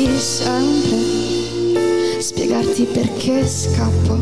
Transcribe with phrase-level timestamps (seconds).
[0.00, 0.98] chiederti sempre,
[2.20, 4.14] spiegarti perché scappo,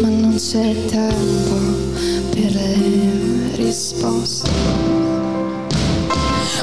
[0.00, 1.56] ma non c'è tempo
[2.30, 4.50] per le risposte.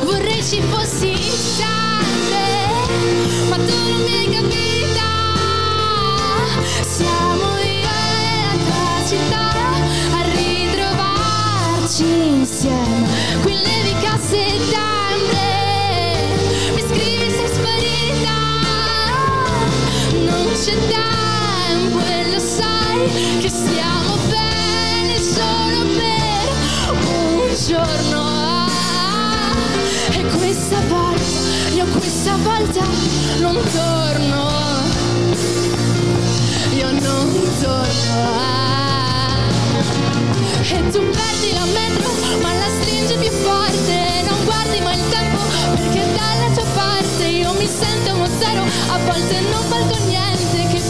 [0.03, 2.45] Vorrei ci fossi sempre,
[3.49, 5.09] ma tu non mi hai capita.
[6.81, 9.47] Siamo io e la tua città
[10.13, 12.07] a ritrovarci
[12.39, 13.07] insieme.
[13.43, 14.96] Qui nevicasse sempre,
[23.39, 28.67] che stiamo bene solo per un giorno.
[30.11, 31.21] E questa volta,
[31.73, 32.83] io questa volta
[33.39, 34.55] non torno.
[36.75, 37.95] Io non torno.
[40.69, 42.11] E tu perdi la metro,
[42.41, 44.23] ma la stringi più forte.
[44.27, 45.39] Non guardi mai il tempo,
[45.75, 48.63] perché dalla tua parte io mi sento uno zero.
[48.91, 50.36] A volte non valgo niente.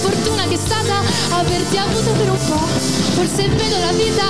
[0.08, 2.66] Fortuna che è stata averti avuto per un po'.
[3.16, 4.24] Forse vedo la vita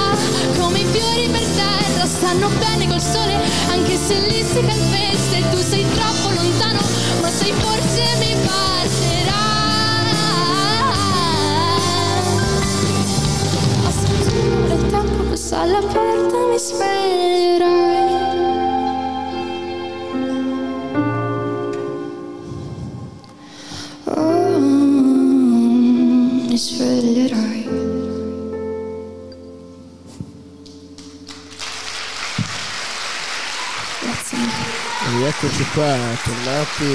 [0.58, 2.06] come i fiori per terra.
[2.08, 3.36] Stanno bene col sole,
[3.70, 5.36] anche se lì si calpesta.
[5.38, 6.80] E tu sei troppo lontano,
[7.22, 9.46] ma sai forse mi basterà.
[13.86, 18.07] Aspetta il tempo passa alla porta mi sveglierai
[35.40, 36.86] Rieccoci qua, tornati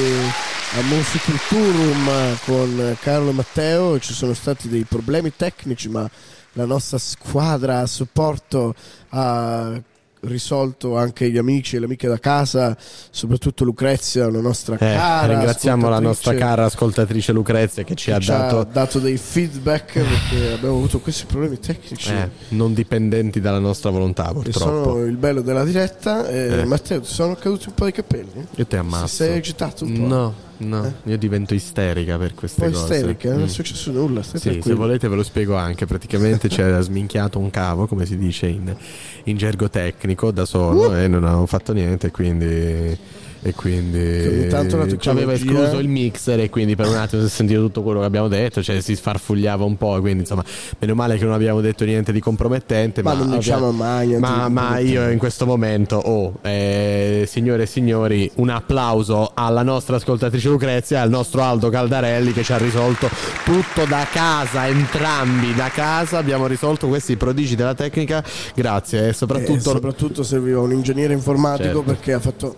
[0.77, 4.01] a Musiculturum con Carlo e Matteo.
[4.01, 6.11] Ci sono stati dei problemi tecnici, ma
[6.55, 8.75] la nostra squadra a supporto
[9.11, 9.81] ha
[10.25, 12.77] risolto anche gli amici e le amiche da casa,
[13.11, 18.13] soprattutto Lucrezia, la nostra Eh, cara ringraziamo la nostra cara ascoltatrice Lucrezia che ci che
[18.13, 18.31] ha ci
[18.71, 22.11] dato dei feedback perché abbiamo avuto questi problemi tecnici.
[22.13, 24.59] eh, non dipendenti dalla nostra volontà, purtroppo.
[24.93, 26.29] sono il bello della diretta.
[26.29, 26.65] E Eh.
[26.65, 28.47] Matteo, ti sono caduti un po' i capelli?
[28.57, 29.07] Io ti ammazzo.
[29.09, 30.07] Si sei agitato un po'?
[30.07, 32.95] No, no, io divento isterica per queste cose.
[32.95, 33.45] isterica, non Mm.
[33.45, 34.23] è successo nulla.
[34.23, 35.87] Stai Sì, se volete ve lo spiego anche.
[35.87, 38.75] Praticamente ci ha sminchiato un cavo, come si dice in,
[39.25, 40.95] in gergo tecnico, da solo Uh!
[40.95, 42.11] e non avevo fatto niente.
[42.11, 42.97] Quindi,
[43.45, 44.49] e quindi
[44.99, 47.99] ci aveva escluso il mixer e quindi per un attimo si è sentito tutto quello
[48.01, 49.99] che abbiamo detto, cioè si sfarfugliava un po'.
[50.01, 50.45] Quindi insomma,
[50.79, 53.03] meno male che non abbiamo detto niente di compromettente.
[53.03, 57.65] Ma Ma, non diciamo mai ma, di ma io in questo momento, oh, eh, signore
[57.65, 62.53] e signori, un applauso alla nostra ascoltatrice Lucrezia e al nostro Aldo Caldarelli che ci
[62.53, 63.09] ha risolto
[63.45, 68.23] tutto da casa, entrambi da casa abbiamo risolto questi prodigi della tecnica.
[68.55, 69.61] Grazie e E soprattutto...
[69.61, 71.83] soprattutto serviva un ingegnere informatico Certo.
[71.83, 72.57] perché ha fatto.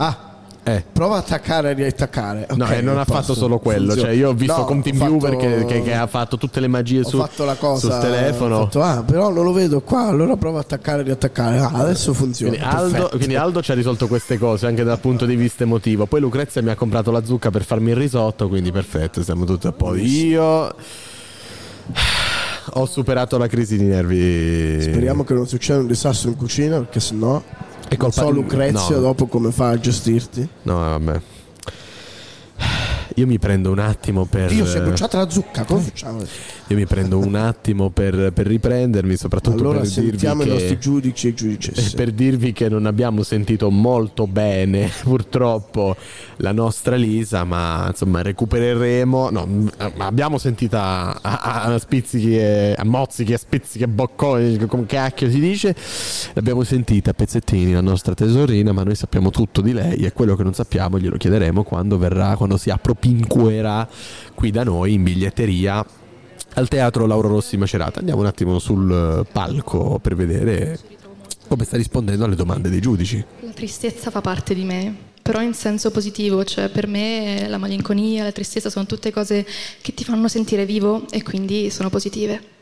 [0.00, 0.26] Ah,
[0.64, 2.46] eh, prova a attaccare e riattaccare.
[2.54, 3.20] No, Ok, e non ha posto.
[3.20, 5.94] fatto solo quello, cioè io ho visto No, con ho TeamViewer fatto- che, che- che
[5.94, 7.16] ha fatto tutte le magie su,
[7.58, 8.64] cosa sul telefono.
[8.64, 10.06] fatto, ah, però non lo vedo qua.
[10.08, 11.58] Allora prova a attaccare e riattaccare.
[11.58, 12.52] Ah, adesso funziona.
[12.56, 16.04] Quindi Aldo, quindi Aldo ci ha risolto queste cose anche dal punto di vista emotivo.
[16.06, 19.66] Poi Lucrezia mi ha comprato la zucca per farmi il risotto, quindi perfetto, siamo tutti
[19.66, 19.96] a posto.
[19.96, 20.74] Io
[22.72, 24.82] ho superato la crisi di nervi.
[24.82, 27.42] Speriamo che non succeda un disastro in cucina perché sennò.
[27.88, 29.00] È Non colpa- so Lucrezia no.
[29.00, 30.46] dopo come fa a gestirti.
[30.62, 31.20] No, vabbè.
[33.18, 34.48] Io mi prendo un attimo per.
[34.48, 35.64] Dio, si è bruciata la zucca.
[35.64, 36.22] Come facciamo?
[36.70, 40.52] Io mi prendo un attimo per, per riprendermi, soprattutto Allora per dirvi sentiamo i che.
[40.52, 41.96] nostri giudici e giudicesse.
[41.96, 45.96] per dirvi che non abbiamo sentito molto bene purtroppo
[46.36, 52.84] la nostra Lisa ma insomma recupereremo no, abbiamo sentita a, a, a spizzichi e, a
[52.84, 55.74] mozzichi a spizzichi e bocconi come cacchio si dice
[56.34, 60.36] l'abbiamo sentita a pezzettini la nostra tesorina ma noi sappiamo tutto di lei e quello
[60.36, 62.70] che non sappiamo glielo chiederemo quando verrà quando si
[63.08, 63.88] appropinquerà
[64.34, 65.84] qui da noi in biglietteria
[66.54, 70.78] al teatro Lauro Rossi Macerata andiamo un attimo sul eh, palco per vedere
[71.46, 73.24] come sta rispondendo alle domande dei giudici.
[73.40, 78.22] La tristezza fa parte di me, però in senso positivo, cioè per me la malinconia,
[78.22, 79.46] la tristezza sono tutte cose
[79.80, 82.56] che ti fanno sentire vivo e quindi sono positive.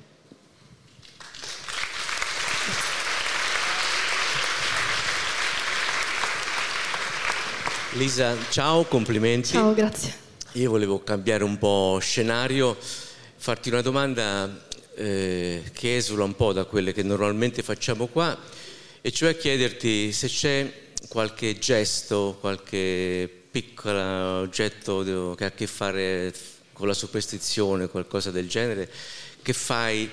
[7.95, 9.49] Lisa, ciao, complimenti.
[9.49, 10.26] Ciao, grazie.
[10.57, 12.79] Io volevo cambiare un po' scenario,
[13.37, 18.35] farti una domanda eh, che esula un po' da quelle che normalmente facciamo qua,
[19.03, 20.73] e cioè chiederti se c'è
[21.09, 24.01] qualche gesto, qualche piccolo
[24.39, 26.33] oggetto che ha a che fare
[26.73, 28.91] con la superstizione, qualcosa del genere,
[29.43, 30.09] che fai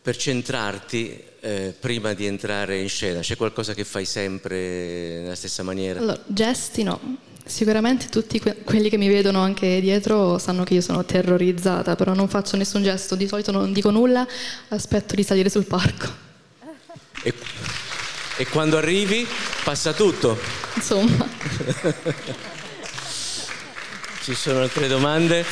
[0.00, 3.20] per centrarti eh, prima di entrare in scena?
[3.22, 5.98] C'è qualcosa che fai sempre nella stessa maniera?
[5.98, 7.26] Allora, gesti no.
[7.48, 12.12] Sicuramente tutti que- quelli che mi vedono anche dietro sanno che io sono terrorizzata, però
[12.12, 14.26] non faccio nessun gesto, di solito non dico nulla,
[14.68, 16.06] aspetto di salire sul palco.
[17.22, 17.32] E,
[18.36, 19.26] e quando arrivi
[19.64, 20.38] passa tutto.
[20.74, 21.26] Insomma.
[24.22, 25.42] Ci sono altre domande?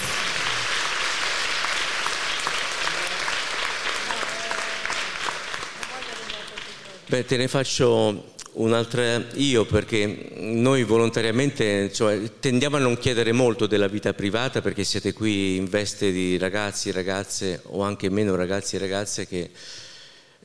[7.07, 13.67] Beh, te ne faccio un'altra io perché noi volontariamente cioè, tendiamo a non chiedere molto
[13.67, 18.77] della vita privata perché siete qui in veste di ragazzi, ragazze o anche meno ragazzi
[18.77, 19.51] e ragazze che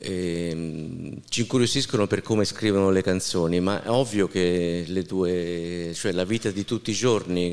[0.04, 6.24] eh, ci incuriosiscono per come scrivono le canzoni, ma è ovvio che due, cioè la
[6.24, 7.52] vita di tutti i giorni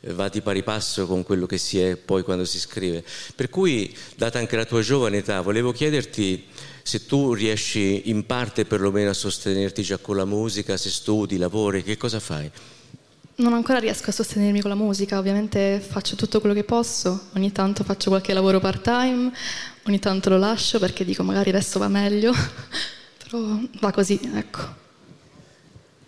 [0.00, 3.04] eh, va di pari passo con quello che si è poi quando si scrive.
[3.34, 6.46] Per cui, data anche la tua giovane età, volevo chiederti
[6.88, 11.82] se tu riesci in parte perlomeno a sostenerti già con la musica, se studi, lavori,
[11.82, 12.50] che cosa fai?
[13.36, 17.52] Non ancora riesco a sostenermi con la musica, ovviamente faccio tutto quello che posso, ogni
[17.52, 19.30] tanto faccio qualche lavoro part time,
[19.86, 22.32] ogni tanto lo lascio perché dico magari adesso va meglio,
[23.22, 24.86] però va così, ecco.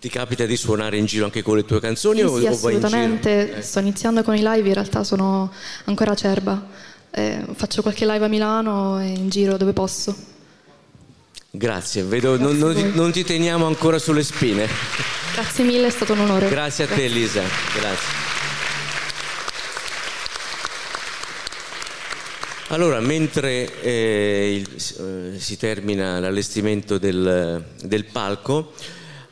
[0.01, 2.57] Ti capita di suonare in giro anche con le tue canzoni sì, o, sì, o
[2.57, 3.61] vai in assolutamente, Eh.
[3.61, 5.53] sto iniziando con i live, in realtà sono
[5.85, 10.39] ancora acerba, Eh, faccio qualche live a Milano e in giro dove posso.
[11.53, 14.69] Grazie, vedo, non, non ti, non ti teniamo ancora sulle spine.
[15.35, 16.49] Grazie mille, è stato un onore.
[16.49, 17.43] Grazie a te Elisa,
[17.75, 18.19] grazie.
[22.69, 28.73] Allora, mentre eh, il- eh, si termina l'allestimento del, del palco,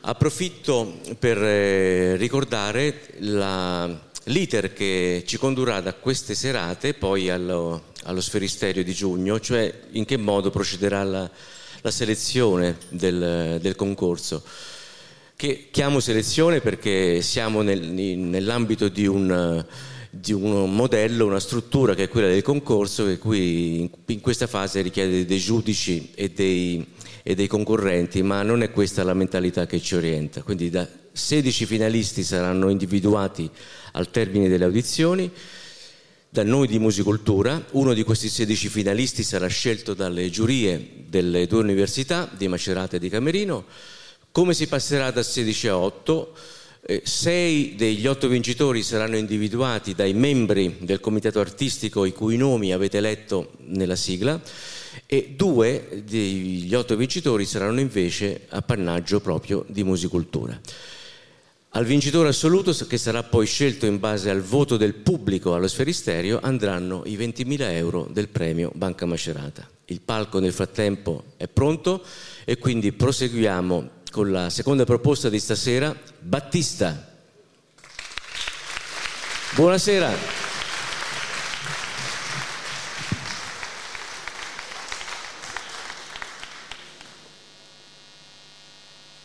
[0.01, 8.19] approfitto per eh, ricordare la- l'iter che ci condurrà da queste serate poi allo, allo
[8.19, 11.29] sferisterio di giugno, cioè in che modo procederà la,
[11.81, 14.43] la selezione del, del concorso
[15.39, 19.65] che chiamo selezione perché siamo nel- nell'ambito di un,
[20.09, 24.81] di un modello, una struttura che è quella del concorso che in, in questa fase
[24.81, 26.85] richiede dei giudici e dei,
[27.23, 30.41] e dei concorrenti, ma non è questa la mentalità che ci orienta.
[30.43, 33.49] Quindi da 16 finalisti saranno individuati
[33.93, 35.31] al termine delle audizioni
[36.29, 37.65] da noi di Musicultura.
[37.71, 42.99] Uno di questi 16 finalisti sarà scelto dalle giurie delle due università, di Macerata e
[42.99, 43.65] di Camerino.
[44.31, 46.33] Come si passerà da 16 a 8?
[46.81, 52.71] Eh, sei degli otto vincitori saranno individuati dai membri del comitato artistico i cui nomi
[52.71, 54.39] avete letto nella sigla
[55.05, 60.59] e due degli otto vincitori saranno invece appannaggio proprio di Musicultura.
[61.73, 66.39] Al vincitore assoluto, che sarà poi scelto in base al voto del pubblico allo sferisterio,
[66.41, 69.69] andranno i 20.000 euro del premio Banca Macerata.
[69.85, 72.03] Il palco nel frattempo è pronto
[72.43, 77.21] e quindi proseguiamo con la seconda proposta di stasera, Battista.
[79.53, 80.48] Buonasera.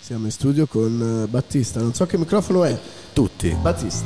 [0.04, 2.78] Siamo in studio con eh, Battista, non so che microfono è.
[3.14, 3.48] Tutti.
[3.58, 4.04] Battista.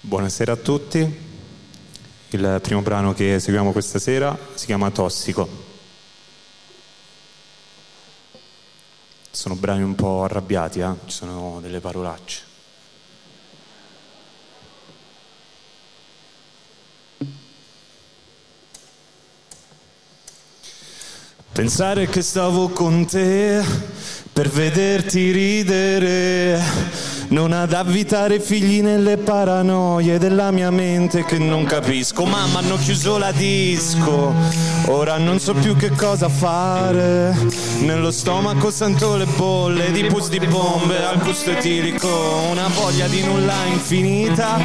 [0.00, 1.00] Buonasera a tutti.
[2.28, 5.48] Il primo brano che seguiamo questa sera si chiama Tossico.
[9.28, 10.92] Sono brani un po' arrabbiati, eh?
[11.06, 12.42] ci sono delle parolacce.
[21.50, 26.60] Pensare che stavo con te per vederti ridere,
[27.28, 32.24] non ad avvitare figli nelle paranoie della mia mente che non capisco.
[32.24, 34.34] Mamma, hanno chiuso la disco,
[34.86, 37.32] ora non so più che cosa fare.
[37.82, 42.08] Nello stomaco sento le bolle di pus di bombe al gusto etilico,
[42.50, 44.58] una voglia di nulla infinita.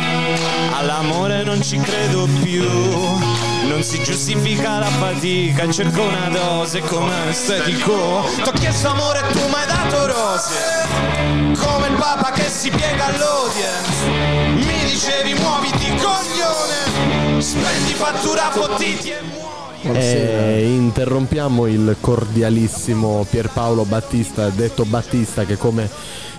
[0.80, 3.49] All'amore non ci credo più.
[3.68, 8.24] Non si giustifica la fatica, cerco una dose come estetico.
[8.44, 11.58] T'ho chiesto amore e tu mi hai dato rose.
[11.58, 14.08] Come il papa che si piega all'audience.
[14.56, 17.42] Mi dicevi muoviti coglione.
[17.42, 19.49] Spendi fattura fottiti e muori.
[19.84, 25.90] E interrompiamo il cordialissimo Pierpaolo Battista, detto Battista, che come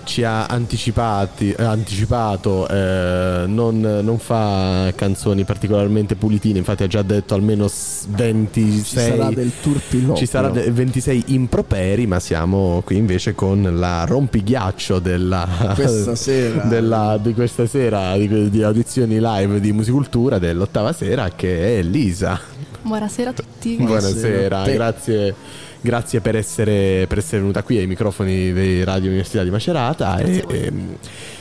[0.04, 7.02] ci ha anticipati, eh, anticipato eh, non, non fa canzoni particolarmente pulitine, infatti ha già
[7.02, 10.16] detto almeno s- 26 Ci sarà del turpiloquio.
[10.16, 16.62] ci sarà de- 26 improperi, ma siamo qui invece con la rompighiaccio della, Questa sera.
[16.68, 22.58] della- di questa sera di, di audizioni live di Musicultura dell'ottava sera che è Lisa.
[22.82, 23.76] Buonasera a tutti.
[23.76, 25.34] Buonasera, Te- grazie,
[25.80, 30.18] grazie per, essere, per essere venuta qui ai microfoni dei Radio Università di Macerata.
[30.18, 30.96] E, ehm,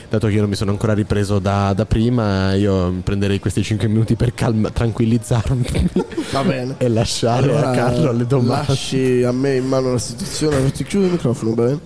[0.09, 3.87] dato che io non mi sono ancora ripreso da, da prima, io prenderei questi 5
[3.87, 5.65] minuti per calma- tranquillizzarmi
[6.31, 6.75] Va bene.
[6.77, 8.65] e lasciare Allora, a Carlo le domande.
[8.67, 11.79] Lasci a me in mano la situazione, ti chiudo il microfono, va bene?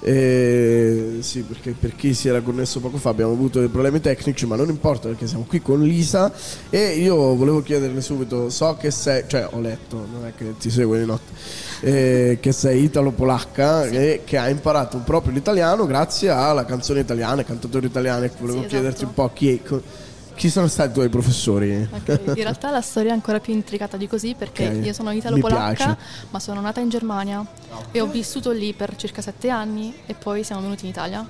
[0.00, 4.46] Eh, sì, perché per chi si era connesso poco fa abbiamo avuto dei problemi tecnici,
[4.46, 6.32] ma non importa perché siamo qui con Lisa
[6.70, 10.70] e io volevo chiederle subito, so che sei, cioè ho letto, non è che ti
[10.70, 11.32] seguo di notte,
[11.80, 17.44] eh, che sei italo-polacca e che hai imparato proprio l'italiano grazie alla canzone italiana, ai
[17.46, 18.30] cantatori italiani.
[18.38, 19.06] Volevo Sì, chiederti esatto.
[19.08, 19.60] un po' chi,
[20.36, 21.88] chi sono stati i tuoi professori.
[21.90, 25.10] Ok, In realtà la storia è ancora più intricata di così perché Ok, io sono
[25.10, 25.96] italo-polacca,
[26.30, 27.44] ma sono nata in Germania
[27.90, 31.26] e ho vissuto lì per circa sette anni e poi siamo venuti in Italia.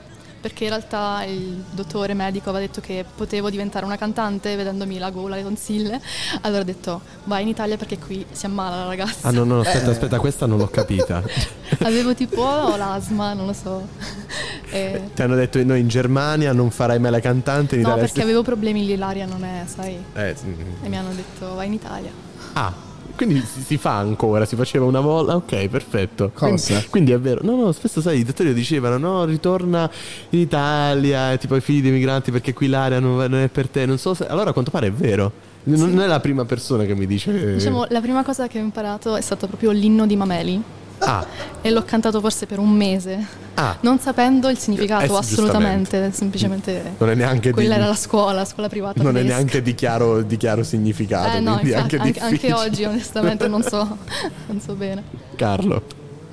[0.46, 5.10] Perché in realtà il dottore medico aveva detto che potevo diventare una cantante vedendomi la
[5.10, 6.00] gola, le tonsille.
[6.42, 9.26] Allora ho detto vai in Italia perché qui si ammala la ragazza.
[9.26, 9.66] Ah no, no, Eh.
[9.66, 11.20] aspetta, aspetta, questa non l'ho capita.
[11.82, 12.44] Avevo tipo
[12.76, 13.88] l'asma, non lo so.
[14.70, 18.04] E- Ti hanno detto no, in Germania non farai mai la cantante, in No, Italia
[18.04, 19.96] perché avevo problemi lì, l'aria non è, sai.
[20.14, 20.34] Eh.
[20.82, 22.10] E mi hanno detto vai in Italia.
[22.52, 22.72] Ah,
[23.16, 25.34] quindi si, si fa ancora, si faceva una volta.
[25.34, 26.30] Ok, perfetto.
[26.32, 26.74] Cosa?
[26.74, 27.40] Quindi, quindi è vero.
[27.42, 29.90] No, no, spesso sai, i dottori dicevano: no, ritorna
[30.30, 33.86] in Italia, tipo ai figli dei migranti, perché qui l'aria non, non è per te.
[33.86, 34.26] Non so se.
[34.26, 35.32] Allora a quanto pare è vero.
[35.64, 37.54] Non, non è la prima persona che mi dice.
[37.54, 40.62] Diciamo, la prima cosa che ho imparato è stato proprio l'inno di Mameli
[40.98, 41.26] Ah,
[41.60, 43.24] e l'ho cantato forse per un mese,
[43.54, 43.76] ah.
[43.80, 48.32] non sapendo il significato Eh, assolutamente, semplicemente Non è neanche quella di, era la scuola,
[48.32, 49.34] la scuola privata non è tedesca.
[49.36, 51.36] neanche di chiaro, di chiaro significato.
[51.36, 53.98] Eh no, quindi è infatti, anche, anche, oggi onestamente non so,
[54.46, 55.02] non so bene.
[55.36, 55.82] Carlo.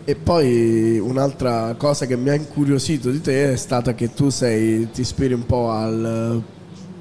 [0.06, 4.90] E poi un'altra cosa che mi ha incuriosito di te è stata che tu sei,
[4.92, 6.42] ti ispiri un po' al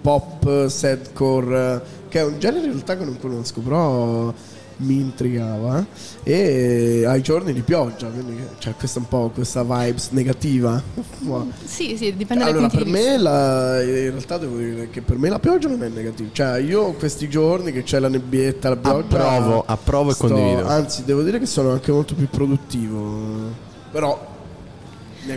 [0.01, 4.33] pop, sadcore, che è un genere in realtà che non conosco, però
[4.83, 5.85] mi intrigava.
[6.23, 10.83] E ai giorni di pioggia, quindi c'è questa un po' questa vibes negativa.
[11.65, 15.19] Sì, sì, dipende dai Allora, punti per me la, in realtà devo dire che per
[15.19, 16.31] me la pioggia non è negativa.
[16.33, 19.17] Cioè, io questi giorni che c'è la nebbietta, la pioggia.
[19.17, 20.67] Approvo, approvo e sto- condivido.
[20.67, 23.71] Anzi, devo dire che sono anche molto più produttivo.
[23.91, 24.31] Però.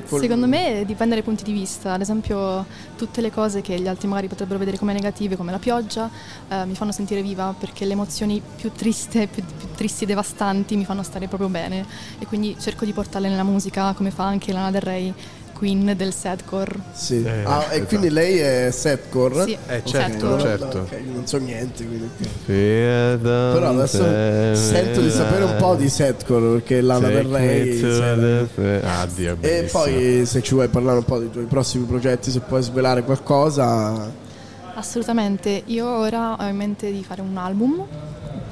[0.07, 2.65] Col- Secondo me dipende dai punti di vista, ad esempio
[2.97, 6.09] tutte le cose che gli altri magari potrebbero vedere come negative, come la pioggia,
[6.49, 10.75] eh, mi fanno sentire viva perché le emozioni più triste, più, più tristi e devastanti
[10.75, 11.85] mi fanno stare proprio bene.
[12.19, 15.13] E quindi cerco di portarle nella musica come fa anche Lana Del Rey,
[15.57, 16.75] queen del sadcore.
[16.91, 17.23] Sì.
[17.23, 17.85] Eh, Ah, e esatto.
[17.85, 19.43] quindi lei è setcore?
[19.45, 20.77] Sì, Eh, certo, no, no, certo.
[20.79, 22.09] ok, io non so niente, quindi.
[22.45, 24.03] Però adesso
[24.55, 27.79] sento di sapere un po' di setcore perché Lana Del Rey.
[27.79, 32.31] sai- Ah, Dio, E poi se ci vuoi parlare un po' dei tuoi prossimi progetti,
[32.31, 34.11] se puoi svelare qualcosa.
[34.75, 37.85] Assolutamente, io ora ho in mente di fare un album,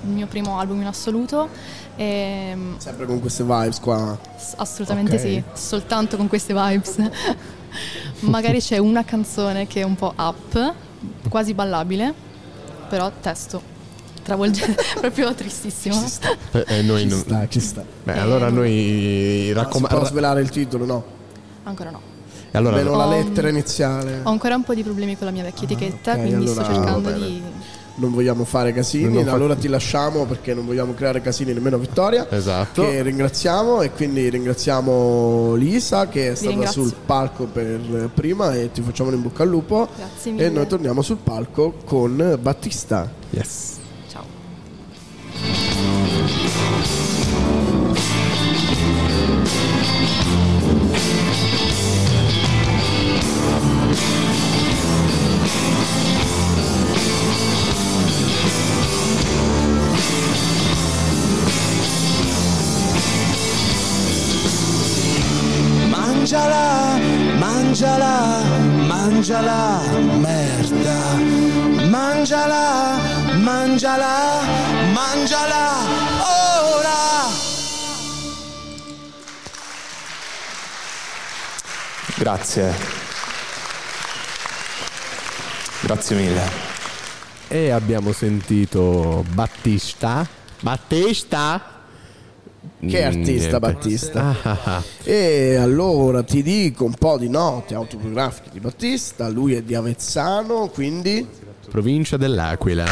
[0.04, 1.50] il mio primo album in assoluto.
[1.96, 4.18] E, Sempre con queste vibes qua.
[4.38, 5.22] s- assolutamente Ok.
[5.22, 6.96] sì, soltanto con queste vibes.
[8.22, 10.74] Magari c'è una canzone che è un po' up,
[11.30, 12.14] quasi ballabile,
[12.88, 13.62] però testo
[14.24, 15.96] travolgente, proprio tristissimo.
[15.96, 17.84] Ci sta, Eh, eh, noi ci non- sta, ci sta.
[18.04, 20.06] Beh, allora noi Ma si può raccomando.
[20.06, 21.04] svelare il titolo, no?
[21.64, 22.12] Ancora no.
[22.52, 24.20] Allora, Almeno la Ho- lettera iniziale.
[24.24, 26.60] Ho ancora un po' di problemi con la mia vecchia etichetta, Ah, ok, quindi sto
[26.62, 27.26] allora cercando va bene.
[27.26, 27.42] di...
[27.96, 31.76] Non vogliamo fare casini, Non fa- allora ti lasciamo perché non vogliamo creare casini nemmeno
[31.76, 32.26] a Vittoria.
[32.32, 32.82] Esatto.
[32.82, 38.82] Che ringraziamo e quindi ringraziamo Lisa che è stata sul palco per prima e ti
[38.82, 39.88] facciamo un in bocca al lupo.
[39.96, 40.50] Grazie E mille.
[40.50, 43.12] noi torniamo sul palco con Battista.
[43.30, 43.73] yes.
[69.34, 69.82] Mangiala,
[70.22, 71.00] merda.
[71.90, 73.00] Mangiala,
[73.42, 74.42] mangiala,
[74.94, 75.66] mangiala,
[76.22, 77.32] ora.
[82.16, 82.74] Grazie.
[85.82, 86.52] Grazie mille.
[87.48, 90.28] E abbiamo sentito Battista.
[90.60, 91.73] Battista?
[92.86, 93.60] Che Mm, artista niente.
[93.60, 94.22] Battista.
[94.22, 94.84] Ah, ah, ah.
[95.04, 99.30] E allora ti dico un po' di note autobiografiche di Battista.
[99.30, 101.26] Lui è di Avezzano, quindi
[101.70, 102.86] Provincia dell'Aquila.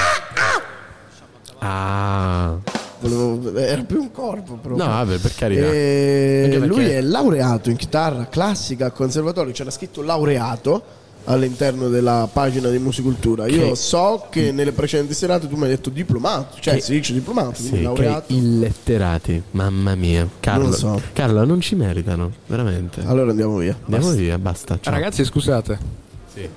[1.59, 2.57] Ah.
[2.99, 4.83] volevo- era più un corpo proprio.
[4.83, 5.65] No, vabbè, per carità.
[5.71, 10.83] E perché- lui è laureato in chitarra classica al conservatorio, c'era scritto laureato,
[11.25, 13.47] all'interno della pagina di Musicultura.
[13.47, 16.91] Io Che- so che nelle precedenti serate tu mi hai detto diplomato, cioè Che- si
[16.93, 18.33] dice diplomato, Sì, che laureato.
[18.33, 20.27] illetterati, mamma mia.
[20.39, 21.01] Carlo, Non so.
[21.13, 23.01] Carlo, non ci meritano, veramente.
[23.05, 23.75] Allora andiamo via.
[23.83, 24.19] Andiamo Basta.
[24.21, 24.77] via, basta.
[24.79, 24.93] Ciao.
[24.93, 25.99] Ragazzi, scusate.
[26.33, 26.47] Sì.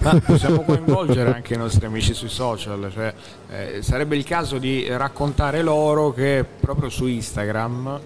[0.00, 3.12] Ma possiamo coinvolgere anche i nostri amici sui social, cioè,
[3.50, 7.98] eh, sarebbe il caso di raccontare loro che proprio su Instagram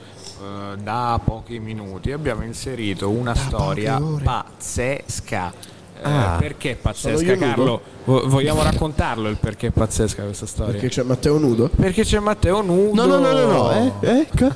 [0.83, 4.01] da pochi minuti abbiamo inserito una storia
[4.57, 5.53] poche
[6.03, 6.37] Eh, Ah.
[6.41, 7.47] perché Sono pazzesca nudo?
[7.47, 7.81] Carlo?
[8.05, 10.73] Vo- vogliamo raccontarlo il perché è pazzesca questa storia?
[10.73, 11.69] Perché c'è Matteo nudo?
[11.75, 12.95] Perché c'è Matteo nudo.
[13.05, 14.49] No, no, no, no, no, eh, ecco.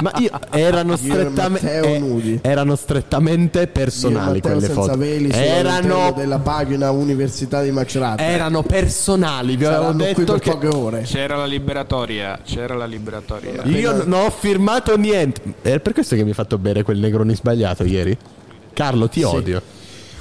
[0.00, 2.38] Ma io erano e Matteo nudi.
[2.42, 4.96] erano strettamente personali e quelle senza foto.
[4.96, 8.22] veli Erano della pagina Università di Macerata.
[8.22, 11.02] erano personali, vi avevo detto per che poche ore.
[11.02, 13.62] C'era la liberatoria, c'era la liberatoria.
[13.64, 15.42] io non ho firmato niente.
[15.60, 18.16] È per questo che mi hai fatto bere quel negroni sbagliato ieri.
[18.72, 19.62] Carlo, ti odio.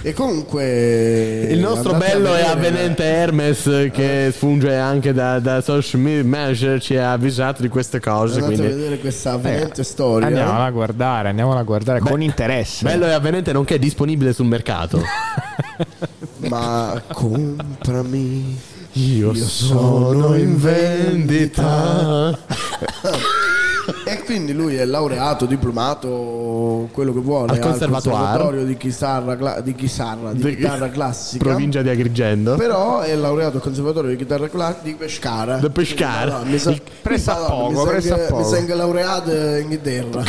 [0.06, 6.00] E comunque Il nostro a bello e avvenente Hermes, che funge anche da, da social
[6.00, 8.36] media manager, ci ha avvisato di queste cose.
[8.36, 10.28] Andate a Quindi vedere questa avvenente storia.
[10.28, 12.86] Andiamola a guardare, andiamola a guardare con interesse.
[12.86, 15.02] bello e avvenente nonché disponibile sul mercato.
[16.50, 18.60] Ma comprami.
[18.92, 22.38] Io sono in vendita.
[24.04, 26.10] E quindi lui è laureato, diplomato,
[26.92, 31.44] quello che vuole Al conservatorio di chitarra, di, chitarra, di Di- chitarra classica.
[31.44, 32.56] Provincia di Agrigento.
[32.56, 35.58] Però è laureato al conservatorio di chitarra classica di Pescara.
[35.58, 36.42] Di Pescara.
[36.44, 38.50] Mi sa- Il- Pressa Madonna, poco, mi sa pressa che- poco.
[38.51, 40.24] Mi sa laureato in Inghilterra.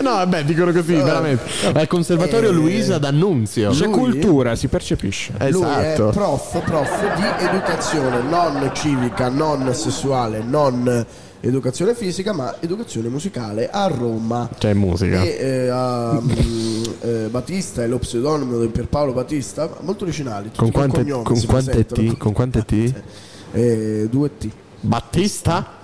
[0.00, 1.42] No, vabbè, dicono così, veramente.
[1.72, 2.52] Al conservatorio Eh.
[2.52, 3.70] Luisa d'Annunzio.
[3.70, 5.32] C'è Lui- cultura, si percepisce.
[5.50, 6.08] Lui Esatto.
[6.08, 11.04] è prof, prof di educazione non civica, non sessuale, non
[11.40, 14.48] educazione fisica, ma educazione musicale a Roma.
[14.58, 15.22] C'è musica.
[15.22, 20.50] E eh, a, mm, eh, Battista è lo pseudonimo di Pierpaolo Battista, molto originali.
[20.56, 21.86] Con quante, con quante.
[21.86, 22.16] T?
[22.16, 22.94] Con quante T?
[23.52, 24.48] Eh, due T.
[24.80, 25.76] Battista?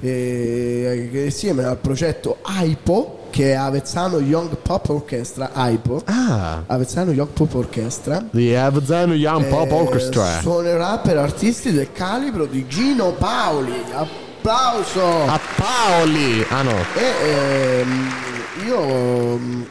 [0.00, 7.30] Eh, insieme al progetto AIPO, che è Avezzano Young Pop Orchestra, AIPO, Ah, Avezzano Young
[7.30, 10.40] Pop Orchestra, The Avezzano Young Pop Eh, Orchestra.
[10.40, 13.72] Suonerà per artisti del calibro di Gino Paoli.
[14.46, 15.24] Applauso!
[15.26, 16.46] A Paoli!
[16.50, 16.76] Ah no.
[16.94, 18.08] E ehm,
[18.64, 19.62] io mm,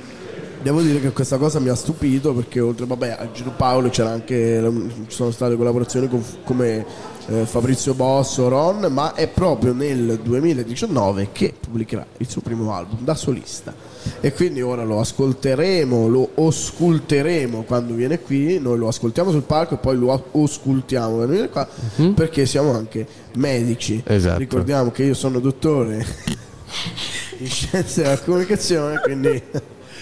[0.62, 4.10] devo dire che questa cosa mi ha stupito perché oltre vabbè, a Gino Paoli c'era
[4.10, 4.62] anche
[5.08, 6.86] ci sono state collaborazioni con, come
[7.28, 12.98] eh, Fabrizio Bosso, Ron, ma è proprio nel 2019 che pubblicherà il suo primo album
[13.00, 13.74] da solista.
[14.20, 19.76] E quindi ora lo ascolteremo, lo osculteremo quando viene qui, noi lo ascoltiamo sul palco
[19.76, 21.68] e poi lo oscultiamo quando viene qua,
[22.14, 24.02] perché siamo anche medici.
[24.06, 24.40] Esatto.
[24.40, 26.06] Ricordiamo che io sono dottore
[27.38, 29.42] in scienze della comunicazione, quindi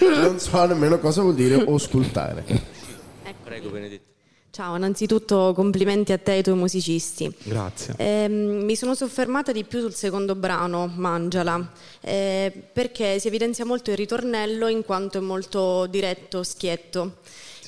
[0.22, 2.44] non so nemmeno cosa vuol dire oscultare.
[3.44, 4.13] Prego Benedetto.
[4.54, 7.28] Ciao, innanzitutto complimenti a te e ai tuoi musicisti.
[7.42, 7.94] Grazie.
[7.96, 13.90] Ehm, mi sono soffermata di più sul secondo brano, Mangiala, eh, perché si evidenzia molto
[13.90, 17.16] il ritornello in quanto è molto diretto, schietto.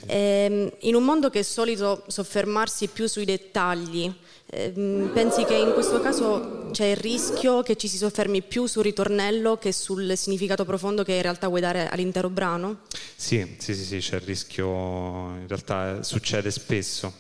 [0.07, 4.15] Ehm, in un mondo che è solito soffermarsi più sui dettagli,
[4.49, 9.57] pensi che in questo caso c'è il rischio che ci si soffermi più sul ritornello
[9.57, 12.81] che sul significato profondo che in realtà vuoi dare all'intero brano?
[13.17, 17.13] Sì, sì, sì, sì, c'è il rischio, in realtà succede spesso,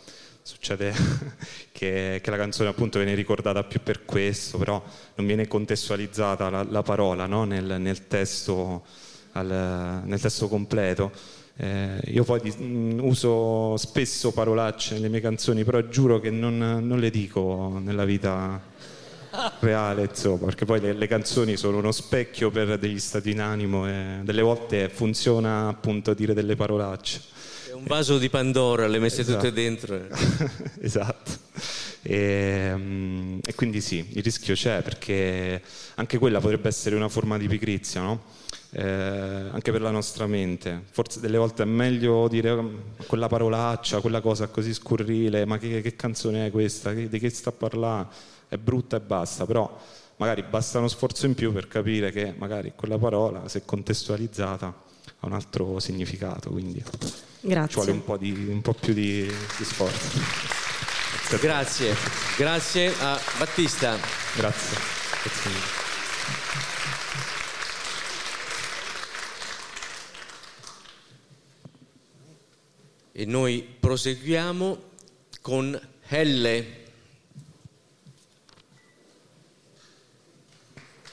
[0.42, 0.92] succede
[1.72, 4.80] che, che la canzone appunto viene ricordata più per questo, però
[5.16, 7.44] non viene contestualizzata la, la parola no?
[7.44, 8.84] nel, nel testo,
[9.32, 11.10] al- nel testo completo.
[11.58, 16.98] Eh, io poi mh, uso spesso parolacce nelle mie canzoni, però giuro che non, non
[16.98, 18.60] le dico nella vita
[19.60, 24.20] reale, insomma, perché poi le, le canzoni sono uno specchio per degli stati d'animo e
[24.22, 27.20] delle volte funziona appunto dire delle parolacce.
[27.68, 29.50] È un vaso di Pandora, le messe tutte Esatto.
[29.50, 30.00] dentro.
[30.80, 31.30] esatto.
[32.02, 35.60] E, mm, e quindi sì, il rischio c'è perché
[35.96, 38.22] anche quella potrebbe essere una forma di pigrizia, no?
[38.78, 40.82] Eh, anche per la nostra mente.
[40.90, 45.80] Forse delle volte è meglio dire mm, quella parolaccia, quella cosa così scurrile, ma che,
[45.80, 46.92] che canzone è questa?
[46.92, 48.08] Che- di che sta a parlare?
[48.48, 49.74] È brutta e basta, però
[50.16, 55.26] magari basta uno sforzo in più per capire che magari quella parola, se contestualizzata, ha
[55.26, 57.92] un altro significato, quindi ci vuole Grazie.
[57.92, 60.18] un po', di, un po' più di, di sforzo.
[61.40, 61.94] Grazie,
[62.36, 63.96] grazie a Battista.
[64.36, 64.76] Grazie.
[65.22, 65.85] Grazie
[73.18, 74.76] E noi proseguiamo
[75.40, 76.66] con Helle.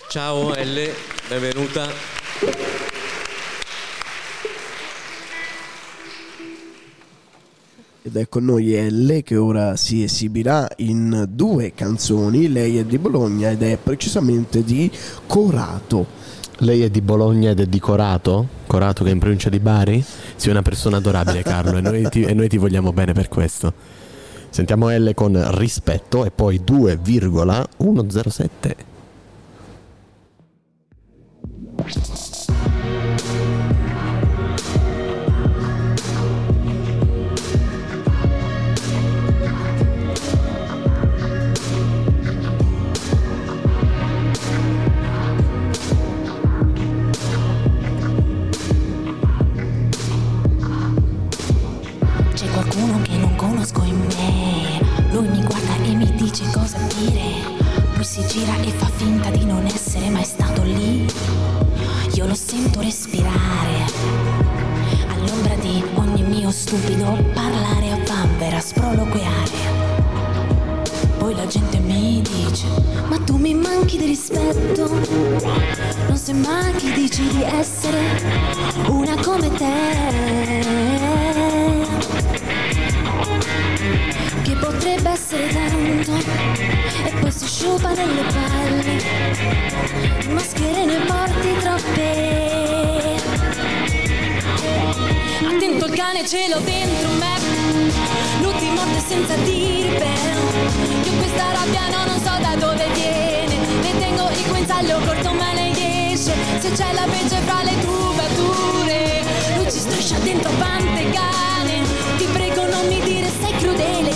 [0.09, 0.93] Ciao Elle,
[1.29, 1.87] benvenuta.
[8.05, 12.51] ed è con noi Elle che ora si esibirà in due canzoni.
[12.51, 14.91] Lei è di Bologna ed è precisamente di
[15.25, 16.05] Corato.
[16.57, 18.47] Lei è di Bologna ed è di Corato?
[18.67, 20.03] Corato che è in provincia di Bari?
[20.35, 23.73] Sei una persona adorabile Carlo e noi ti, e noi ti vogliamo bene per questo.
[24.49, 28.75] Sentiamo L con rispetto e poi 2,107.
[62.33, 63.85] Lo sento respirare.
[65.07, 69.51] All'ombra di ogni mio stupido parlare a vanvera, sproloquiare.
[71.19, 72.65] Poi la gente mi dice,
[73.07, 74.89] ma tu mi manchi di rispetto.
[76.07, 78.01] Non sei mai chi dici di essere
[78.87, 80.61] una come te.
[84.41, 86.11] Che potrebbe essere tanto
[87.05, 89.01] e poi si sciupa nelle palle.
[90.29, 93.21] Maschere ne porti troppe.
[95.45, 97.35] Attento il cane ce l'ho dentro me
[98.41, 100.39] Lui ti morde senza dire bene
[101.03, 103.57] Io questa rabbia no, non so da dove viene.
[103.81, 109.23] Ne tengo il guinzaglio corto ma ne esce Se c'è la pece fra le tubature.
[109.57, 111.92] Lui ci striscia dentro pantegane
[112.83, 114.11] non mi dire sei crudele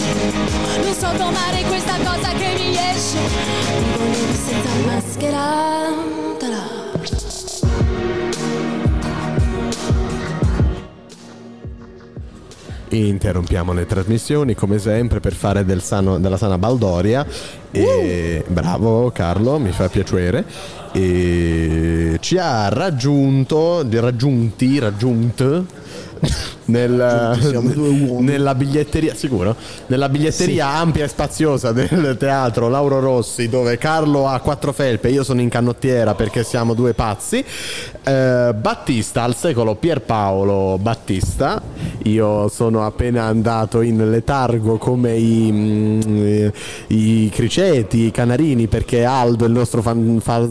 [0.83, 6.15] Non so domare questa cosa che mi esce Mi volevi senza maschera.
[12.89, 17.25] Interrompiamo le trasmissioni come sempre per fare del sano- della sana baldoria.
[17.69, 20.45] E bravo Carlo, mi fa piacere.
[20.93, 25.65] E ci ha raggiunto, raggiunti, raggiunto
[26.67, 27.37] nel-
[28.19, 29.55] nella biglietteria, sicuro?
[29.87, 35.23] Nella biglietteria ampia e spaziosa del teatro Lauro Rossi, dove Carlo ha quattro felpe, io
[35.23, 37.43] sono in canottiera perché siamo due pazzi.
[38.03, 41.61] Eh, Battista al secolo Pierpaolo Battista.
[42.03, 46.53] Io sono appena andato in letargo come i, mm, eh,
[46.87, 50.47] i criceti, i canarini, perché Aldo, il nostro fan- fa-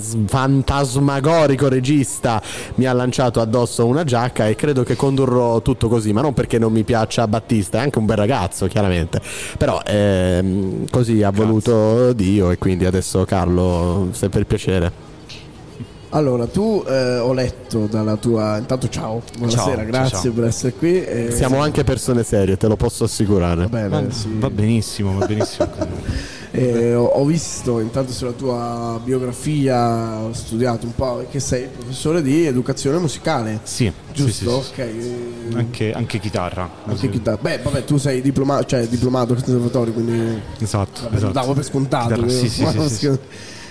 [0.76, 2.42] fantasmagorico regista,
[2.76, 6.59] mi ha lanciato addosso una giacca e credo che condurrò tutto così, ma non perché
[6.59, 9.21] non mi piaccia Battista, è anche un bel ragazzo, chiaramente.
[9.59, 15.05] Però ehm, così ha voluto Dio e quindi adesso Carlo, se per piacere.
[16.11, 18.57] Allora, tu eh, ho letto dalla tua.
[18.59, 20.33] Intanto, ciao, buonasera, Ciao, grazie ciao.
[20.33, 21.05] per essere qui.
[21.05, 23.66] e- Siamo anche persone serie, te lo posso assicurare.
[23.69, 24.29] Va bene, sì.
[24.38, 25.69] Va benissimo, va benissimo.
[26.59, 32.47] E ho, visto intanto sulla tua biografia, ho studiato un po' che sei professore di
[32.47, 34.62] educazione musicale, sì, giusto?
[34.62, 34.73] sì, sì, sì.
[34.73, 34.79] Ok.
[34.79, 36.69] eh, Anche, anche chitarra.
[36.87, 37.38] Anche chitarra.
[37.40, 41.33] Beh, vabbè, tu sei diplomato, cioè diplomato al conservatorio, quindi Esatto, vabbè, esatto.
[41.33, 42.14] davo per scontato.
[42.14, 43.19] Chitarra, sì, sì, sì, sì, sì.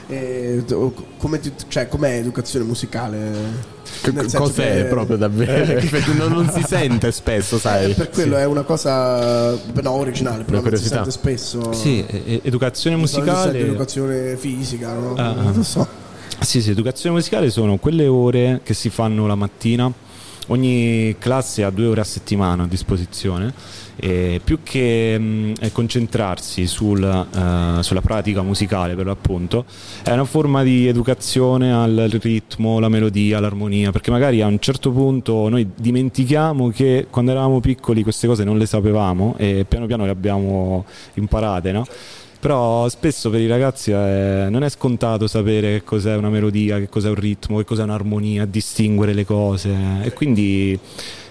[0.07, 3.73] E tu- come ti- cioè, com'è educazione musicale?
[3.83, 5.65] Senso Cos'è che- proprio davvero?
[5.89, 7.91] Perché non, non si sente spesso, sai.
[7.91, 11.71] Eh, per quello è una cosa no, originale, però non si sente spesso.
[11.73, 12.05] Sì,
[12.43, 13.57] educazione musicale.
[13.59, 15.15] educazione fisica, no?
[15.15, 15.33] Ah, ah.
[15.33, 15.87] non lo so.
[16.39, 19.91] Sì, sì, educazione musicale sono quelle ore che si fanno la mattina.
[20.47, 23.51] Ogni classe ha due ore a settimana a disposizione
[23.97, 29.65] e più che mh, eh, concentrarsi sul, eh, sulla pratica musicale per l'appunto
[30.03, 34.91] è una forma di educazione al ritmo, la melodia, l'armonia perché magari a un certo
[34.91, 40.05] punto noi dimentichiamo che quando eravamo piccoli queste cose non le sapevamo e piano piano
[40.05, 41.85] le abbiamo imparate no?
[42.45, 46.87] Però spesso per i ragazzi eh, non è scontato sapere che cos'è una melodia, che
[46.87, 49.75] cos'è un ritmo, che cos'è un'armonia, distinguere le cose.
[50.03, 50.79] E quindi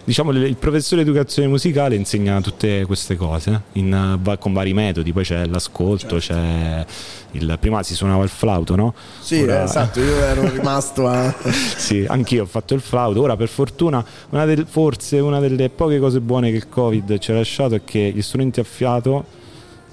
[0.04, 4.74] diciamo il professore di educazione musicale insegna tutte queste cose in, eh, va- con vari
[4.74, 6.84] metodi, poi c'è l'ascolto, c'è
[7.32, 8.94] il, prima si suonava il flauto, no?
[9.20, 11.34] Sì, Ora- esatto, io ero rimasto a...
[11.76, 13.20] sì, anch'io ho fatto il flauto.
[13.20, 17.32] Ora, per fortuna, una del- forse una delle poche cose buone che il Covid ci
[17.32, 19.24] ha lasciato è che gli strumenti a fiato,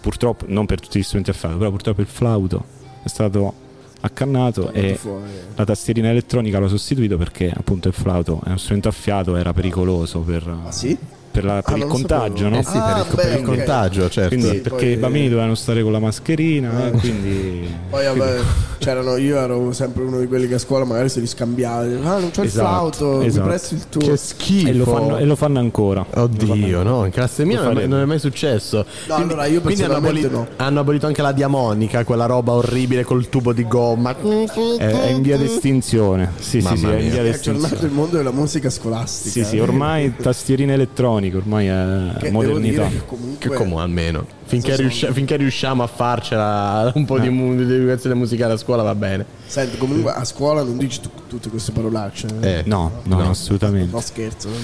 [0.02, 2.65] purtroppo, non per tutti gli strumenti a fiato, però purtroppo il flauto
[3.04, 3.69] è stato
[4.02, 5.30] accannato e fuori.
[5.56, 9.54] la tastierina elettronica l'ho sostituito perché appunto il flauto è uno strumento a fiato, era
[9.54, 10.98] pericoloso per, Ah, sì?
[11.32, 12.50] Per la- per Ah, il contagio, sapevo.
[12.50, 12.60] no?
[12.60, 14.28] Eh sì, per il, Ah, per il beh, contagio, certo.
[14.36, 18.39] Quindi, Sì, perché poi- i bambini dovevano stare con la mascherina, eh, quindi Poi vabbè,
[18.82, 21.82] C'erano, io ero sempre uno di quelli che a scuola magari se li scambiava.
[21.84, 23.44] Ah, non c'ho il Esatto, flauto, esatto.
[23.44, 24.02] mi presti il tuo.
[24.02, 24.67] Che schifo.
[24.70, 26.04] E lo fanno, e lo fanno ancora.
[26.15, 28.84] Oddio, no, in classe mia non è, non è mai successo.
[29.08, 30.65] No, allora io quindi hanno personalmente abolito, no.
[30.65, 34.15] hanno abolito anche la diamonica, quella roba orribile col tubo di gomma.
[34.17, 36.32] È, è in via d'estinzione.
[36.39, 37.86] Sì, sì, Mamma sì, è in via È aggiornato d'estinzione.
[37.88, 39.30] il mondo della musica scolastica.
[39.30, 42.88] Sì, sì, ormai tastierine elettroniche, ormai è Che modernità.
[42.88, 44.25] che comunque Che come almeno.
[44.45, 48.84] Finché, riusci- finché riusciamo a farcela un po' di, mu- di educazione musicale a scuola
[48.84, 49.25] va bene.
[49.45, 52.27] Senti, comunque a scuola non dici tu- tutte queste parolacce.
[52.41, 52.47] eh?
[52.49, 53.91] Eh, No, no, no, assolutamente.
[53.93, 54.49] No, scherzo.
[54.49, 54.55] no?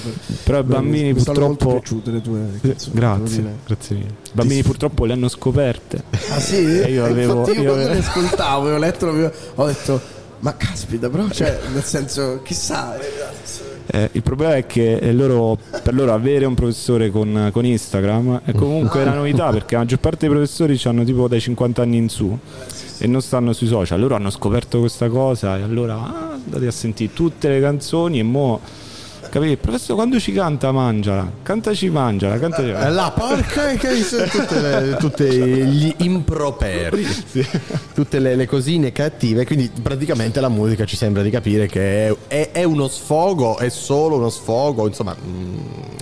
[0.43, 1.79] Però i bambini mi sono molto purtroppo...
[1.79, 4.07] piaciute le tue Eh, canzoni, Grazie, grazie mille.
[4.09, 6.03] I bambini purtroppo le hanno scoperte.
[6.29, 6.55] Ah sì?
[6.81, 10.01] E io avevo- Infatti io, io quando avevo- le ascoltavo, avevo letto, ho detto,
[10.39, 12.95] ma caspita, però, cioè, nel senso, chissà.
[13.87, 17.65] Eh, Eh, il problema è che eh, loro, per loro avere un professore con, con
[17.65, 21.81] Instagram è comunque una novità perché la maggior parte dei professori hanno tipo dai 50
[21.81, 22.37] anni in su
[22.99, 23.99] e non stanno sui social.
[23.99, 28.23] Loro hanno scoperto questa cosa e allora ah, andate a sentire tutte le canzoni e
[28.23, 28.59] mo...
[29.29, 29.51] Capite?
[29.51, 34.59] Il professore quando ci canta mangiala, cantaci mangiala, cantaci Eh, La porca che sono tutte,
[34.61, 37.05] le- tutte gli improperi,
[37.93, 39.45] tutte le, le cosine cattive.
[39.45, 43.69] Quindi praticamente la musica ci sembra di capire che è, è- è uno sfogo, è
[43.69, 44.87] solo uno sfogo.
[44.87, 45.55] Insomma, mm,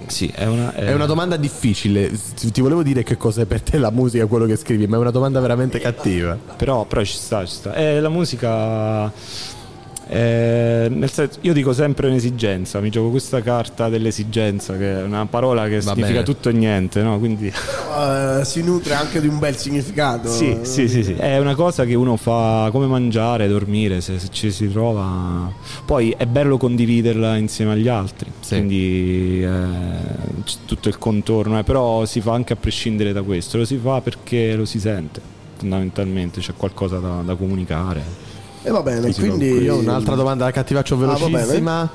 [0.08, 2.12] Sì, è una, è una domanda difficile.
[2.36, 5.00] Ti ti volevo dire che cos'è per te la musica, quello che scrivi, ma è
[5.00, 6.38] una domanda veramente cattiva.
[6.56, 7.74] Però, però ci sta, ci sta.
[7.74, 9.12] Eh, la musica.
[10.08, 15.26] Eh, nel senso, io dico sempre un'esigenza, mi gioco questa carta dell'esigenza, che è una
[15.26, 16.24] parola che significa bene.
[16.24, 17.18] tutto e niente, no?
[17.20, 20.30] Quindi eh, si nutre anche di un bel significato.
[20.30, 24.28] sì, sì, sì, sì, è una cosa che uno fa come mangiare, dormire, se, se
[24.32, 25.52] ci si trova.
[25.86, 28.56] Poi è bello condividerla insieme agli altri, Sì.
[28.56, 33.58] quindi eh, c'è tutto il contorno, eh, però si fa anche a prescindere da questo,
[33.58, 35.20] lo si fa perché lo si sente,
[35.58, 38.25] fondamentalmente, c'è qualcosa da, da comunicare.
[38.66, 39.46] E va bene, quindi...
[39.46, 41.90] Io ho un'altra domanda da cattivaccio Ah, velocissima.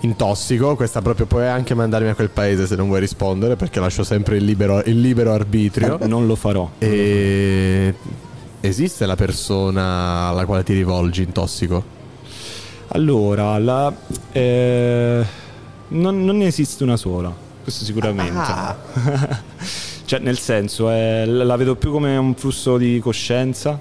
[0.00, 3.80] In tossico, questa proprio puoi anche mandarmi a quel paese se non vuoi rispondere, perché
[3.80, 5.98] lascio sempre il libero, il libero arbitrio.
[6.02, 6.68] Non lo farò.
[6.78, 7.94] E
[8.60, 11.82] esiste la persona alla quale ti rivolgi in tossico?
[12.88, 13.90] Allora, la,
[14.30, 15.24] eh,
[15.88, 18.52] non, non ne esiste una sola, questo sicuramente.
[20.04, 23.80] cioè, nel senso, eh, la vedo più come un flusso di coscienza,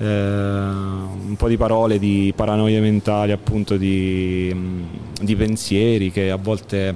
[0.00, 6.36] eh, un po' di parole, di paranoie mentali, appunto, di, mh, di pensieri che a
[6.36, 6.94] volte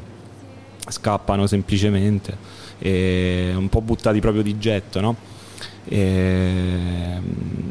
[0.88, 2.36] scappano semplicemente,
[2.80, 5.16] un po' buttati proprio di getto, no?
[5.86, 7.20] E,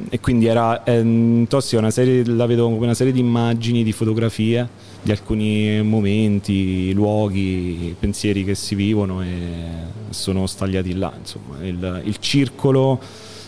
[0.09, 3.91] e quindi era eh, Tossica una serie, la vedo come una serie di immagini, di
[3.91, 4.67] fotografie
[5.01, 9.27] di alcuni momenti, luoghi, pensieri che si vivono e
[10.09, 11.11] sono stagliati là.
[11.17, 12.99] Insomma, il, il circolo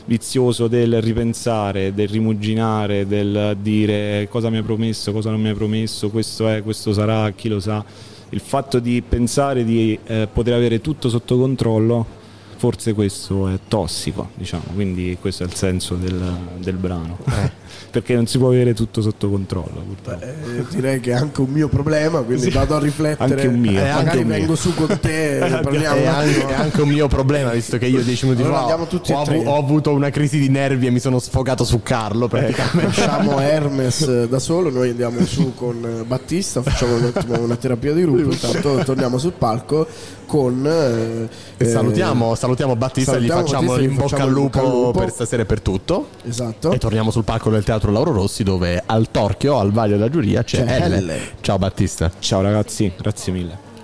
[0.06, 5.56] vizioso del ripensare, del rimuginare, del dire cosa mi hai promesso, cosa non mi hai
[5.56, 7.84] promesso, questo è, questo sarà, chi lo sa.
[8.30, 12.24] Il fatto di pensare di eh, poter avere tutto sotto controllo
[12.66, 16.20] forse questo è tossico, diciamo, quindi questo è il senso del,
[16.58, 17.20] del brano,
[17.92, 19.84] perché non si può avere tutto sotto controllo.
[19.86, 20.26] purtroppo.
[20.26, 23.34] Eh, direi che è anche un mio problema, quindi vado a riflettere.
[23.34, 24.36] Anche un mio, Eh, anche magari un mio.
[24.36, 25.96] vengo su con te e parliamo.
[25.96, 28.88] È anche, è anche un mio problema, visto che io dieci minuti Allora fa andiamo
[28.88, 33.00] tutti ho, ho avuto una crisi di nervi e mi sono sfogato su Carlo praticamente.
[33.00, 37.58] Lasciamo Hermes eh, da solo, noi andiamo su con eh, Battista, facciamo un attimo una
[37.58, 39.88] terapia di gruppo, intanto torniamo sul palco
[40.26, 40.66] con...
[40.66, 44.30] eh, E eh, salutiamo, salutiamo Battista, salutiamo gli facciamo Battista, gli in bocca facciamo al
[44.30, 45.00] il lupo, lupo.
[45.00, 46.08] per stasera e per tutto.
[46.24, 46.72] Esatto.
[46.72, 50.44] E torniamo sul palco del Teatro Lauro Rossi dove al Torchio, al Vaglio della Giuria,
[50.44, 50.98] c'è, C'è Elle.
[50.98, 51.20] Elle.
[51.42, 52.12] Ciao Battista.
[52.20, 53.75] Ciao ragazzi, grazie mille.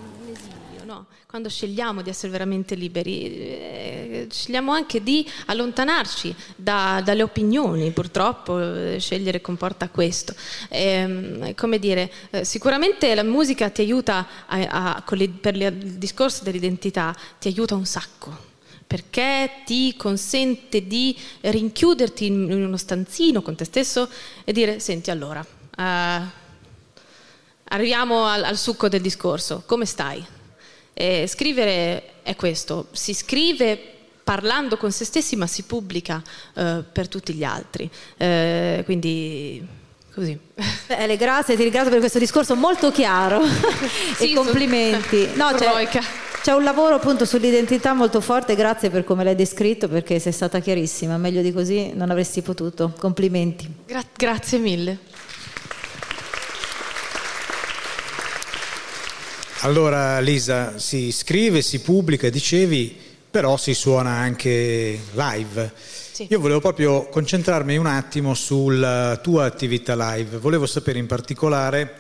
[1.32, 8.60] Quando scegliamo di essere veramente liberi, eh, scegliamo anche di allontanarci da- dalle opinioni, purtroppo
[8.60, 10.36] eh, scegliere comporta questo.
[10.68, 14.58] Ehm, come dire, eh, sicuramente la musica ti aiuta a-
[14.98, 18.50] a- le- per le- il discorso dell'identità, ti aiuta un sacco.
[18.86, 24.10] Perché ti consente di rinchiuderti in in uno stanzino con te stesso
[24.44, 25.40] e dire: Senti, allora,
[25.78, 26.40] eh,
[27.74, 29.64] Arriviamo al, al succo del discorso.
[29.66, 30.22] Come stai?
[30.94, 33.80] Eh, scrivere è questo, si scrive
[34.24, 36.22] parlando con se stessi ma si pubblica
[36.56, 37.90] eh, per tutti gli altri.
[38.18, 39.66] Eh, quindi
[40.14, 40.38] così.
[40.88, 43.42] Bene, grazie, ti ringrazio per questo discorso molto chiaro
[44.18, 45.24] Sì, e complimenti.
[45.32, 46.02] su- No, c'è, Troika.
[46.44, 50.60] c'è un lavoro appunto sull'identità molto forte, grazie per come l'hai descritto perché sei stata
[50.60, 52.94] chiarissima, meglio di così non avresti potuto.
[53.00, 53.68] Complimenti.
[53.88, 55.00] Gra- grazie mille.
[59.64, 62.98] Allora Lisa, si scrive, si pubblica, dicevi,
[63.30, 65.74] però si suona anche live.
[66.30, 70.38] Io volevo proprio concentrarmi un attimo sulla tua attività live.
[70.38, 71.94] Volevo sapere in particolare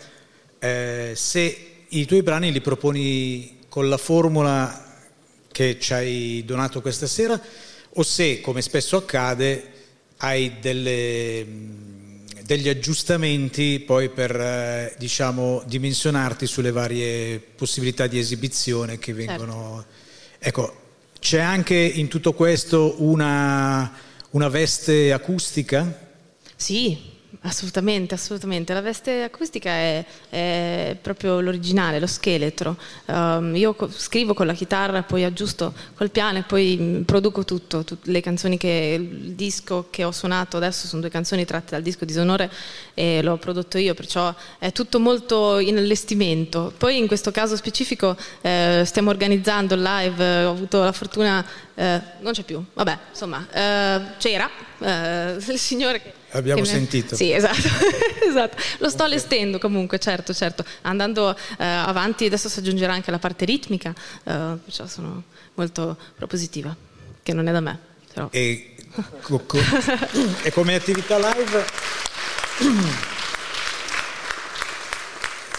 [0.57, 4.95] eh, se i tuoi brani li proponi con la formula
[5.51, 7.39] che ci hai donato questa sera
[7.93, 9.71] o se, come spesso accade,
[10.17, 11.45] hai delle,
[12.51, 19.85] degli aggiustamenti poi per eh, diciamo, dimensionarti sulle varie possibilità di esibizione che vengono.
[20.37, 20.79] Ecco,
[21.17, 23.89] c'è anche in tutto questo una,
[24.31, 26.09] una veste acustica?
[26.53, 27.10] Sì,
[27.41, 28.73] assolutamente, assolutamente.
[28.73, 32.77] La veste acustica è, è proprio l'originale, lo scheletro.
[33.05, 37.45] Um, io co- scrivo con la chitarra, poi aggiusto col piano e poi mm, produco
[37.45, 37.83] tutto.
[37.83, 41.81] Tutte le canzoni che il disco che ho suonato adesso sono due canzoni tratte dal
[41.81, 42.51] disco Disonore
[42.93, 46.73] e l'ho prodotto io, perciò è tutto molto in allestimento.
[46.77, 52.01] Poi in questo caso specifico eh, stiamo organizzando il live, ho avuto la fortuna, eh,
[52.19, 57.15] non c'è più, vabbè, insomma, eh, c'era eh, il signore che Abbiamo sentito.
[57.15, 57.67] Sì, esatto.
[58.27, 58.57] esatto.
[58.79, 60.63] Lo sto allestendo comunque, certo, certo.
[60.81, 65.23] Andando eh, avanti, adesso si aggiungerà anche la parte ritmica, eh, perciò sono
[65.55, 66.75] molto propositiva,
[67.21, 67.79] che non è da me.
[68.13, 68.27] Però.
[68.31, 68.75] E,
[69.21, 69.59] co- co-
[70.43, 71.65] e come attività live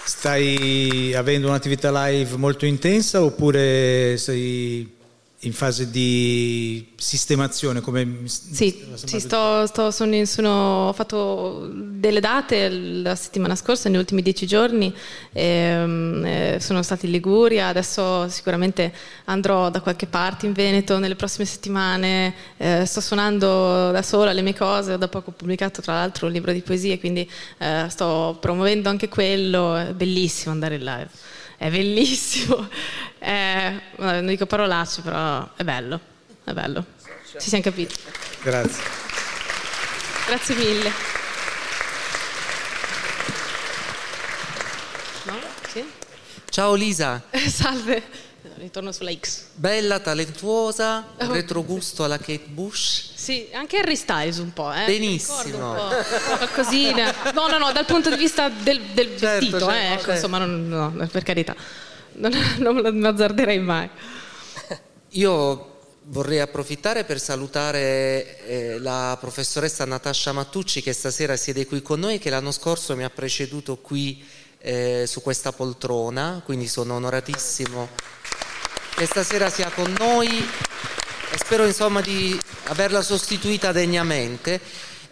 [0.05, 5.01] stai avendo un'attività live molto intensa oppure sei
[5.45, 7.81] in fase di sistemazione?
[7.81, 13.99] Come Sì, sì, sto, sto- sono, sono- ho fatto delle date la settimana scorsa, negli
[13.99, 14.95] ultimi dieci giorni,
[15.33, 18.93] ehm, eh, sono stata in Liguria, adesso sicuramente
[19.25, 24.43] andrò da qualche parte in Veneto nelle prossime settimane, eh, sto suonando da sola le
[24.43, 27.29] mie cose, ho da poco pubblicato tra l'altro un libro di poesie, quindi
[27.59, 31.11] eh, sto promuovendo anche quello, è bellissimo andare in live,
[31.63, 32.57] è bellissimo,
[33.21, 36.01] vabbè, non dico parolacce però è bello,
[36.43, 36.85] è bello,
[37.39, 37.95] ci siamo capiti.
[38.43, 38.83] Grazie.
[40.27, 40.93] Grazie mille.
[45.25, 45.39] No?
[45.69, 45.89] Sì?
[46.49, 48.22] Ciao Lisa, Salve.
[48.63, 49.47] Ritorno sulla X.
[49.55, 51.33] bella, talentuosa, Oh.
[51.33, 53.11] retrogusto alla Kate Bush.
[53.15, 54.85] Sì, anche Harry Styles un po', eh.
[54.87, 55.73] Benissimo.
[55.73, 57.13] Un po', Qualcosina.
[57.35, 60.69] No, no, no, dal punto di vista del, del vestito, certo, eh, ecco, insomma, non,
[60.69, 61.57] no, per carità.
[62.13, 63.91] Non, non lo azzarderei mai.
[65.11, 71.99] Io vorrei approfittare per salutare eh, la professoressa Natascia Mattucci che stasera siede qui con
[71.99, 74.25] noi, che l'anno scorso mi ha preceduto qui
[74.59, 77.89] eh, su questa poltrona, quindi sono onoratissimo
[78.95, 84.61] che stasera sia con noi e spero insomma di averla sostituita degnamente.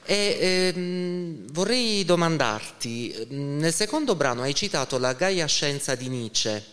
[0.04, 6.64] E ehm, vorrei domandarti, nel secondo brano hai citato la Gaia Scienza di Nietzsche.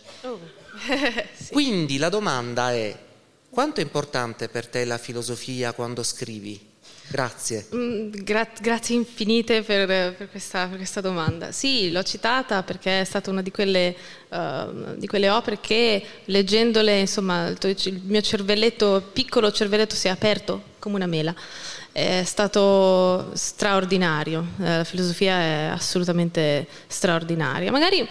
[1.50, 2.96] Quindi la domanda è,
[3.50, 6.67] quanto è importante per te la filosofia quando scrivi?
[7.10, 7.66] Grazie.
[7.74, 11.52] Mm, gra- grazie infinite per, per questa, per questa domanda.
[11.52, 13.96] Sì, l'ho citata perché è stata una di quelle,
[14.28, 20.06] ehm, di quelle opere che leggendole, insomma, il, tuo- il mio cervelletto, piccolo cervelletto si
[20.08, 21.34] è aperto come una mela.
[21.98, 27.72] È stato straordinario, eh, la filosofia è assolutamente straordinaria.
[27.72, 28.08] Magari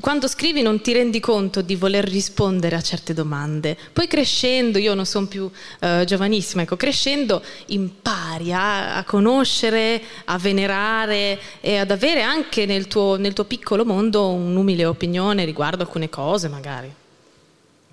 [0.00, 4.92] quando scrivi non ti rendi conto di voler rispondere a certe domande, poi crescendo, io
[4.94, 5.48] non sono più
[5.78, 12.88] eh, giovanissima, ecco, crescendo impari a, a conoscere, a venerare e ad avere anche nel
[12.88, 16.92] tuo, nel tuo piccolo mondo un'umile opinione riguardo alcune cose magari.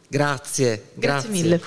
[0.08, 0.90] Grazie.
[0.96, 1.62] Grazie mille.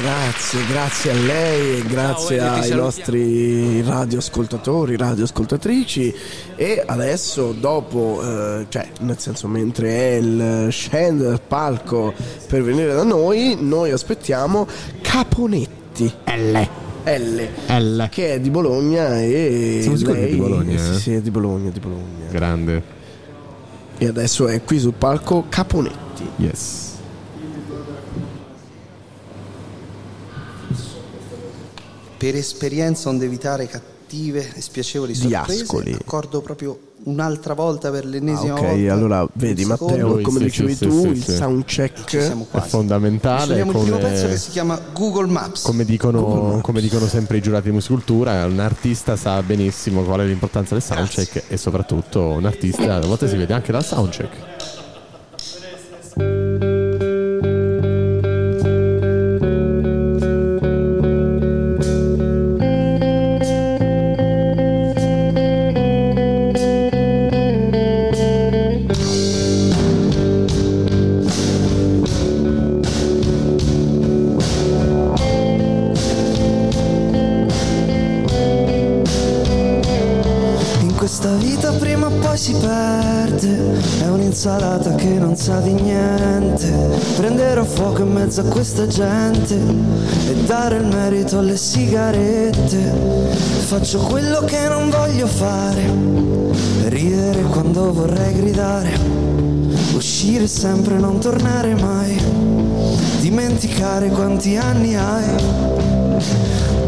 [0.00, 6.14] Grazie, grazie a lei e grazie Ciao, ti ai nostri radioascoltatori, radioascoltatrici
[6.54, 12.12] e adesso dopo, eh, cioè nel senso mentre El scende dal palco
[12.46, 14.66] per venire da noi, noi aspettiamo
[15.00, 16.12] Caponetti.
[16.26, 16.68] L.
[17.04, 17.48] L.
[17.78, 18.08] L.
[18.10, 20.98] Che è di Bologna e Siamo che è lei- di Bologna, Sì, eh?
[20.98, 22.26] sì, è di Bologna, di Bologna.
[22.30, 22.82] Grande.
[23.96, 26.28] E adesso è qui sul palco Caponetti.
[26.36, 26.95] Yes.
[32.16, 35.92] Per esperienza onde evitare cattive e spiacevoli sorprese, Diascoli.
[35.92, 38.92] accordo proprio un'altra volta per Ah, l'ennesima ok, volta.
[38.92, 41.34] allora vedi un Matteo, come Sì, dicevi sì, tu, sì, il sì.
[41.34, 42.68] soundcheck Ci siamo È quasi.
[42.70, 45.62] fondamentale Suoniamo il primo pezzo che come, si chiama Google Maps.
[45.62, 50.24] come dicono, come dicono sempre i giurati di musicultura, un artista sa benissimo qual è
[50.24, 54.85] l'importanza del soundcheck e soprattutto un artista a volte si vede anche dal soundcheck.
[82.36, 83.80] Poi si perde.
[84.00, 86.70] È un'insalata che non sa di niente.
[87.16, 92.92] Prenderò fuoco in mezzo a questa gente e dare il merito alle sigarette.
[93.66, 95.90] Faccio quello che non voglio fare,
[96.88, 98.90] ridere quando vorrei gridare,
[99.94, 102.16] uscire sempre, non tornare mai,
[103.20, 105.24] dimenticare quanti anni hai.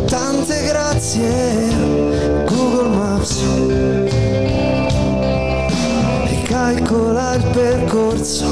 [0.07, 3.98] Tante grazie, Google Maps.
[6.59, 8.47] Ricalcola il percorso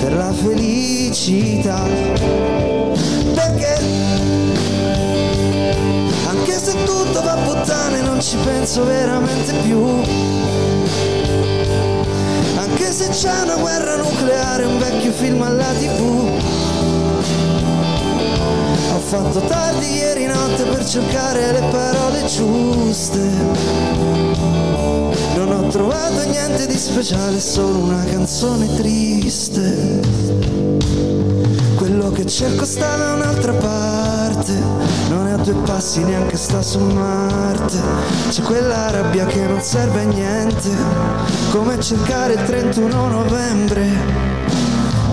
[0.00, 1.80] per la felicità.
[3.34, 3.78] Perché?
[6.26, 9.80] Anche se tutto va a puttane non ci penso veramente più.
[12.56, 16.28] Anche se c'è una guerra nucleare, un vecchio film alla tv.
[18.92, 23.84] Ho fatto tardi ieri notte per cercare le parole giuste.
[25.36, 30.00] Non ho trovato niente di speciale, solo una canzone triste.
[31.76, 34.54] Quello che cerco sta da un'altra parte,
[35.10, 37.78] non è a due passi neanche sta su Marte.
[38.30, 40.70] C'è quella rabbia che non serve a niente,
[41.50, 43.90] come cercare il 31 novembre.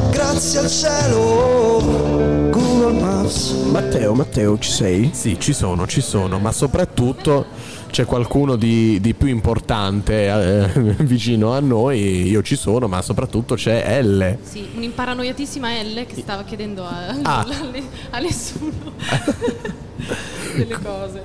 [0.10, 3.52] Grazie al cielo, Google Maps.
[3.70, 5.12] Matteo, Matteo, ci sei?
[5.14, 7.46] Sì, ci sono, ci sono, ma soprattutto
[7.94, 10.68] c'è qualcuno di, di più importante eh,
[11.06, 14.38] vicino a noi, io ci sono, ma soprattutto c'è L.
[14.42, 17.46] Sì, un'imparanoiatissima L che stava chiedendo a, Ah.
[18.10, 18.72] a- nessuno
[20.58, 21.22] delle cose.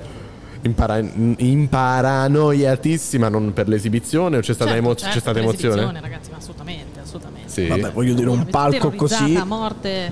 [0.61, 0.99] Impara-
[1.37, 5.75] imparanoiatissima, non per l'esibizione o c'è stata, Certo, emo- certo, c'è stata per emozione?
[5.75, 6.28] l'esibizione, ragazzi.
[7.63, 7.67] Sì.
[7.67, 9.35] Vabbè, voglio dire, un palco così.
[9.35, 10.11] a morte,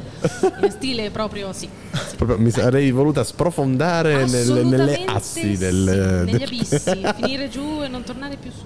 [0.62, 1.68] in stile proprio sì.
[2.18, 7.50] Proprio mi sarei voluta sprofondare nel- nelle Assolutamente assi sì, del, negli del- abissi, finire
[7.50, 8.64] giù e non tornare più su.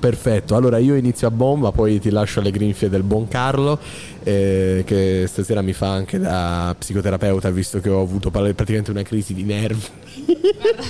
[0.00, 3.78] Perfetto, allora io inizio a bomba, poi ti lascio alle grinfie del buon Carlo,
[4.22, 9.34] eh, che stasera mi fa anche da psicoterapeuta, visto che ho avuto praticamente una crisi
[9.34, 9.84] di nervi.
[10.26, 10.84] An-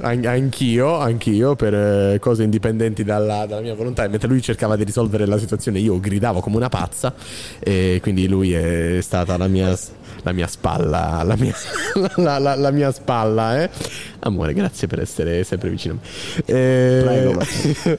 [0.00, 4.84] anch'io, anch'io, per eh, cose indipendenti dalla, dalla mia volontà, e mentre lui cercava di
[4.84, 7.14] risolvere la situazione, io gridavo come una pazza,
[7.58, 9.76] e quindi lui è stata la mia,
[10.22, 11.54] la mia spalla, la mia,
[12.16, 13.70] la, la- la mia spalla, eh.
[14.26, 16.42] Amore, grazie per essere sempre vicino a me.
[16.44, 17.98] Eh, Prego,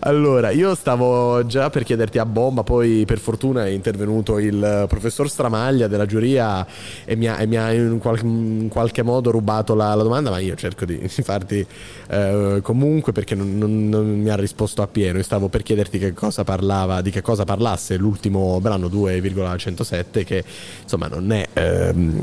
[0.00, 5.28] allora, io stavo già per chiederti a bomba, poi per fortuna è intervenuto il professor
[5.28, 6.66] Stramaglia della giuria
[7.04, 10.30] e mi ha, e mi ha in, qual- in qualche modo rubato la, la domanda,
[10.30, 11.64] ma io cerco di farti
[12.08, 15.18] eh, comunque perché non, non- non mi ha risposto appieno.
[15.18, 20.44] Io stavo per chiederti che cosa parlava, di che cosa parlasse l'ultimo brano 2,107 che
[20.82, 21.46] insomma non è...
[21.52, 22.22] ehm,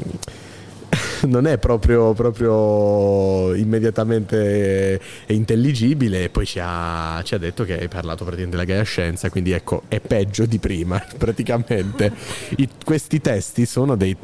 [1.27, 6.23] non è proprio, proprio immediatamente intelligibile.
[6.23, 9.51] E poi ci ha, ci ha detto che hai parlato praticamente della Gaia Scienza quindi
[9.51, 12.11] ecco è peggio di prima praticamente.
[12.57, 14.15] I- questi testi sono dei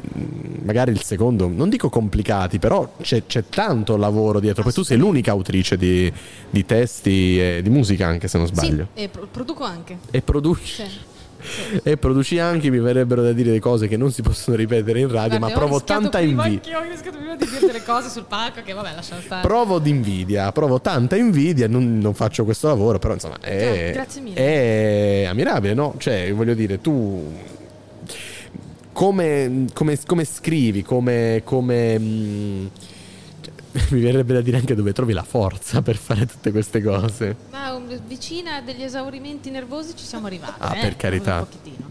[0.62, 4.62] magari il secondo non dico complicati però c'è, c'è tanto lavoro dietro.
[4.62, 6.12] Poi tu sei l'unica autrice di,
[6.50, 8.88] di testi e di musica anche se non sbaglio.
[8.94, 9.98] Sì, e pro- produco anche.
[10.10, 10.82] e produci?
[10.82, 11.10] Sì.
[11.82, 15.08] E produci anche mi verrebbero da dire delle cose che non si possono ripetere in
[15.08, 18.62] radio Guarda, ma provo tanta invidia ho rischiato prima di dire delle cose sul palco
[18.62, 19.46] che vabbè lasciamo stare.
[19.46, 24.34] Provo d'invidia, provo tanta invidia, non, non faccio questo lavoro, però insomma è, mille.
[24.34, 25.94] è ammirabile, no?
[25.98, 27.32] Cioè, voglio dire, tu
[28.92, 31.42] come, come- come scrivi, come...
[31.44, 32.91] come mm, cioè,
[33.90, 37.36] mi verrebbe da dire anche dove trovi la forza per fare tutte queste cose.
[37.50, 40.54] Ma um, vicina degli esaurimenti nervosi ci siamo arrivati.
[40.58, 41.38] Ah, eh, per carità.
[41.38, 41.90] un pochettino.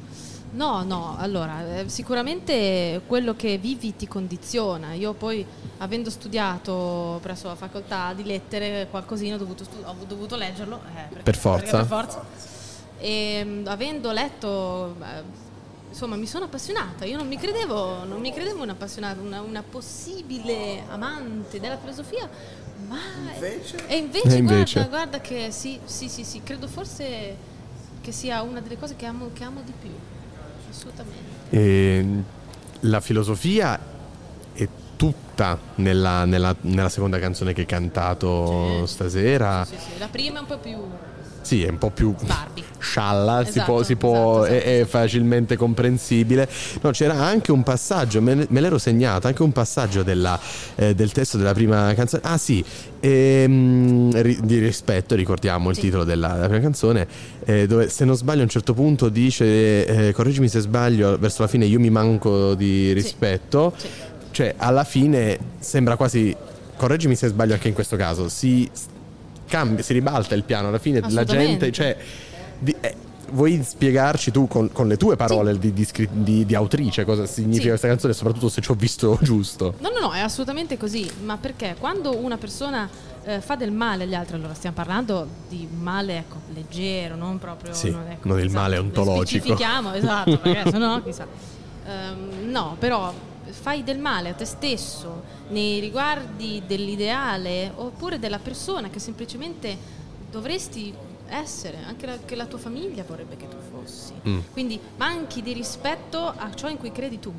[0.53, 4.93] No, no, allora, eh, sicuramente quello che vivi ti condiziona.
[4.93, 5.45] Io poi,
[5.77, 10.81] avendo studiato presso la facoltà di lettere, qualcosina ho dovuto, stu- ho dovuto leggerlo.
[10.93, 11.77] eh, perché- Per forza.
[11.77, 12.25] per forza.
[12.99, 15.23] E mm, avendo letto, eh,
[15.91, 17.05] insomma, mi sono appassionata.
[17.05, 22.27] Io non mi credevo, non mi credevo un'appassionata, una, una possibile amante della filosofia,
[22.87, 22.97] ma
[23.87, 24.73] e invece, E invece?
[24.87, 27.35] Guarda, guarda che sì, sì, sì, sì, credo forse
[28.01, 29.91] che sia una delle cose che amo, che amo di più.
[30.69, 31.29] Assolutamente.
[31.49, 32.05] E
[32.81, 33.79] la filosofia
[34.53, 39.65] è tutta nella, nella- nella seconda canzone che hai cantato stasera.
[39.65, 40.77] Sì, sì, la prima è un po' più
[41.41, 42.13] Sì, è un po' più
[42.77, 46.47] scialla, si Esatto, può, si può- esatto, è, è facilmente comprensibile.
[46.81, 50.39] No, c'era anche un passaggio, me, me l'ero segnato, anche un passaggio della,
[50.75, 52.21] eh, del testo della prima canzone.
[52.25, 52.63] Ah sì,
[52.99, 57.07] ehm, ri- di rispetto, ricordiamo il titolo della, della prima canzone,
[57.45, 61.41] eh, dove se non sbaglio a un certo punto dice, eh, correggimi se sbaglio, verso
[61.43, 63.73] la fine io mi manco di rispetto.
[64.31, 66.35] Cioè, alla fine sembra quasi,
[66.77, 68.69] correggimi se sbaglio anche in questo caso, si
[69.51, 70.69] cambia, si ribalta il piano.
[70.69, 71.95] Alla fine la gente, cioè,
[72.57, 72.95] di- eh,
[73.31, 77.25] vuoi spiegarci tu con, con le tue parole di, di scri- di- di autrice cosa
[77.25, 77.67] significa Sì.
[77.69, 79.75] questa canzone, soprattutto se ci ho visto giusto?
[79.79, 82.89] No, no, no, è assolutamente così, ma perché quando una persona
[83.23, 87.73] eh, fa del male agli altri, allora stiamo parlando di male ecco, leggero, non proprio...
[87.73, 89.43] Sì, non, ecco, non il male lo ontologico.
[89.43, 91.27] Specifichiamo, esatto, perché sennò chissà.
[91.83, 93.11] Ehm, no, però
[93.51, 99.77] fai del male a te stesso nei riguardi dell'ideale oppure della persona che semplicemente
[100.29, 100.93] dovresti
[101.27, 104.13] essere, anche la, che la tua famiglia vorrebbe che tu fossi.
[104.27, 104.39] Mm.
[104.51, 107.33] Quindi manchi di rispetto a ciò in cui credi tu,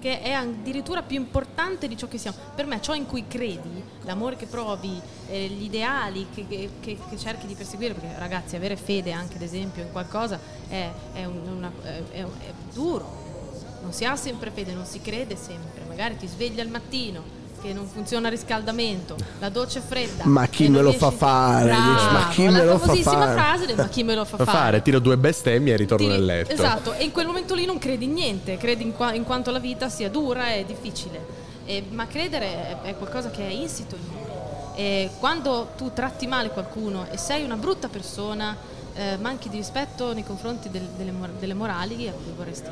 [0.00, 2.36] che è addirittura più importante di ciò che siamo.
[2.54, 4.98] Per me ciò in cui credi, l'amore che provi,
[5.28, 9.42] eh, gli ideali che, che- che- cerchi di perseguire, perché ragazzi avere fede anche ad
[9.42, 12.24] esempio in qualcosa è, è un- una- è- è
[12.72, 13.19] duro,
[13.82, 17.74] non si ha sempre fede, non si crede sempre, magari ti svegli al mattino che
[17.74, 20.24] non funziona il riscaldamento, la doccia è fredda.
[20.26, 21.66] Ma chi me lo fa fare?
[21.70, 23.32] Bravo, ma chi la me lo fa famosissima fare?
[23.34, 24.58] frase del ma chi me lo fa Fa fare.
[24.58, 26.52] fare, tiro due bestemmie e ritorno Ti- nel letto.
[26.52, 29.50] Esatto, e in quel momento lì non credi in niente, credi in, qua- in quanto
[29.50, 31.48] la vita sia dura e difficile.
[31.66, 34.18] E- ma credere è, è qualcosa che è insito in noi.
[34.76, 38.56] E quando tu tratti male qualcuno e sei una brutta persona,
[38.94, 42.70] eh, manchi di rispetto nei confronti del- delle, delle morali a cui vorresti,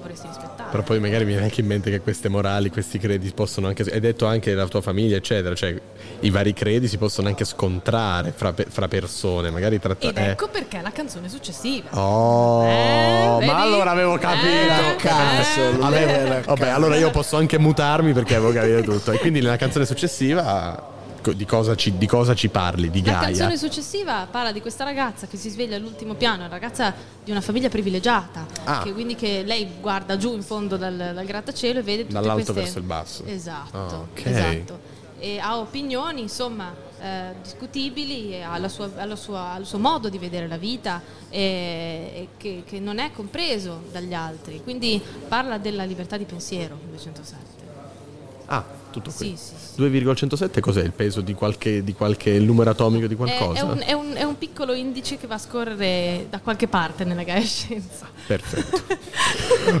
[0.00, 0.70] vorresti rispettare.
[0.70, 3.82] Però poi magari mi viene anche in mente che queste morali, questi credi possono anche.
[3.82, 5.54] Hai detto anche la tua famiglia, eccetera.
[5.54, 5.74] Cioè,
[6.20, 9.50] i vari credi si possono anche scontrare fra, fra persone.
[9.50, 10.08] Magari tratta.
[10.08, 10.30] Ed eh.
[10.30, 11.88] ecco perché la canzone successiva.
[11.98, 13.50] Oh, Eh, vedi?
[13.50, 14.46] ma allora avevo capito.
[14.46, 15.76] Eh, Cazzo, eh.
[15.80, 19.12] Avevo- Vabbè, allora io posso anche mutarmi perché avevo capito tutto.
[19.12, 20.96] E quindi nella canzone successiva
[21.32, 22.90] di cosa ci, di cosa ci parli?
[22.90, 23.24] Di La Gaia.
[23.26, 27.30] canzone successiva parla di questa ragazza che si sveglia all'ultimo piano, è una ragazza di
[27.30, 28.82] una famiglia privilegiata, Ah.
[28.82, 32.34] che quindi che lei guarda giù in fondo dal, dal grattacielo e vede tutte Dall'alto
[32.52, 32.52] queste...
[32.52, 33.24] verso il basso.
[33.26, 34.26] Esatto, Ah, ok.
[34.26, 34.96] esatto.
[35.20, 39.66] E ha opinioni, insomma, eh, discutibili, e ha, la sua- ha la sua- ha il
[39.66, 41.40] suo modo di vedere la vita e,
[42.14, 44.62] e che, che non è compreso dagli altri.
[44.62, 47.36] Quindi parla della libertà di pensiero, 207.
[48.46, 49.34] Ah, tutto qui.
[49.36, 53.16] Sì, sì, 2,107 cos'è il peso di qualche, di qualche il numero atomico di È,
[53.16, 53.60] qualcosa?
[53.60, 57.04] è un, è un- è un piccolo indice che va a scorrere da qualche parte
[57.04, 58.08] nella Gaia Scienza.
[58.28, 58.96] Perfetto.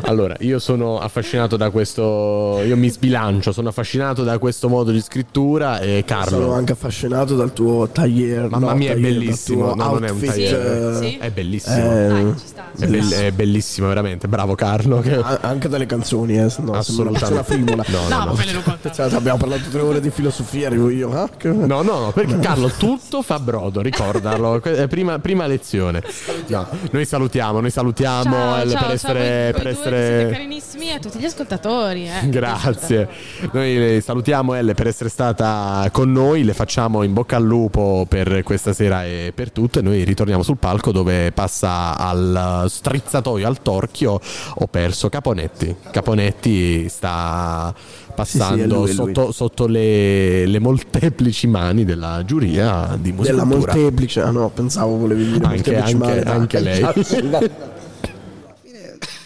[0.04, 2.60] Allora, io sono affascinato da questo.
[2.64, 5.80] Io mi sbilancio, sono affascinato da questo modo di scrittura.
[5.80, 6.40] E Carlo.
[6.40, 8.48] Sono anche affascinato dal tuo tagliere.
[8.48, 9.74] Mamma no, mia, è bellissimo.
[9.74, 11.00] No, non è un tagliere.
[11.00, 11.76] eh, È bellissimo.
[11.76, 12.34] eh,
[12.78, 14.28] È, bell- è bellissimo, veramente.
[14.28, 15.00] Bravo Carlo.
[15.00, 15.14] Che...
[15.14, 17.44] a- anche dalle canzoni, eh, no, sembra una Assolutamente.
[17.44, 17.84] frivola.
[17.88, 18.90] No, no, no.
[18.92, 21.12] Cioè, abbiamo parlato tre ore di filosofia, arrivo io.
[21.12, 24.60] ah, che- No, no, no, perché Carlo tutto fa brodo, ricordalo.
[24.88, 26.02] Prima, prima lezione.
[26.48, 29.18] No, noi salutiamo, noi salutiamo Ciao, El ciao, per ciao, essere.
[29.52, 30.28] voi- per voi essere...
[30.30, 32.08] carinissimi a tutti gli ascoltatori.
[32.08, 32.28] eh.
[32.28, 33.08] Grazie.
[33.52, 38.06] Noi le salutiamo Elle per essere stata con noi, le facciamo in bocca al lupo
[38.08, 43.46] per questa sera e per tutto e noi ritorniamo sul palco dove passa al strizzatoio,
[43.46, 44.20] al torchio,
[44.54, 45.74] ho perso Caponetti.
[45.90, 47.74] Caponetti sta
[48.14, 53.30] passando Sì, sì, lui, sotto, sotto le, le molteplici mani della giuria di musica.
[53.32, 56.82] Della molteplice, ah no, pensavo volevi dire Anche- molteplici anche- anche lei.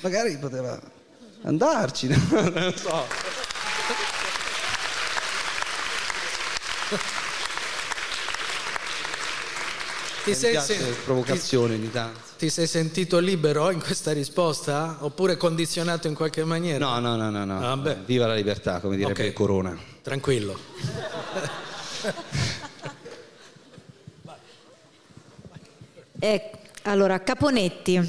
[0.03, 0.79] Magari poteva
[1.43, 2.17] andarci, no?
[2.31, 3.07] non lo so.
[10.25, 10.95] Ti sei, sen-
[11.91, 12.21] tanto.
[12.39, 14.99] ti sei sentito libero in questa risposta?
[15.01, 16.87] Oppure condizionato in qualche maniera?
[16.87, 17.59] No, no, no, no, no.
[17.59, 17.99] Vabbè.
[18.05, 19.33] Viva la libertà, come direbbe Ok.
[19.33, 19.77] Corona.
[20.03, 20.59] Tranquillo.
[26.25, 28.01] Ecco, allora, Caponetti,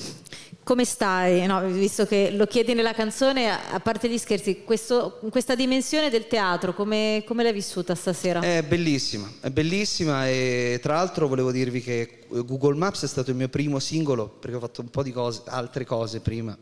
[0.64, 1.46] come stai?
[1.46, 6.28] No, visto che lo chiedi nella canzone, a parte gli scherzi, questo- questa dimensione del
[6.28, 8.40] teatro, come, come l'hai vissuta stasera?
[8.40, 13.36] È bellissima, è bellissima e tra l'altro volevo dirvi che Google Maps è stato il
[13.36, 16.58] mio primo singolo perché ho fatto un po' di cose, altre cose prima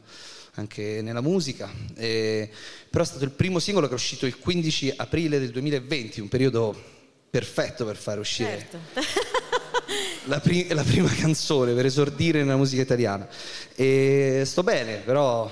[0.55, 2.49] anche nella musica, e-
[2.89, 6.27] però è stato il primo singolo che è uscito il 15 aprile del 2020, un
[6.27, 6.75] periodo
[7.29, 8.67] perfetto per fare uscire
[10.26, 13.28] la, pri- la prima canzone, per esordire nella musica italiana.
[13.76, 15.49] E sto bene, però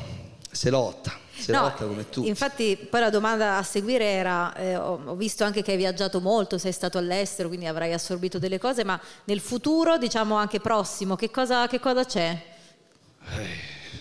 [0.52, 2.26] se lotta, se No, lotta come tu.
[2.26, 6.58] Infatti, poi la domanda a seguire era: eh, ho, visto anche che hai viaggiato molto,
[6.58, 11.32] sei stato all'estero, quindi avrai assorbito delle cose, ma nel futuro, diciamo anche prossimo, che
[11.32, 12.42] cosa, che cosa c'è?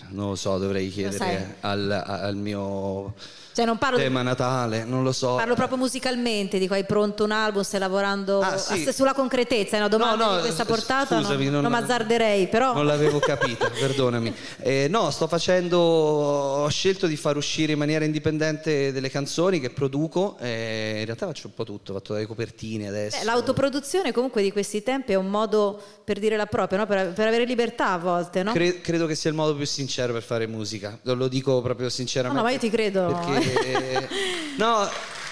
[0.09, 3.13] Non lo so, dovrei chiedere al, al mio
[3.51, 5.35] Cioè non parlo, tema Natale, non lo so.
[5.35, 8.89] parlo proprio musicalmente, dico hai pronto un album, stai lavorando Ah, sì.
[8.93, 12.47] sulla concretezza, è una domanda No, no, di questa portata, scusami, non, non- non m'azzarderei,
[12.47, 12.73] però...
[12.73, 14.33] Non l'avevo capita, perdonami.
[14.61, 15.77] Eh, no, sto facendo.
[15.77, 20.37] Ho scelto di far uscire in maniera indipendente delle canzoni che produco.
[20.39, 23.17] eh, in realtà faccio un po' tutto, ho fatto le copertine adesso.
[23.19, 26.85] Beh, l'autoproduzione comunque di questi tempi è un modo per dire la propria, no?
[26.85, 28.51] per, per avere libertà a volte, no?
[28.53, 30.97] Cre- credo che sia il modo più sincero per fare musica.
[31.03, 32.37] Lo dico proprio No, sinceramente.
[32.41, 33.07] no, ma io ti credo.
[33.07, 33.48] Perché,
[34.57, 34.89] no,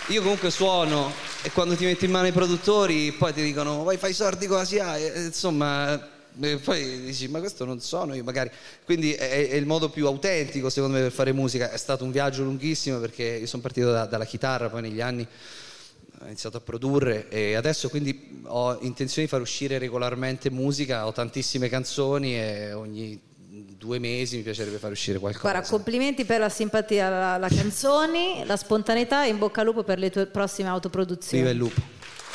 [0.08, 1.12] io comunque suono
[1.42, 4.58] e quando ti metti in mano i produttori poi ti dicono vai fai sordi con
[4.58, 8.50] la SIA e, insomma e poi dici ma questo non sono io magari
[8.86, 11.72] quindi è, è il modo più autentico secondo me per fare musica.
[11.72, 15.28] È stato un viaggio lunghissimo perché io sono partito da- dalla chitarra poi negli anni
[16.20, 21.12] ho iniziato a produrre e adesso quindi ho intenzione di far uscire regolarmente musica ho
[21.12, 23.27] tantissime canzoni e ogni
[23.78, 28.44] due mesi mi piacerebbe far uscire qualcosa Guarda, complimenti per la simpatia alla, alla canzoni,
[28.46, 31.44] la spontaneità e in bocca al lupo per le tue prossime autoproduzioni.
[31.44, 31.82] Viva il lupo.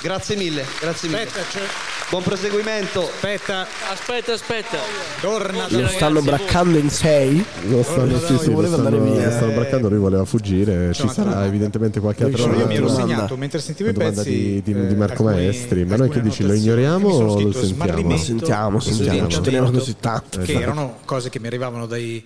[0.01, 1.23] Grazie mille, grazie mille.
[1.23, 1.67] Aspetta, c'è-
[2.11, 3.03] Buon proseguimento.
[3.09, 3.67] Aspetta.
[3.91, 4.77] Aspetta, aspetta.
[5.21, 7.43] Torna Lo stanno braccando in sei.
[7.69, 9.25] Lo stanno, sì, sì, lo stanno, via.
[9.27, 10.93] lo stanno braccando, lui voleva fuggire.
[10.93, 11.47] Ci una sarà domanda.
[11.47, 13.07] evidentemente qualche altro Io mi ero domanda.
[13.15, 15.85] segnato mentre sentivo i domanda pezzi di, di- di eh, Marco alcuni- Maestri.
[15.85, 16.43] Ma noi che alcune dici?
[16.47, 17.67] Lo ignoriamo o lo sentiamo?
[17.67, 20.41] smarrimento, Sentiamo, sentiamo, ci teniamo così tanto.
[20.41, 22.23] che erano cose che mi arrivavano dai,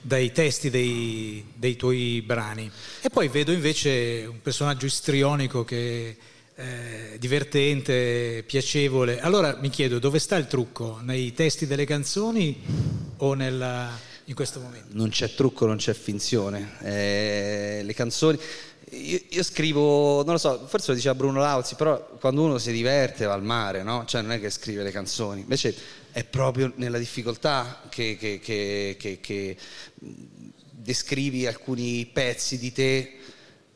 [0.00, 2.68] dai testi dei, dei tuoi brani.
[3.02, 6.16] E poi vedo invece un personaggio istrionico che
[6.58, 9.20] è divertente, piacevole.
[9.20, 10.98] Allora mi chiedo dove sta il trucco?
[11.02, 12.60] Nei testi delle canzoni
[13.18, 14.88] o nella- in questo momento?
[14.90, 16.72] Non c'è trucco, non c'è finzione.
[16.82, 18.36] Eh, le canzoni.
[18.90, 22.72] Io, io scrivo, non lo so, forse lo diceva Bruno Lauzi, però quando uno si
[22.72, 24.04] diverte va al mare, no?
[24.04, 25.42] Cioè non è che scrive le canzoni.
[25.42, 25.72] Invece
[26.10, 29.56] è proprio nella difficoltà che, che- che- che-
[30.70, 33.17] descrivi alcuni pezzi di te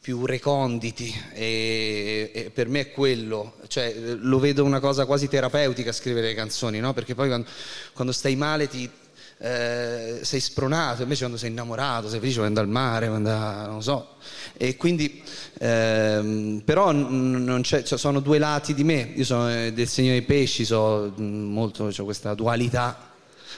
[0.03, 5.93] più reconditi e, e per me è quello, cioè lo vedo una cosa quasi terapeutica
[5.93, 6.93] scrivere le canzoni, no?
[6.93, 7.47] Perché poi quando,
[7.93, 8.91] quando stai male ti,
[9.39, 13.67] eh, sei spronato, invece quando sei innamorato, sei felice, vuoi andare al mare, vuoi andare,
[13.67, 14.17] non lo so.
[14.57, 15.23] E quindi,
[15.61, 19.87] ehm, però n- non c'è, cioè, sono due lati di me, io sono eh, del
[19.87, 23.09] segno dei pesci, so mh, molto, ho questa dualità,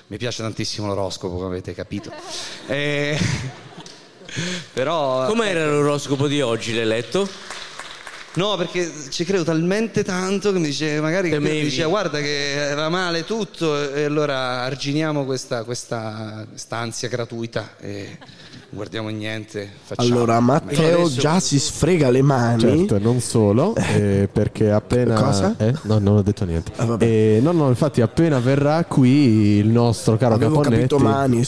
[0.08, 2.12] mi piace tantissimo l'oroscopo, come avete capito.
[2.68, 3.72] E-
[4.72, 5.26] però...
[5.26, 7.28] Com'era l'oroscopo di oggi, l'hai letto?
[8.36, 12.72] No, perché ci credo talmente tanto che mi dice, magari che mi dice guarda che
[12.74, 19.70] va male tutto e allora arginiamo questa, questa, questa ansia gratuita e non guardiamo niente.
[19.84, 20.08] Facciamo.
[20.12, 22.60] Allora, Matteo Adesso- già si sfrega le mani.
[22.60, 25.14] Certo, e non solo, eh, perché appena...
[25.14, 25.54] Cosa?
[25.56, 25.72] Eh?
[25.82, 26.72] No, non ho detto niente.
[26.98, 30.88] Eh, no, no, infatti appena verrà qui il nostro caro Avevo Caponetti...
[30.88, 31.46] capito mani.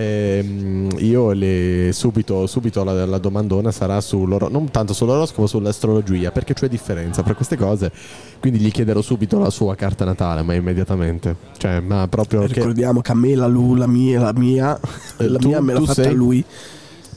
[0.00, 6.54] Ehm, io le, subito, subito la, la domandona sarà sull'oro- non tanto sull'oroscopo, sull'astrologia, perché
[6.54, 7.90] c'è differenza fra queste cose.
[8.38, 11.34] Quindi gli chiederò subito la sua carta natale, ma immediatamente.
[11.56, 14.78] Cioè, ma proprio Ricordiamo che a me la lui, la mia, la mia,
[15.16, 16.44] Eh, la tu- mia me l'ha fatta sei- lui.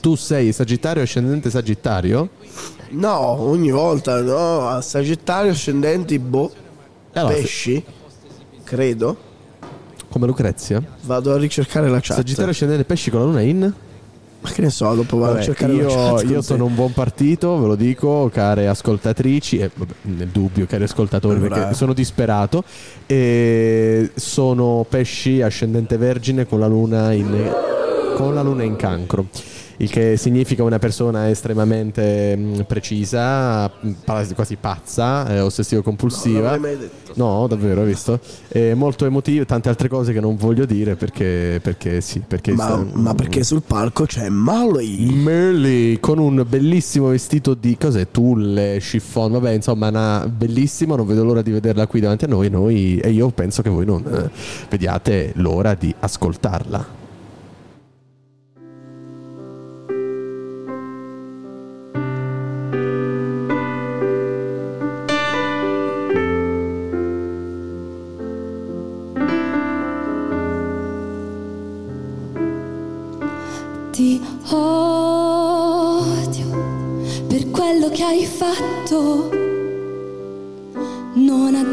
[0.00, 2.30] tu sei Sagittario ascendente Sagittario?
[2.90, 6.50] No, ogni volta, no, Sagittario ascendenti, boh,
[7.12, 7.80] Allora, pesci,
[8.64, 9.30] credo.
[10.12, 10.82] Come Lucrezia?
[11.04, 12.18] Vado a ricercare la chat.
[12.18, 13.72] Sagittario ascendente pesci con la luna in?
[14.40, 16.28] Ma che ne so, dopo vado a cercare io, la chat.
[16.28, 20.82] io sono un buon partito, ve lo dico, care ascoltatrici, e vabbè, nel dubbio, cari
[20.82, 22.62] ascoltatori, Allora- perché sono disperato.
[23.06, 27.50] E sono pesci ascendente vergine con la luna in,
[28.14, 29.26] con la luna in cancro.
[29.82, 33.90] Il che significa una persona estremamente mh, precisa, mh,
[34.32, 36.40] quasi pazza, eh, Non ossessivo-compulsiva.
[36.52, 37.12] l'avrei mai detto.
[37.16, 38.20] No, davvero, hai visto?
[38.46, 42.62] E molto emotivo, tante altre cose che non voglio dire perché, perché sì, perché Ma,
[42.64, 45.12] sta- ma perché sul palco c'è Molly.
[45.12, 48.06] Merly con un bellissimo vestito di cos'è?
[48.12, 52.48] Tulle, chiffon, vabbè, insomma, una bellissima, non vedo l'ora di vederla qui davanti a noi,
[52.50, 54.30] noi e io penso che voi non eh,
[54.70, 57.00] vediate l'ora di ascoltarla.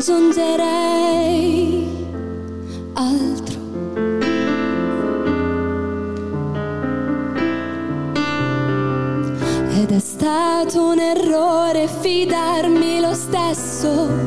[0.10, 1.88] Aggiungerei
[2.94, 3.60] altro.
[9.72, 14.19] Ed è stato un errore fidarmi lo stesso.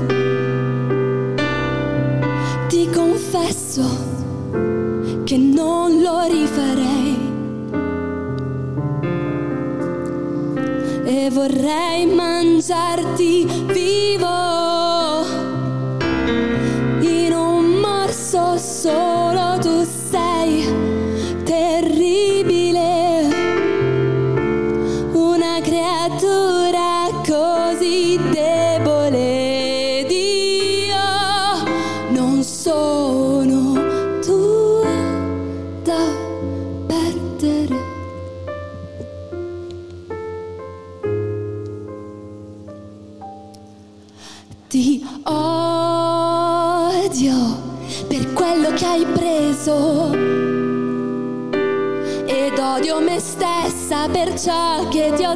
[54.43, 55.32] Stessa per ciò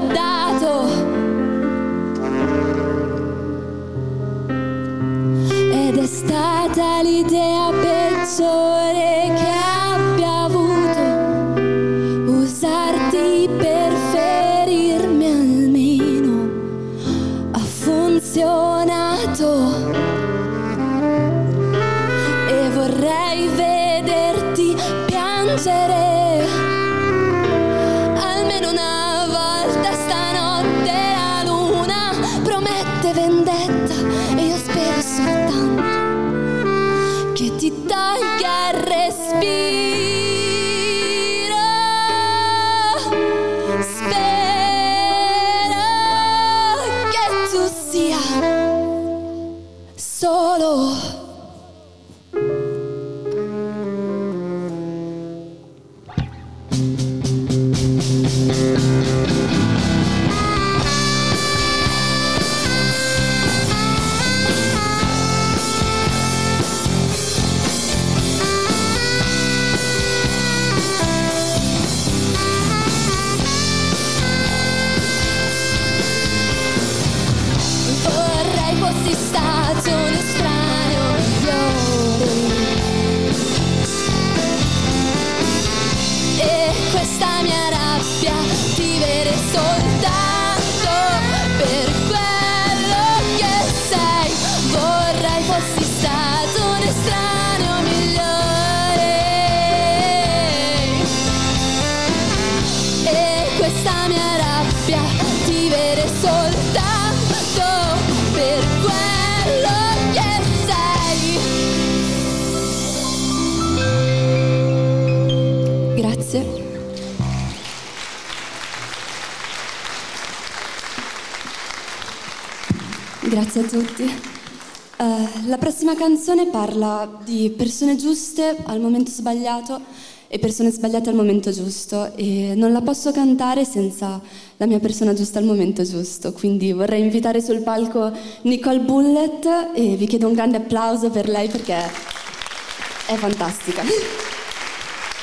[126.66, 129.80] parla di persone giuste al momento sbagliato
[130.26, 134.20] e persone sbagliate al momento giusto e non la posso cantare senza
[134.56, 138.10] la mia persona giusta al momento giusto, quindi vorrei invitare sul palco
[138.42, 143.82] Nicole Bullet e vi chiedo un grande applauso per lei perché è fantastica.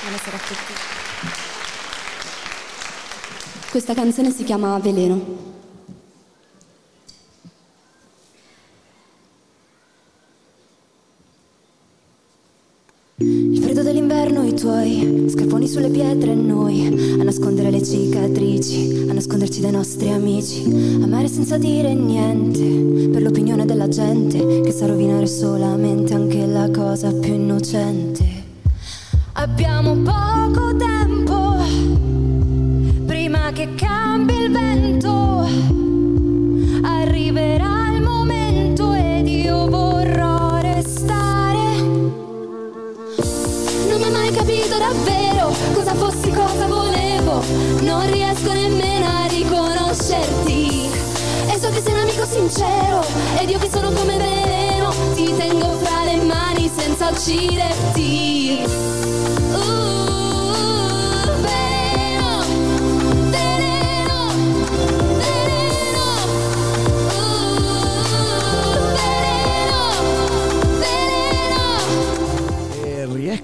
[0.01, 0.73] Buonasera a tutti.
[3.69, 5.51] Questa canzone si chiama Veleno.
[13.25, 19.71] Il freddo dell'inverno, tuoi scarponi sulle pietre noi a nascondere le cicatrici, a nasconderci dai
[19.71, 20.63] nostri amici,
[21.01, 27.11] amare senza dire niente per l'opinione della gente che sa rovinare solamente anche la cosa
[27.11, 28.25] più innocente.
[29.33, 31.55] Abbiamo poco tempo
[33.05, 35.32] prima che cambi il vento.
[44.73, 47.43] Capito davvero cosa fossi, cosa volevo.
[47.81, 50.89] Non riesco nemmeno a riconoscerti.
[51.47, 53.03] E so che sei un amico sincero
[53.39, 58.63] ed io che sono come veleno ti tengo fra le mani senza ucciderti.
[59.51, 59.82] Uh,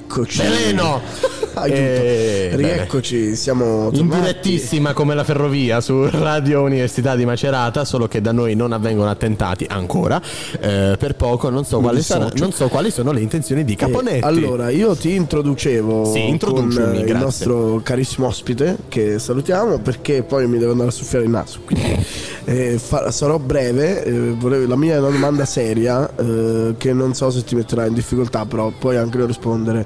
[0.10, 1.28] E rieccoci.
[1.62, 1.78] Aiuto.
[1.80, 4.20] Eh, Rieccoci, siamo In tornati.
[4.22, 9.10] direttissima come la ferrovia su Radio Università di Macerata, solo che da noi non avvengono
[9.10, 10.22] attentati ancora.
[10.60, 12.32] eh, per poco non so, quali dissocio.
[12.38, 14.18] non so quali sono le intenzioni di Caponetti.
[14.26, 20.24] Eh, allora, io ti introducevo Sì, con eh, il nostro carissimo ospite che salutiamo perché
[20.24, 21.60] poi mi devo andare a soffiare il naso.
[21.66, 22.05] Quindi
[22.45, 24.03] eh, fa- sarò breve.
[24.03, 27.86] eh, volevo- la mia è una domanda seria eh, che non so se ti metterà
[27.86, 29.86] in difficoltà, però puoi anche rispondere.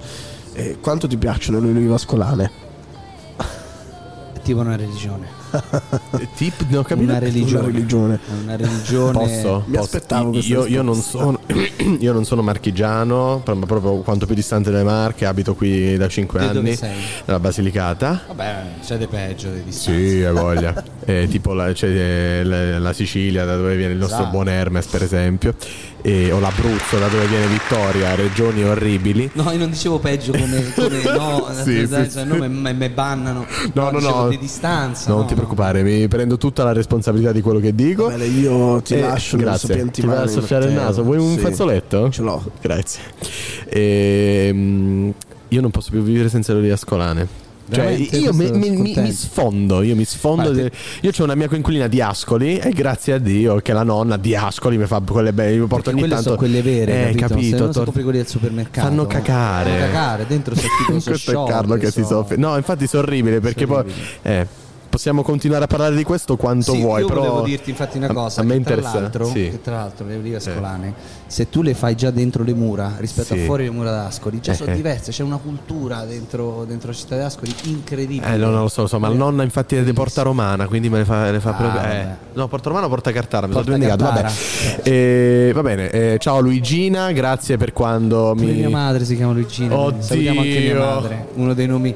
[0.54, 2.52] Eh, quanto ti piacciono le olive vascolane?
[4.34, 5.42] È tipo una religione.
[6.36, 7.10] Tip, non ho capito.
[7.12, 7.64] Una religione.
[7.68, 8.20] Una religione.
[8.44, 9.12] Una religione.
[9.14, 9.64] Posso?
[9.68, 9.84] Mi Posso?
[9.98, 11.40] aspettavo io, io non sono,
[12.00, 16.46] io non sono marchigiano, proprio quanto più distante dalle Marche, abito qui da 5 Te
[16.48, 16.96] dove anni, sei?
[17.26, 18.22] nella Basilicata.
[18.28, 20.00] Vabbè, c'è di peggio di distanza.
[20.00, 20.84] Sì, hai voglia.
[21.06, 24.32] Eh, tipo la, c'è, eh, la- la Sicilia, da dove viene il nostro Esatto.
[24.32, 25.54] buon Hermes, per esempio,
[26.06, 29.30] e- o l'Abruzzo, da dove viene Vittoria, regioni orribili.
[29.34, 32.24] No, io non dicevo peggio come, come no, Sì, cioè, sì, sì.
[32.26, 33.46] no, me, bannano.
[33.74, 34.28] No, no, no.
[34.28, 35.10] di distanza.
[35.10, 35.38] Non no, ti no.
[35.38, 38.08] preoccupare, mi prendo tutta la responsabilità di quello che dico.
[38.10, 39.90] Bene, io ti Eh, lascio grazie.
[39.90, 41.04] Ti vai a soffiare il naso?
[41.04, 41.40] Vuoi un Sì.
[41.40, 42.10] fazzoletto?
[42.12, 42.44] Ce l'ho.
[42.62, 43.02] Grazie.
[43.70, 45.14] Ehm,
[45.48, 47.43] io non posso più vivere senza le ascolane.
[47.74, 50.50] Cioè, io mi, mi- mi- sfondo, io mi sfondo.
[50.50, 50.72] Ma te- de-
[51.02, 54.36] Io ho una mia coinquilina di Ascoli e grazie a Dio che la nonna di
[54.36, 55.58] Ascoli mi fa quelle belle.
[55.58, 56.24] Mi porto Perché ogni tanto.
[56.24, 57.28] sono quelle vere, eh, capito?
[57.28, 57.50] Se capito?
[57.50, 58.88] non sono tor- proprio quelli del supermercato.
[58.88, 59.70] Fanno cacare.
[59.72, 60.68] Fanno cacare, dentro so
[61.04, 62.36] questo è Carlo che si soffre.
[62.38, 63.84] No, infatti sono orribile perché poi.
[64.22, 64.48] eh,
[64.94, 67.22] possiamo continuare a parlare di questo quanto Sì, vuoi, io però.
[67.22, 69.00] volevo dirti infatti una cosa, A me che tra interessa.
[69.00, 69.50] l'altro, sì.
[69.50, 70.94] che tra l'altro le olive ascolane,
[71.26, 73.42] se tu le fai già dentro le mura rispetto Sì.
[73.42, 74.76] a fuori le mura d'Ascoli, già Eh, sono eh.
[74.76, 78.36] diverse, c'è una cultura dentro, dentro la città di Ascoli incredibile.
[78.36, 80.68] Eh, no, non lo so, lo so, ma la nonna infatti è di Porta Romana,
[80.68, 81.82] quindi me le fa, le fa Ah, proprio.
[81.92, 82.06] Eh.
[82.34, 84.04] No, Porta Romana o Porta Cartara, mi sono dimenticato.
[84.04, 84.32] Vabbè.
[84.84, 88.54] Eh, va bene, eh, ciao Luigina, grazie per quando Pure mi.
[88.60, 89.76] mia madre si chiama Luigina.
[89.76, 90.02] Oddio.
[90.04, 91.96] Salutiamo anche mia madre, uno dei nomi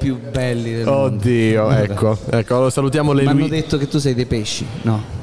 [0.00, 1.16] più belli del mondo.
[1.16, 1.82] Oddio, Vabbè.
[1.82, 5.18] ecco, ecco, lo salutiamo le Mi hanno detto che tu sei dei pesci, no?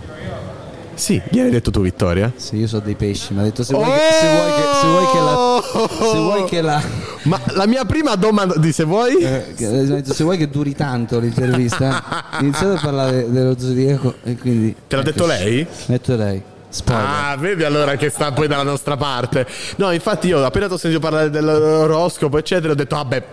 [0.94, 2.32] Sì, gli hai detto tu, Vittoria?
[2.36, 4.88] Sì, io so dei pesci, mi ha detto se vuoi, che, se vuoi che, se
[4.88, 6.12] vuoi che la...
[6.12, 6.82] Se vuoi che la...
[7.24, 9.16] Ma la mia prima domanda di se vuoi.
[9.18, 12.04] Eh, detto, se vuoi che duri tanto l'intervista,
[12.42, 14.76] iniziate a parlare dello zodiaco e quindi...
[14.88, 15.44] Te l'ha detto eccoci.
[15.44, 15.56] lei?
[15.58, 16.42] Mi ha detto lei.
[16.70, 17.06] Spoiler.
[17.06, 19.46] Ah, vedi allora che sta poi dalla nostra parte.
[19.76, 23.24] No, infatti io appena ti ho sentito parlare dell'oroscopo, eccetera, ho detto, vabbè,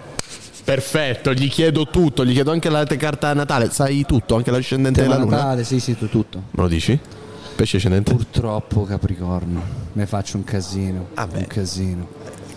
[0.64, 5.18] perfetto, gli chiedo tutto, gli chiedo anche la carta natale, sai tutto, anche l'ascendente della
[5.18, 5.36] luna.
[5.36, 6.42] Natale, sì, sì, tu tutto.
[6.50, 6.98] Me lo dici?
[7.54, 8.12] Pesce ascendente?
[8.12, 9.62] Purtroppo Capricorno,
[9.92, 12.08] mi faccio un casino, un casino.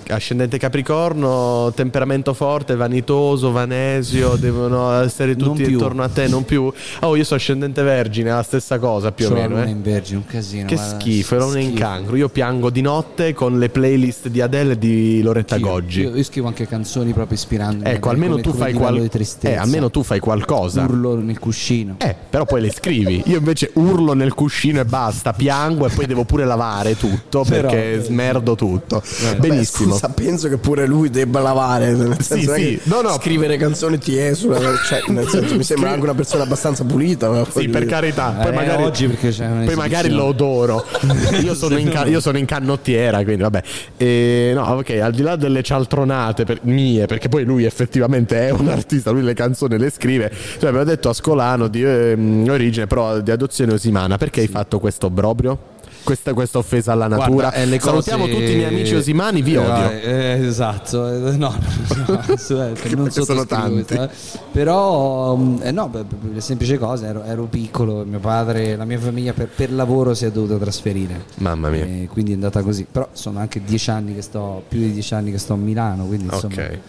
[0.10, 6.72] Ascendente Capricorno, temperamento forte, vanitoso, vanesio, devono essere tutti intorno a te, non più.
[7.02, 9.64] Oh, io sono ascendente Vergine, è la stessa cosa più C'ho o meno.
[9.64, 9.70] eh.
[9.70, 10.68] in vergine, un casino.
[10.68, 12.16] Che guarda, schifo, era un in cancro.
[12.16, 16.02] Io piango di notte con le playlist di Adele e di Loretta Goggi.
[16.02, 17.90] Io, io scrivo anche canzoni proprio ispirandomi.
[17.90, 19.10] Ecco, almeno tu qual-
[19.42, 20.84] eh, almeno tu fai qualcosa.
[20.84, 21.96] Urlo nel cuscino.
[22.00, 23.24] Eh, però poi le scrivi.
[23.26, 27.70] Io invece urlo nel cuscino e basta, piango e poi devo pure lavare tutto Però-
[27.70, 29.02] perché smerdo tutto.
[29.24, 29.97] Vabbè, Benissimo.
[29.98, 31.94] Scusa, penso che pure lui debba lavare.
[31.94, 32.62] Nel Sì, senso sì.
[32.62, 33.18] che No, no.
[33.20, 34.60] Scrivere canzoni ti esula.
[34.88, 37.28] Cioè, nel senso, mi sembra anche una persona abbastanza pulita.
[37.46, 37.86] Sì, per dire.
[37.86, 38.30] carità.
[38.42, 40.86] Poi Eh, magari, oggi perché c'è poi magari lo odoro.
[41.44, 43.62] Io sono, in io sono in canottiera, quindi vabbè.
[43.98, 48.52] E, no, ok, al di là delle cialtronate per- mie, perché poi lui effettivamente è
[48.52, 50.32] un artista, lui le canzoni le scrive.
[50.32, 54.18] Cioè, abbiamo detto Ascolano di ehm, origine, però di adozione osimana.
[54.18, 55.76] Perché hai fatto questo obbrobrio?
[56.08, 57.28] Questa, questa offesa alla natura.
[57.50, 59.90] Guarda, eh, le Salutiamo cose- tutti i miei amici osimani, vi Eh, odio.
[59.92, 61.54] eh, esatto, eh, no,
[62.08, 64.10] no, assolutamente, non sono eh.
[64.52, 69.34] Però, eh, no, per le semplici cose, ero, ero piccolo, mio padre, la mia famiglia
[69.34, 71.26] per, per lavoro si è dovuta trasferire.
[71.40, 71.84] Mamma mia.
[71.84, 72.86] E quindi è andata così.
[72.90, 76.06] Però sono anche dieci anni che sto, più di dieci anni che sto a Milano,
[76.06, 76.80] quindi insomma Ok.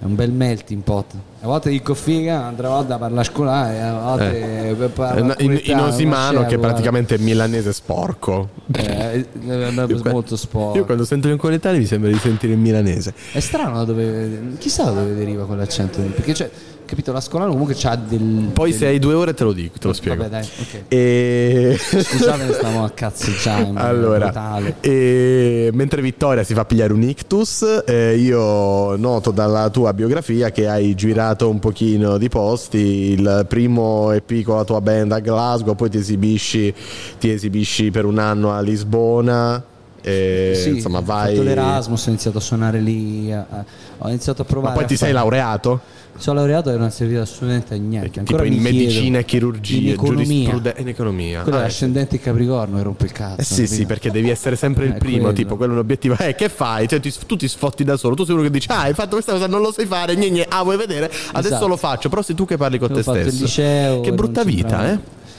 [0.00, 1.12] È un bel melting pot.
[1.42, 5.50] A volte dico figa, altre volte parla a scuola e a volte parlare Eh, In,
[5.50, 8.48] in napoletano, Osimano, ma che c'è, praticamente è milanese sporco.
[8.72, 10.76] eh, è molto sporco.
[10.78, 13.14] Io quando sento napoletani mi sembra di sentire il milanese.
[13.32, 14.54] È strano da dove.
[14.58, 16.00] Chissà da dove deriva quell'accento.
[16.00, 16.50] lì, Perché c'è.
[16.90, 18.50] Capito, la scolano comunque c'ha del.
[18.52, 20.22] Poi del- se hai due ore te lo dico, te lo spiego.
[20.24, 20.82] Vabbè, dai, ok.
[20.88, 21.76] E...
[21.78, 23.70] Scusate, stiamo a cazzeggiare.
[23.78, 30.50] Allora, e mentre Vittoria si fa pigliare un ictus, eh, io noto dalla tua biografia
[30.50, 35.20] che hai girato un pochino di posti, il primo EP con la tua band a
[35.20, 36.74] Glasgow, poi ti esibisci,
[37.20, 39.62] ti esibisci per un anno a Lisbona.
[40.02, 41.34] E, Sì, insomma, ho vai.
[41.34, 43.30] fatto l'Erasmus, ho iniziato a suonare lì.
[43.32, 43.64] a- a-
[43.98, 44.74] ho iniziato a Ma provare.
[44.74, 45.80] poi a ti sei fare- laureato?
[46.20, 48.18] Sono laureato e non è servito assolutamente a niente.
[48.18, 51.42] Ancora tipo in mi chiedo- medicina e chirurgia, giurisprudenza in economia.
[51.42, 53.40] Quello Ah, è eh, ascendente in Capricorno e rompe il cazzo.
[53.40, 55.32] Eh sì, sì, perché devi essere sempre il È primo, quello.
[55.32, 56.16] tipo, quello è un obiettivo.
[56.18, 56.86] Eh, che fai?
[56.86, 59.12] Cioè, ti- tu ti sfotti da solo, tu sei uno che dice, ah, hai fatto
[59.12, 61.06] questa cosa, non lo sai fare, gne, gne, ah, vuoi vedere?
[61.32, 61.66] Adesso Esatto.
[61.68, 63.36] lo faccio, però sei tu che parli con Io te ho fatto stesso.
[63.36, 64.00] il liceo.
[64.02, 64.98] che brutta vita, eh?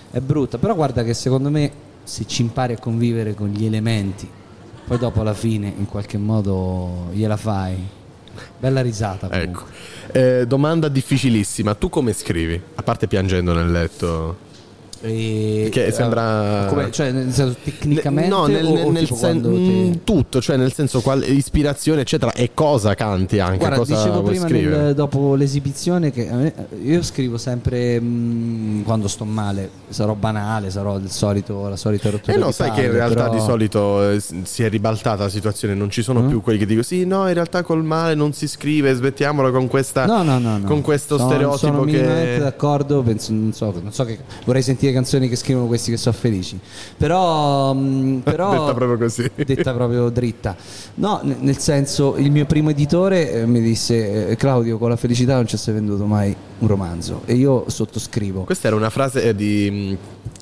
[0.09, 1.71] È brutta, però guarda che secondo me
[2.03, 4.27] se ci impari a convivere con gli elementi,
[4.87, 7.99] poi dopo alla fine in qualche modo gliela fai.
[8.59, 9.61] Bella risata comunque.
[9.61, 9.63] Ecco.
[10.13, 12.61] Eh, domanda difficilissima, tu come scrivi?
[12.75, 14.49] A parte piangendo nel letto.
[15.03, 16.65] E- Che sembra.
[16.65, 19.91] eh, come- cioè, nel senso, tecnicamente No, nel, o- nel tipo sen- quando te- mm,
[20.03, 23.57] tutto, cioè nel senso qual- ispirazione, eccetera, e cosa canti anche.
[23.57, 29.25] Guarda, cosa dicevo prima nel- dopo l'esibizione che me- io scrivo sempre mm, quando sto
[29.25, 33.23] male, sarò banale, sarò il solito, la solita rottura Eh no, sai che in realtà
[33.29, 36.27] però- di solito eh, si è ribaltata la situazione, non ci sono Mm.
[36.27, 39.67] più quelli che dicono sì, no, in realtà col male non si scrive, smettiamola con
[39.67, 40.65] questa No, no, no, no.
[40.67, 44.61] con questo sono, stereotipo sono minimamente che d'accordo, penso, non, so, non so che vorrei
[44.61, 46.59] sentire canzoni che scrivono questi che sono felici.
[46.97, 49.29] Però, mm, però Detta proprio così.
[49.35, 50.55] detta proprio dritta.
[50.95, 55.35] No, nel senso, il mio primo editore eh, mi disse eh, Claudio, con la felicità
[55.35, 58.43] non ci sei venduto mai un romanzo e io sottoscrivo.
[58.43, 59.93] Questa era una frase eh, di mm,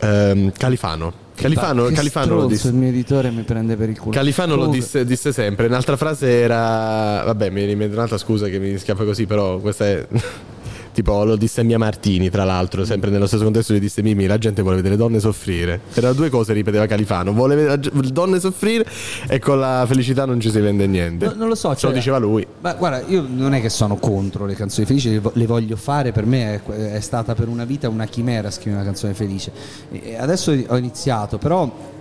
[0.02, 1.28] ehm, Califano.
[1.40, 2.68] Califano, Che Califano lo disse.
[2.68, 4.12] il mio editore mi prende per il culo.
[4.12, 5.68] Califano lo disse, disse sempre.
[5.68, 7.24] Un'altra frase era.
[7.24, 10.06] Vabbè, mi rimette un'altra scusa che mi schiaffa così, però questa è.
[10.92, 14.38] Tipo, lo disse Mia Martini, tra l'altro, sempre nello stesso contesto gli disse Mimi, la
[14.38, 15.80] gente vuole vedere donne soffrire.
[15.94, 17.32] Erano due cose, ripeteva Califano.
[17.32, 17.80] Vuole vedere
[18.12, 18.86] donne soffrire
[19.28, 21.28] e con la felicità non ci si vende niente.
[21.28, 22.46] No, non lo so, Ce lo cioè- diceva lui.
[22.62, 26.26] Ma guarda, io non è che sono contro le canzoni felici, le voglio fare, per
[26.26, 29.52] me è, è stata per una vita una chimera scrivere una canzone felice.
[29.92, 31.98] E adesso ho iniziato, però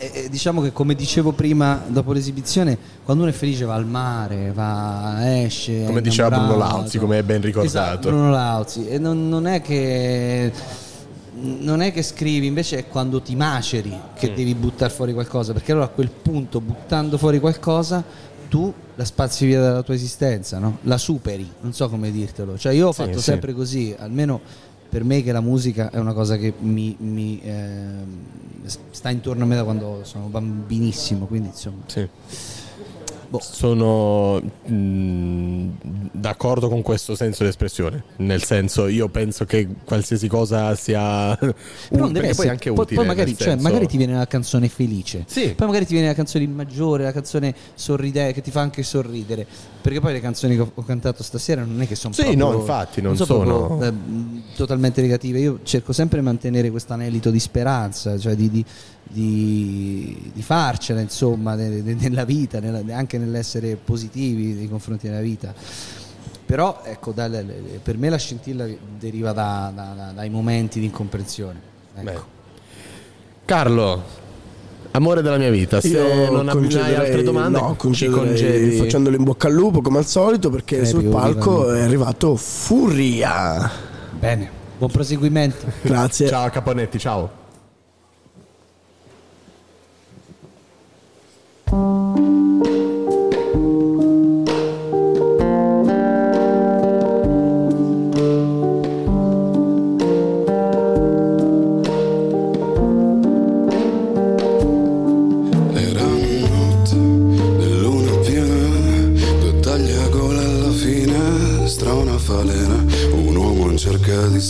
[0.00, 4.50] eh, diciamo che come dicevo prima, dopo l'esibizione, quando uno è felice va al mare,
[4.52, 5.84] va, esce.
[5.84, 6.56] Come diceva Bruno.
[6.56, 7.78] Lauzi, come è ben ricordato.
[7.78, 8.88] Esatto, Bruno Lauzi.
[8.88, 10.50] E non, non è che
[11.42, 14.34] non è che scrivi, invece è quando ti maceri che Mm.
[14.34, 18.02] devi buttare fuori qualcosa, perché allora a quel punto, buttando fuori qualcosa,
[18.48, 20.78] tu la spazi via dalla tua esistenza, no?
[20.82, 22.58] la superi, non so come dirtelo.
[22.58, 23.24] Cioè io ho fatto sì.
[23.24, 24.40] sempre così, almeno
[24.90, 28.18] per me che la musica è una cosa che mi, mi, ehm,
[28.90, 31.82] sta intorno a me da quando sono bambinissimo, quindi insomma...
[31.86, 32.08] Sì.
[33.30, 33.38] Boh.
[33.40, 35.68] Sono mm,
[36.10, 38.02] d'accordo con questo senso di espressione.
[38.16, 41.36] Nel senso, io penso che qualsiasi cosa sia.
[41.38, 41.52] Però
[41.90, 42.96] un- non deve poi anche poi, utile.
[42.96, 45.54] poi magari, cioè, senso- magari ti viene la canzone felice, Sì.
[45.54, 48.82] poi magari ti viene la canzone in maggiore, la canzone sorridente che ti fa anche
[48.82, 49.46] sorridere.
[49.80, 52.54] Perché poi le canzoni che ho, cantato stasera non è che sono Sì, proprio, no,
[52.58, 55.38] infatti, non sono, sono- proprio, eh, mh, totalmente negative.
[55.38, 58.64] Io cerco sempre di mantenere questo anelito di speranza, cioè di, di,
[59.12, 65.20] di- di farcela, insomma, ne- ne- nella vita, nella- anche nell'essere positivi nei confronti della
[65.20, 65.52] vita.
[66.46, 67.44] Però ecco, dal-
[67.82, 68.66] per me la scintilla
[68.98, 71.60] deriva da- da- da- dai momenti di incomprensione.
[71.96, 72.24] Ecco.
[73.44, 74.02] Carlo,
[74.92, 78.76] amore della mia vita, se Io non hai altre domande, no, ci congedi.
[78.78, 83.70] facendolo in bocca al lupo come al solito perché Crepi, sul palco è arrivato Furia.
[84.18, 85.66] Bene, buon proseguimento.
[85.82, 86.28] Grazie.
[86.28, 87.38] Ciao Caponetti, ciao.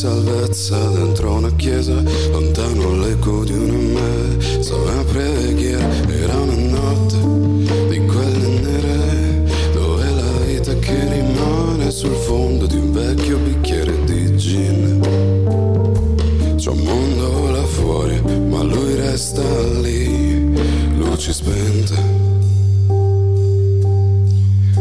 [0.00, 1.92] Salvezza dentro una chiesa,
[2.30, 7.18] lontano l'eco di una messa, una preghiera, era una notte
[7.90, 9.44] di quelle nere,
[9.74, 15.00] dove la vita che rimane sul fondo di un vecchio bicchiere di gin.
[16.56, 19.42] C'è un mondo là fuori, ma lui resta
[19.82, 20.50] lì,
[20.96, 21.94] luci spente.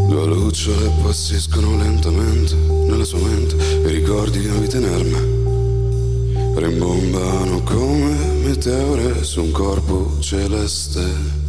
[0.07, 2.55] Due lucciole passiscono lentamente
[2.87, 3.48] nella sua mente,
[4.09, 5.19] ricordi vita inerme.
[6.55, 11.48] Rimbombano come meteore su un corpo celeste.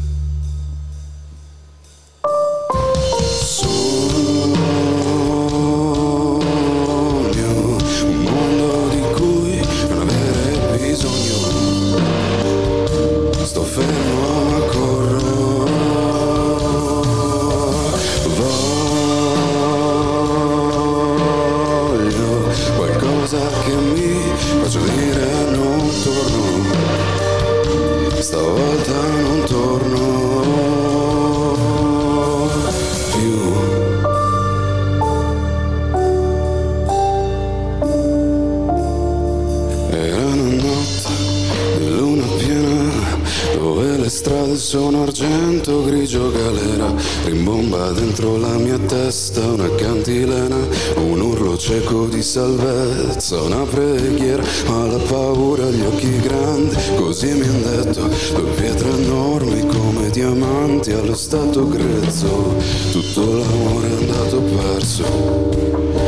[58.35, 62.55] Due pietre enormi come diamanti allo stato grezzo.
[62.93, 65.49] Tutto l'amore è andato perso.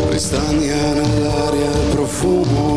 [0.08, 2.71] Ristagna nell'aria il profumo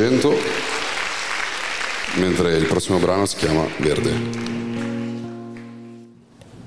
[0.00, 0.32] Argento,
[2.20, 4.12] mentre il prossimo brano si chiama Verde.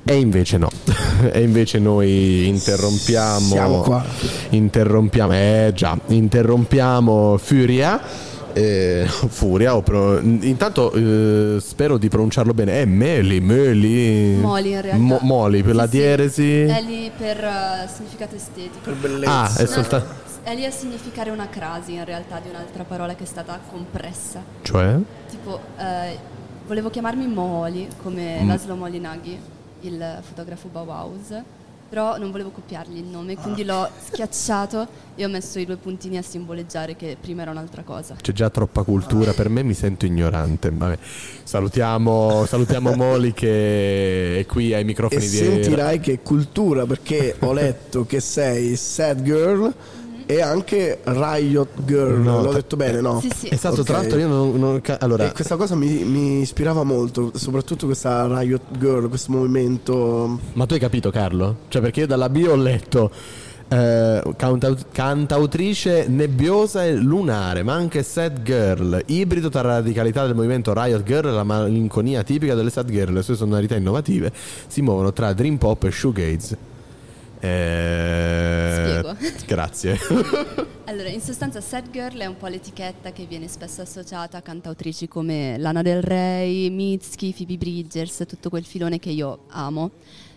[0.03, 0.67] E invece no,
[1.32, 3.39] e invece noi interrompiamo.
[3.39, 4.03] Siamo qua.
[4.49, 8.01] Interrompiamo, eh già, interrompiamo Furia.
[8.51, 12.82] eh, Furia, pro- intanto eh, spero di pronunciarlo bene.
[12.82, 14.36] È Meli, Meli.
[14.41, 15.01] Moli, in realtà.
[15.01, 16.63] Mo- Moli per la dieresi.
[16.63, 18.79] È lì per eh, significato estetico.
[18.84, 19.32] Per bellezza.
[19.32, 20.11] Ah, è soltanto.
[20.52, 24.43] È lì a significare una crasi in realtà di un'altra parola che è stata compressa.
[24.64, 24.97] Cioè?
[25.30, 26.18] Tipo, eh,
[26.68, 28.47] volevo chiamarmi Moli come Mm.
[28.49, 29.39] Laszlo Molinaghi,
[29.80, 31.41] il fotografo Bauhaus,
[31.88, 36.18] però non volevo copiargli il nome, quindi l'ho schiacciato e ho messo i due puntini
[36.18, 38.16] a simboleggiare che prima era un'altra cosa.
[38.22, 40.70] C'è già troppa cultura, per me mi sento ignorante.
[40.70, 40.97] Vabbè.
[41.43, 47.38] Salutiamo, salutiamo Moli che è qui ai E microfoni di sentirai che è cultura perché
[47.39, 49.74] ho letto che sei sad girl
[50.32, 52.21] e anche riot girl.
[52.21, 53.21] No, L'ho tra- detto bene, no?
[53.49, 54.01] Esatto, tra Ok.
[54.01, 54.57] l'altro io non...
[54.59, 60.39] non allora, E questa cosa mi, mi ispirava molto, soprattutto questa riot girl, questo movimento.
[60.53, 61.57] Ma tu hai capito Carlo?
[61.67, 63.11] Cioè perché io dalla bio ho letto
[63.67, 70.36] eh, cantau- cantautrice nebbiosa e lunare, ma anche sad girl, ibrido tra la radicalità del
[70.36, 73.11] movimento Riot Girl e la malinconia tipica delle sad girl.
[73.13, 74.32] Le sue sonorità innovative
[74.67, 76.69] si muovono tra dream pop e shoegaze.
[77.41, 79.17] Eh, Spiego.
[79.45, 79.97] Grazie.
[80.85, 85.07] Allora, in sostanza Sad Girl è un po' l'etichetta che viene spesso associata a cantautrici
[85.07, 89.91] come Lana Del Rey, Mitski, Phoebe Bridgers, tutto quel filone che io amo.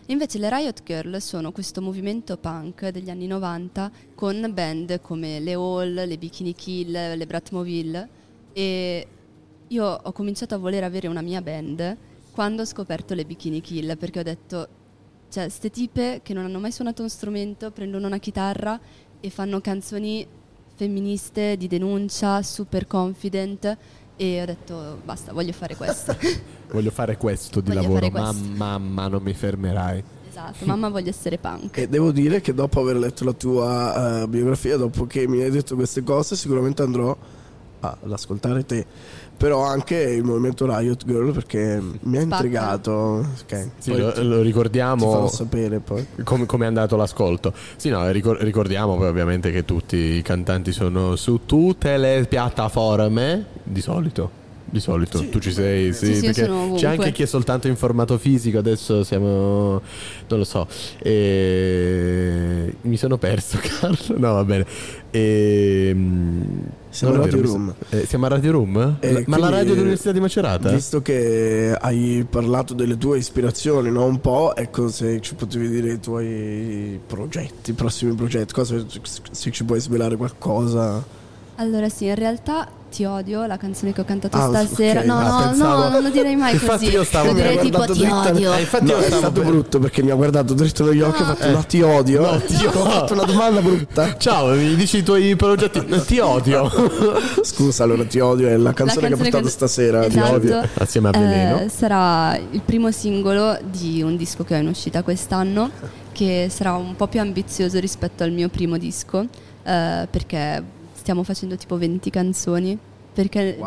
[0.07, 5.55] Invece le Riot Girl sono questo movimento punk degli anni 90 con band come le
[5.55, 8.09] Hall, le Bikini Kill, le Bratmoville
[8.53, 9.07] e
[9.67, 11.97] io ho cominciato a voler avere una mia band
[12.31, 14.69] quando ho scoperto le Bikini Kill perché ho detto
[15.35, 18.79] cioè ste tipe che non hanno mai suonato uno strumento prendono una chitarra
[19.19, 20.25] e fanno canzoni
[20.77, 23.77] femministe di denuncia, super confident
[24.17, 26.17] e ho detto basta, voglio fare questo.
[26.71, 28.33] Voglio fare questo di Voglio lavoro, questo.
[28.33, 30.03] mamma, mamma, non mi fermerai.
[30.29, 31.77] esatto, mamma voglio essere punk.
[31.79, 35.51] E devo dire che dopo aver letto la tua eh, biografia, dopo che mi hai
[35.51, 37.17] detto queste cose, sicuramente andrò
[37.81, 38.85] a- ad ascoltare te.
[39.37, 43.27] Però anche il movimento Riot Girl perché mi ha intrigato.
[43.43, 45.05] Ok, Sì, lo, ti- lo ricordiamo.
[45.05, 46.07] Ti farò sapere poi.
[46.23, 47.53] Come, come è andato l'ascolto?
[47.77, 53.45] Sì, no, ricor- ricordiamo poi ovviamente che tutti i cantanti sono su tutte le piattaforme,
[53.63, 54.43] di solito.
[54.67, 58.19] Di solito tu ci sei, sì, Sì, sì, c'è anche chi è soltanto in formato
[58.19, 59.81] fisico, adesso siamo,
[60.27, 60.67] non lo so,
[60.99, 62.75] e...
[62.81, 64.67] mi sono perso Carlo, no va bene,
[65.15, 65.97] e...
[66.91, 67.75] Siamo non a vero, Radio Room.
[67.91, 68.97] eh, siamo a Radio Room?
[69.01, 70.71] E Ma la radio dell'Università di Macerata?
[70.71, 74.05] Visto che hai parlato delle tue ispirazioni, no?
[74.07, 78.77] Un po', ecco se ci potevi dire i tuoi progetti, i prossimi progetti, cosa,
[79.31, 81.23] se ci puoi svelare qualcosa.
[81.57, 85.01] Allora sì, in realtà ti odio, la canzone che ho cantato Ah, stasera.
[85.01, 85.07] ok.
[85.07, 86.91] No, no, pensavo- no, non lo direi mai Infatti così.
[86.97, 88.55] io stavo lo direi tipo ti dritta- odio.
[88.55, 91.27] Eh, infatti io è stato brutto perché mi ha guardato dritto negli occhi e ha
[91.35, 91.51] fatto Ah.
[91.51, 92.21] no ti odio.
[92.33, 94.17] No, ti Ho fatto una domanda brutta.
[94.17, 95.85] Ciao, mi dici i tuoi progetti?
[96.07, 96.71] Ti odio.
[97.43, 100.01] Scusa, allora ti odio è la canzone, che ho canzone portato che- stasera.
[100.07, 100.35] Ti Esatto.
[100.35, 100.69] odio.
[100.79, 101.69] Assieme a Eh, Veleno.
[101.69, 105.71] sarà il primo singolo di un disco che ho in uscita quest'anno,
[106.13, 109.27] che sarà un po' più ambizioso rispetto al mio primo disco,
[109.65, 110.63] eh, perché
[111.05, 112.79] stiamo facendo tipo 20 canzoni,
[113.13, 113.59] perché,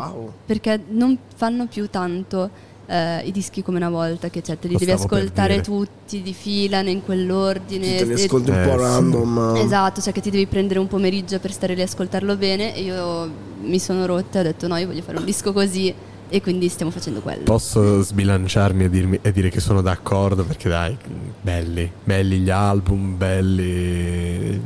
[0.44, 2.50] perché non fanno più tanto
[2.86, 6.34] eh, i dischi come una volta, che cioè, te li Lo devi ascoltare tutti di
[6.34, 7.94] fila, in quell'ordine.
[7.94, 9.54] Te ne e- ascolti un po' random.
[9.58, 12.82] Esatto, cioè che ti devi prendere un pomeriggio per stare lì a ascoltarlo bene e
[12.82, 15.94] io mi sono rotta e ho detto no, io voglio fare un disco così
[16.28, 17.42] e quindi stiamo facendo quello.
[17.44, 20.96] Posso sbilanciarmi e, dirmi- e dire che sono d'accordo perché dai,
[21.40, 24.60] belli, belli gli album, belli.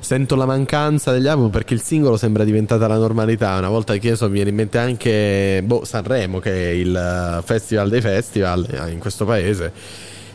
[0.00, 3.56] sento la mancanza degli album perché il singolo sembra diventata la normalità.
[3.58, 7.42] Una volta che so, mi viene in mente anche boh, Sanremo, che è il eh,
[7.44, 9.72] festival dei festival eh, in questo paese.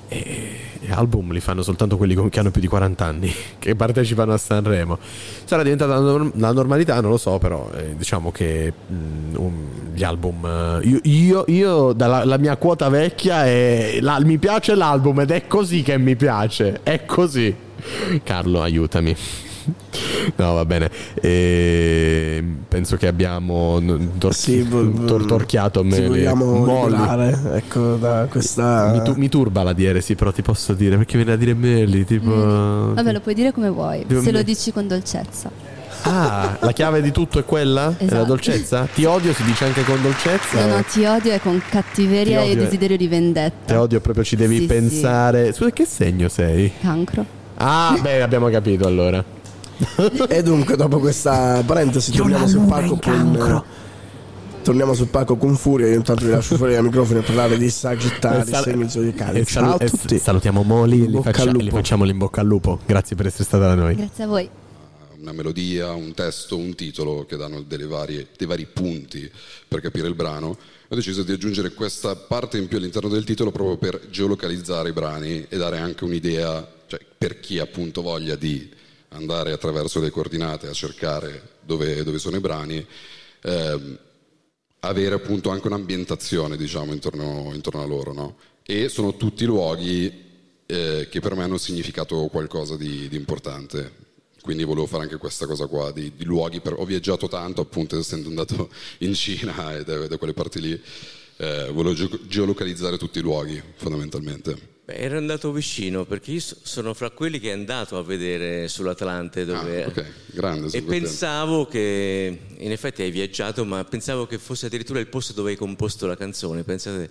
[0.07, 4.33] E gli album li fanno soltanto quelli che hanno più di 40 anni, che partecipano
[4.33, 4.97] a Sanremo.
[5.45, 9.67] Sarà diventata la, norm- la normalità, non lo so, però eh, diciamo che mm, um,
[9.93, 10.45] gli album.
[10.83, 13.97] eh, io, io, io dalla la mia quota vecchia è.
[14.01, 16.79] la- mi piace l'album ed è così che mi piace.
[16.83, 17.55] È così.
[18.23, 19.15] Carlo, aiutami.
[20.35, 20.89] No, va bene.
[21.21, 23.79] E penso che abbiamo
[24.17, 24.35] tor-
[25.05, 26.65] tor- torchiato me vogliamo
[27.55, 28.91] ecco, da questa...
[28.91, 31.53] Mi, tu- mi turba la dire sì, però ti posso dire perché viene a dire
[31.53, 35.51] Melli, tipo Vabbè, lo puoi dire come vuoi, Devo- se lo dici con dolcezza.
[36.05, 37.95] Ah, la chiave di tutto è quella?
[37.97, 38.25] È la Esatto.
[38.25, 38.87] dolcezza?
[38.93, 40.65] Ti odio si dice anche con dolcezza?
[40.65, 43.73] No, no, ti odio e con cattiveria Ti e desiderio di vendetta.
[43.73, 45.53] Ti odio proprio ci devi Sì, pensare.
[45.53, 46.71] Scusa, che segno sei?
[46.81, 47.25] Cancro.
[47.55, 49.23] Ah, beh, abbiamo capito allora.
[50.29, 53.63] E dunque, dopo questa parentesi, torniamo sul palco con.
[54.63, 55.87] Torniamo sul palco con Furia.
[55.87, 59.39] Io intanto vi lascio fuori dai microfoni a parlare di Sagittari, Sal- segni zodiacali.
[59.39, 60.17] E Ciao a salu- e tutti.
[60.19, 61.69] salutiamo Moli e In gli, bocca faccia- lupo.
[61.69, 62.79] facciamo l'in bocca al lupo.
[62.85, 63.95] Grazie per essere stata da noi.
[63.95, 64.49] Grazie a voi.
[65.19, 69.29] una melodia, un testo, un titolo che danno delle varie- dei vari punti
[69.69, 70.57] per capire il brano.
[70.89, 74.91] Ho deciso di aggiungere questa parte in più all'interno del titolo proprio per geolocalizzare i
[74.91, 78.69] brani e dare anche un'idea, cioè per chi appunto voglia di
[79.13, 82.85] andare attraverso le coordinate a cercare dove, dove sono i brani,
[83.41, 83.99] ehm,
[84.79, 88.13] avere appunto anche un'ambientazione diciamo intorno, intorno a loro.
[88.13, 88.37] no?
[88.65, 90.21] E sono tutti luoghi
[90.65, 94.01] eh, che per me hanno significato qualcosa di, di importante.
[94.41, 96.59] Quindi volevo fare anche questa cosa qua di, di luoghi.
[96.59, 98.69] Per, ho viaggiato tanto, appunto, essendo andato
[98.99, 100.81] in Cina e da, da quelle parti lì.
[101.37, 104.72] eh, volevo geo- geolocalizzare tutti i luoghi, fondamentalmente.
[104.85, 108.67] Beh, ero andato vicino perché io so- sono fra quelli che è andato a vedere
[108.67, 109.83] sull'Atlante dove...
[109.83, 110.77] Ah, ok, grande.
[110.77, 115.51] E pensavo che, in effetti hai viaggiato, ma pensavo che fosse addirittura il posto dove
[115.51, 116.63] hai composto la canzone.
[116.63, 117.09] Pensate,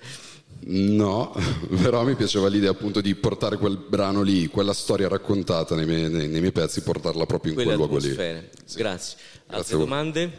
[0.64, 1.34] No,
[1.82, 6.10] però mi piaceva l'idea appunto di portare quel brano lì, quella storia raccontata nei miei,
[6.10, 8.10] nei- nei miei pezzi, portarla proprio in quelle quel luogo lì.
[8.12, 8.50] atmosfere.
[8.76, 9.16] Grazie.
[9.16, 9.86] Altre Grazie a voi.
[9.86, 10.30] domande?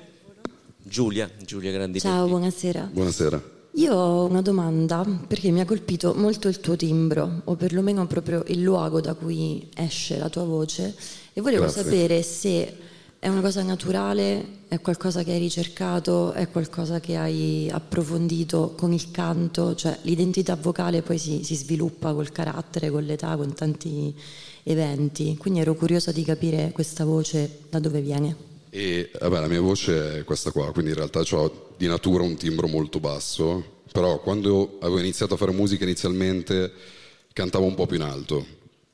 [0.83, 1.99] Giulia, Giulia Grandini.
[1.99, 2.89] Ciao, buonasera.
[2.93, 3.52] Buonasera.
[3.75, 8.43] Io ho una domanda perché mi ha colpito molto il tuo timbro, o perlomeno proprio
[8.47, 10.95] il luogo da cui esce la tua voce,
[11.33, 11.83] e volevo Grazie.
[11.83, 12.77] sapere se
[13.17, 18.93] è una cosa naturale, è qualcosa che hai ricercato, è qualcosa che hai approfondito con
[18.93, 24.13] il canto, cioè l'identità vocale poi si, si sviluppa col carattere, con l'età, con tanti
[24.63, 25.35] eventi.
[25.37, 28.52] Quindi ero curiosa di capire questa voce da dove viene.
[28.75, 32.35] E vabbè, la mia voce è questa qua, quindi in realtà ho di natura un
[32.35, 36.71] timbro molto basso, però quando avevo iniziato a fare musica inizialmente
[37.33, 38.43] cantavo un po' più in alto.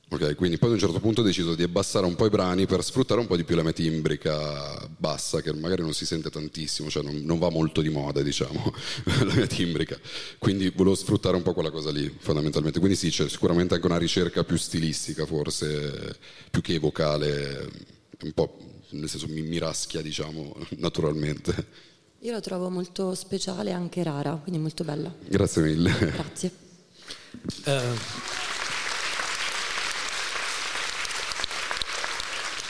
[0.10, 2.66] Ok, quindi poi ad un certo punto ho deciso di abbassare un po' i brani
[2.66, 6.30] per sfruttare un po' di più la mia timbrica bassa, che magari non si sente
[6.30, 8.74] tantissimo, cioè non, non va molto di moda, diciamo,
[9.24, 9.98] la mia timbrica.
[10.40, 12.80] Quindi volevo sfruttare un po' quella cosa lì, fondamentalmente.
[12.80, 16.18] Quindi sì, c'è sicuramente anche una ricerca più stilistica, forse,
[16.52, 17.70] più che vocale,
[18.24, 18.58] un po',
[18.91, 21.88] nel senso mi, mi raschia, diciamo, naturalmente.
[22.20, 25.14] Io la trovo molto speciale e anche rara, quindi molto bella.
[25.26, 25.91] Grazie mille.
[25.98, 26.52] Grazie.
[27.64, 27.82] Eh,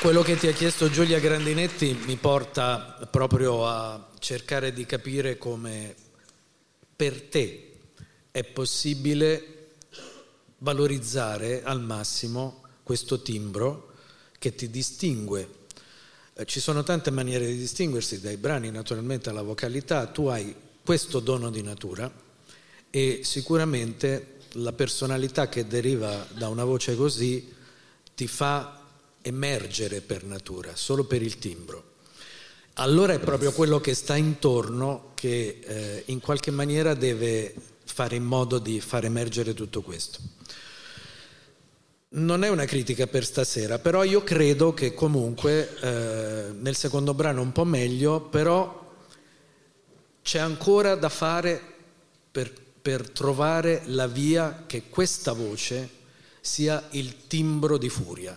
[0.02, 5.96] quello che ti ha chiesto Giulia Grandinetti mi porta proprio a cercare di capire come
[6.96, 7.72] per te
[8.32, 9.74] è possibile
[10.60, 13.94] valorizzare al massimo questo timbro
[14.38, 15.59] che ti distingue.
[16.40, 20.56] Eh, Ci sono tante maniere di distinguersi, dai brani naturalmente alla vocalità, tu hai
[20.86, 22.10] questo dono di natura
[22.90, 27.54] e sicuramente la personalità che deriva da una voce così
[28.16, 28.86] ti fa
[29.22, 31.96] emergere per natura, solo per il timbro.
[32.76, 37.54] Allora è proprio quello che sta intorno che eh, in qualche maniera deve
[37.84, 40.20] fare in modo di far emergere tutto questo.
[42.12, 47.42] Non è una critica per stasera, però io credo che comunque eh, nel secondo brano
[47.42, 48.96] un po' meglio, però
[50.24, 51.62] c'è ancora da fare
[52.32, 55.88] per, per trovare la via che questa voce
[56.42, 58.36] sia il timbro di furia.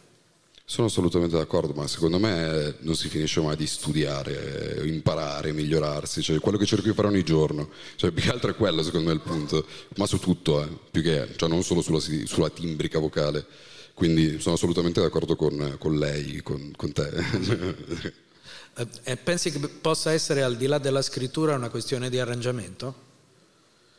[0.73, 6.23] Sono assolutamente d'accordo, ma secondo me non si finisce mai di studiare, eh, imparare, migliorarsi,
[6.23, 9.09] cioè quello che cerco di fare ogni giorno, cioè più che altro è quello secondo
[9.09, 9.66] me il punto,
[9.97, 13.44] ma su tutto, eh, più che, cioè non solo sulla, sulla timbrica vocale,
[13.93, 18.20] quindi sono assolutamente d'accordo con, con lei, con, con te.
[18.74, 22.94] Eh, eh, pensi che possa essere al di là della scrittura una questione di arrangiamento?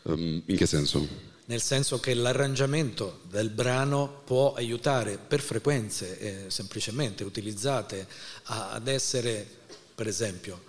[0.02, 1.08] Um, in che senso?
[1.46, 8.08] Nel senso che l'arrangiamento del brano può aiutare per frequenze eh, semplicemente utilizzate
[8.44, 9.46] a- ad essere,
[9.94, 10.62] per esempio,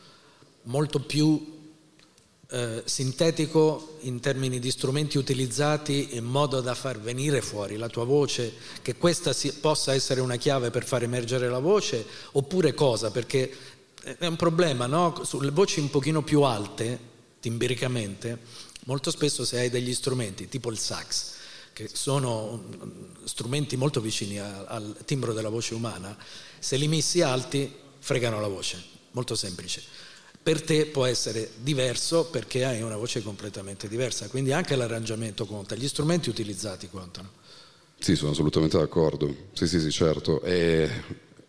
[0.63, 1.53] molto più
[2.51, 8.05] eh, sintetico in termini di strumenti utilizzati in modo da far venire fuori la tua
[8.05, 8.53] voce,
[8.83, 13.11] che questa si- possa essere una chiave per far emergere la voce, oppure cosa?
[13.11, 13.51] Perché
[14.19, 15.23] è un problema, no?
[15.25, 16.99] Sulle voci un pochino più alte,
[17.41, 18.39] timbricamente,
[18.85, 21.33] molto spesso se hai degli strumenti tipo il sax,
[21.73, 22.63] che sono
[23.25, 26.17] strumenti molto vicini al timbro della voce umana,
[26.59, 28.83] se li missi alti fregano la voce,
[29.13, 29.83] molto semplice.
[30.43, 35.75] Per te può essere diverso perché hai una voce completamente diversa, quindi anche l'arrangiamento conta,
[35.75, 37.43] gli strumenti utilizzati contano.
[37.99, 39.35] Sì, sono assolutamente d'accordo.
[39.55, 40.43] Sì, sì, sì, certo.
[40.43, 40.91] E,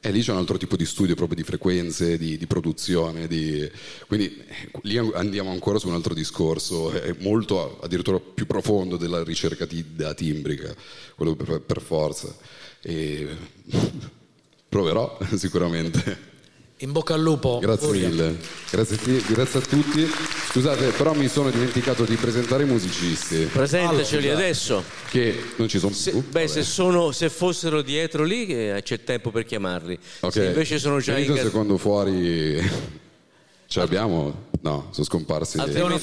[0.05, 3.67] e lì c'è un altro tipo di studio proprio di frequenze, di, di produzione, di-
[4.05, 4.39] quindi
[4.83, 9.83] lì andiamo ancora su un altro discorso, è molto addirittura più profondo della ricerca ti-
[9.95, 10.75] da timbrica,
[11.15, 12.35] quello per, per forza.
[12.81, 13.35] E
[14.69, 16.33] proverò sicuramente.
[16.79, 17.59] In bocca al lupo.
[17.59, 18.09] Grazie Furia.
[18.09, 18.35] mille,
[18.69, 18.97] grazie,
[19.27, 20.05] grazie a tutti.
[20.49, 23.45] Scusate, però mi sono dimenticato di presentare i musicisti.
[23.45, 24.83] Presentaceli Allora, adesso.
[25.09, 26.21] Che non ci sono Se, più.
[26.27, 29.97] beh, se, sono, se fossero dietro lì eh, c'è tempo per chiamarli.
[30.19, 30.31] Ok.
[30.33, 32.55] Se invece sono già in Benito, casa- secondo fuori
[33.67, 34.43] ce l'abbiamo?
[34.59, 35.57] No, sono scomparsi.
[35.57, 35.97] altrimenti,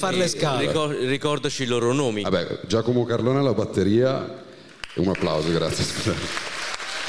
[0.59, 2.23] ricor- ricordaci i loro nomi.
[2.23, 4.43] Vabbè, Giacomo Carlone alla batteria.
[4.94, 5.85] Un applauso, grazie.
[5.85, 6.15] Scusa.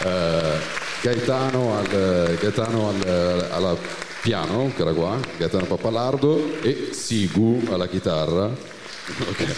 [0.06, 0.60] Eh,
[1.04, 3.76] Gaetano, al, Gaetano al, alla
[4.22, 8.46] piano, che era qua, Gaetano Pappalardo e Sigu alla chitarra.
[8.46, 9.56] Ok.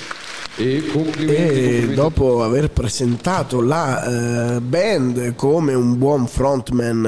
[0.57, 1.43] E complimenti.
[1.43, 1.93] E complimenti.
[1.93, 7.05] dopo aver presentato la eh, band come un buon frontman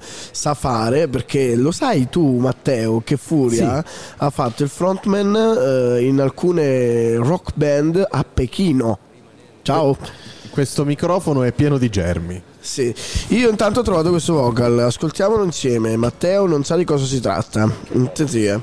[0.00, 3.84] eh, sa fare, perché lo sai tu Matteo che Furia
[4.16, 8.98] ha fatto il frontman eh, in alcune rock band a Pechino.
[9.62, 9.96] Ciao.
[10.50, 12.47] Questo microfono è pieno di germi.
[12.68, 12.94] Sì,
[13.28, 15.96] io intanto ho trovato questo vocal, ascoltiamolo insieme.
[15.96, 17.66] Matteo non sa di cosa si tratta.
[17.92, 18.60] Intenzie.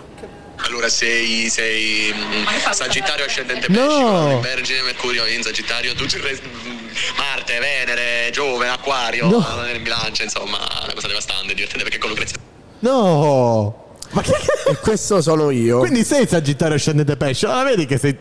[0.58, 3.80] Allora sei, sei mm, Sagittario ascendente No.
[3.88, 4.40] pesci, no.
[4.42, 6.86] Vergine, Mercurio in Sagittario, tutto il resto, mm,
[7.18, 9.44] Marte, Venere, Giove, Acquario, No.
[9.64, 12.38] nel bilancia, insomma, una cosa devastante, divertente perché con Lucrezia
[12.82, 13.85] No!
[14.68, 15.80] E questo sono io.
[15.80, 18.18] Quindi sei Sagittario ascendente pesce, ma vedi che sei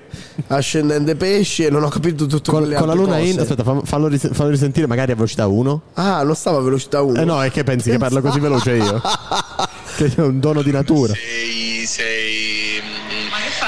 [0.49, 3.31] Ascendente pesci e non ho capito tutto con, con la luna cose.
[3.31, 5.83] in, aspetta, fa- fallo, ris- fallo risentire magari a velocità 1.
[5.95, 7.21] Ah, non stavo a velocità 1.
[7.21, 9.01] Eh no, è che pensi che parlo così veloce io?
[9.97, 11.15] che è un dono di natura.
[11.15, 12.65] sei, sei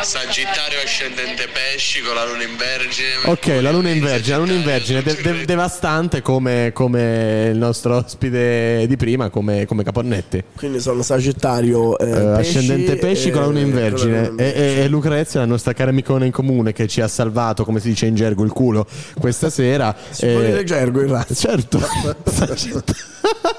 [0.03, 0.66] Sagittario
[1.01, 3.27] ascendente pesci con la luna in Vergine.
[3.27, 7.59] Ok, la luna in vergine, la luna in vergine, de- de- devastante come, come il
[7.59, 10.43] nostro ospite di prima, come, come Caponnetti.
[10.57, 14.45] Quindi sono Sagittario eh, Eh, pesci, ascendente pesci con la luna in eh, vergine e,
[14.57, 17.89] e- e Lucrezia, la nostra cara amicona in comune che ci ha salvato, come si
[17.89, 18.87] dice in gergo, il culo
[19.21, 19.95] questa sera.
[20.09, 21.35] Si può dire gergo in razza.
[21.35, 21.79] Certo.
[22.39, 22.55] Ah,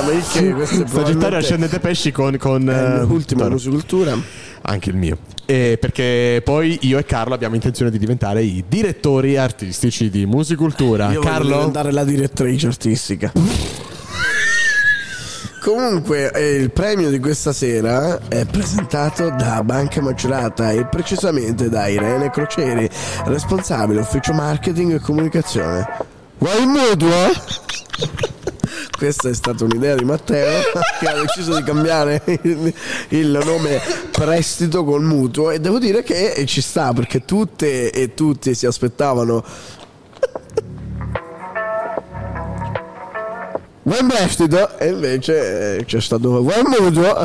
[0.00, 3.54] ma perché questo è Sagittario probabilmente ascendente pesci con, con eh, l'ultima Toro.
[3.54, 4.16] musicultura.
[4.62, 5.18] Anche il mio.
[5.46, 11.10] E perché poi io e Carlo abbiamo intenzione di diventare i direttori artistici di musicultura.
[11.10, 11.56] Io Carlo?
[11.58, 13.32] diventare la direttrice artistica.
[15.60, 21.88] Comunque, eh, il premio di questa sera è presentato da Banca Macerata e precisamente da
[21.88, 22.88] Irene Crocieri,
[23.24, 26.07] responsabile ufficio marketing e comunicazione.
[26.38, 27.32] Vuoi il mutuo?
[28.96, 30.60] Questa è stata un'idea di Matteo
[31.00, 32.22] che ha deciso di cambiare
[33.08, 38.54] il, nome prestito col mutuo e devo dire che ci sta perché tutte e tutti
[38.54, 39.44] si aspettavano
[43.82, 44.78] Vuoi un prestito?
[44.78, 47.24] E invece eh, c'è stato vuoi un mutuo?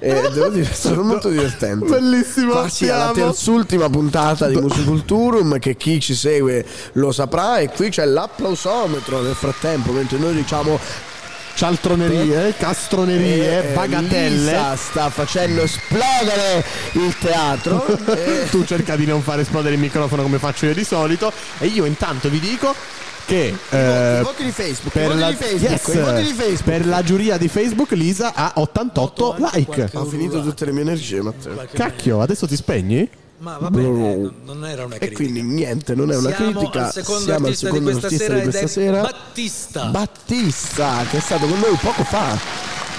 [0.00, 1.84] E devo dire, è stato molto divertente.
[1.86, 3.12] Bellissimo, alla amo.
[3.12, 7.58] terzultima puntata di Musiculturum, che chi ci segue lo saprà.
[7.58, 10.78] E qui c'è l'applausometro nel frattempo, mentre noi diciamo.
[11.58, 14.36] Cialtronerie, castronerie, Eh, bagatelle.
[14.52, 17.84] Lisa sta facendo esplodere il teatro.
[18.50, 21.32] tu cerca di non fare esplodere il microfono come faccio io di solito.
[21.58, 22.72] E io intanto vi dico
[23.28, 27.46] che eh, I voti di Facebook, i per, voti la, Facebook, yes, per giuria di
[27.48, 29.90] Facebook Lisa ha 88 like.
[29.92, 31.66] Ho finito tutte le mie energie, Matteo.
[31.72, 33.06] Cacchio, adesso ti spegni?
[33.40, 35.16] Ma va bene, non era una E critica.
[35.22, 36.86] quindi niente, non è una Siamo critica.
[36.86, 39.00] al secondo Siamo al artista di secondo artista sera di ed questa è sera.
[39.02, 39.84] Battista.
[39.84, 42.38] Battista, che è stato con noi poco fa.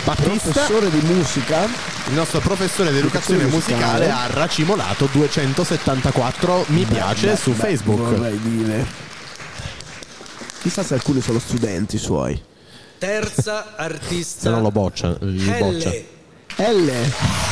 [0.05, 1.63] Battista, Professore di musica.
[1.63, 4.09] il nostro professore di educazione musicale musicale.
[4.11, 7.99] ha racimolato 274 mi piace Beh, su beh, Facebook.
[7.99, 9.07] Vorrei dire.
[10.61, 12.41] Chissà se alcuni sono studenti suoi.
[12.97, 14.41] Terza artista.
[14.41, 15.89] Se no lo boccia, li boccia.
[15.89, 16.91] L.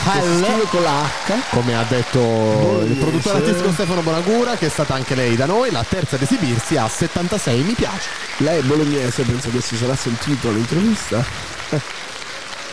[0.03, 1.34] Scrive con la H.
[1.51, 2.19] Come ha detto
[2.85, 6.23] il produttore artistico Stefano Bonagura, che è stata anche lei da noi, la terza ad
[6.23, 8.09] esibirsi a 76 mi piace.
[8.39, 11.23] Lei è bolognese, penso che si sarà sentito all'intervista.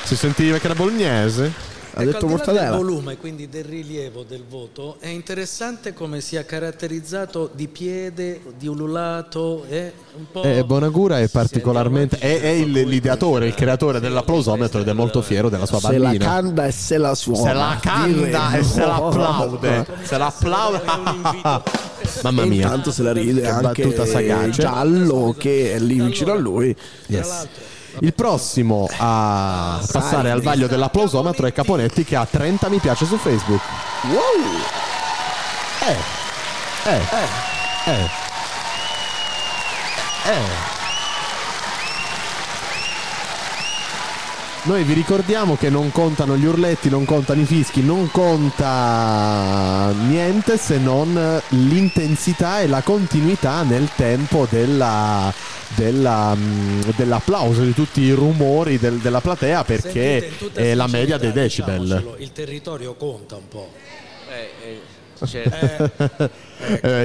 [0.02, 1.72] Si sentiva che era bolognese?
[1.96, 2.76] Ha Ecco, detto al di là del mortadella.
[2.76, 9.64] volume, quindi del rilievo del voto, è interessante come sia caratterizzato di piede, di ululato,
[9.68, 10.42] è un po'...
[10.42, 12.18] Eh, Bonagura è particolarmente.
[12.18, 16.04] È, è il- l'ideatore, il creatore dell'applausometro ed è molto fiero della sua Se la
[16.08, 16.24] bambina.
[16.24, 17.42] canta e se la suona.
[17.48, 19.86] Se la canta e se l'applaude.
[20.02, 20.82] Se l'applaude.
[22.22, 22.64] Mamma mia.
[22.64, 24.62] Intanto se la ride Che anche battuta sagace.
[24.62, 26.74] Giallo che è lì vicino a lui.
[27.06, 27.46] Yes.
[28.00, 33.16] Il prossimo a passare al vaglio dell'applausometro è Caponetti che ha 30 mi piace su
[33.16, 33.62] Facebook.
[34.02, 34.22] Wow!
[35.86, 35.96] Eh.
[36.90, 37.00] Eh.
[37.86, 38.10] Eh.
[40.26, 40.73] Eh.
[44.66, 50.56] Noi vi ricordiamo che non contano gli urletti, non contano i fischi, non conta niente
[50.56, 55.30] se non l'intensità e la continuità nel tempo della,
[55.76, 61.32] della, mm, dell'applauso, di tutti i rumori del- della platea perché è la media dei
[61.32, 62.14] decibel.
[62.18, 63.70] Il territorio conta un po'.
[64.30, 64.80] Eh,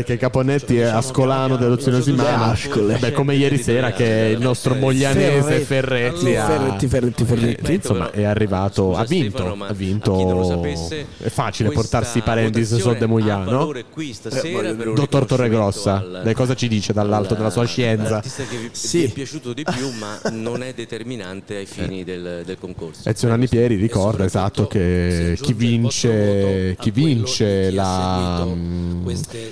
[0.04, 2.98] che Caponetti è ascolano dell'ozionosimana Ascole.
[2.98, 7.72] Beh, come ieri sera che il nostro moglianese Ferretti, ha- Ferretti, Ferretti, Ferretti.
[7.72, 14.74] eh, insomma è arrivato ha vinto ha vinto è facile portarsi i parenti se de
[14.76, 18.10] per un dottor Torregrossa lei cosa ci dice dall'alto della sua scienza?
[18.10, 22.44] L'artista che vi, vi è piaciuto di più, ma non è determinante ai fini del,
[22.46, 23.08] del concorso.
[23.08, 28.46] Ezio Nanni Pieri ricorda esatto che chi vince, chi vince la,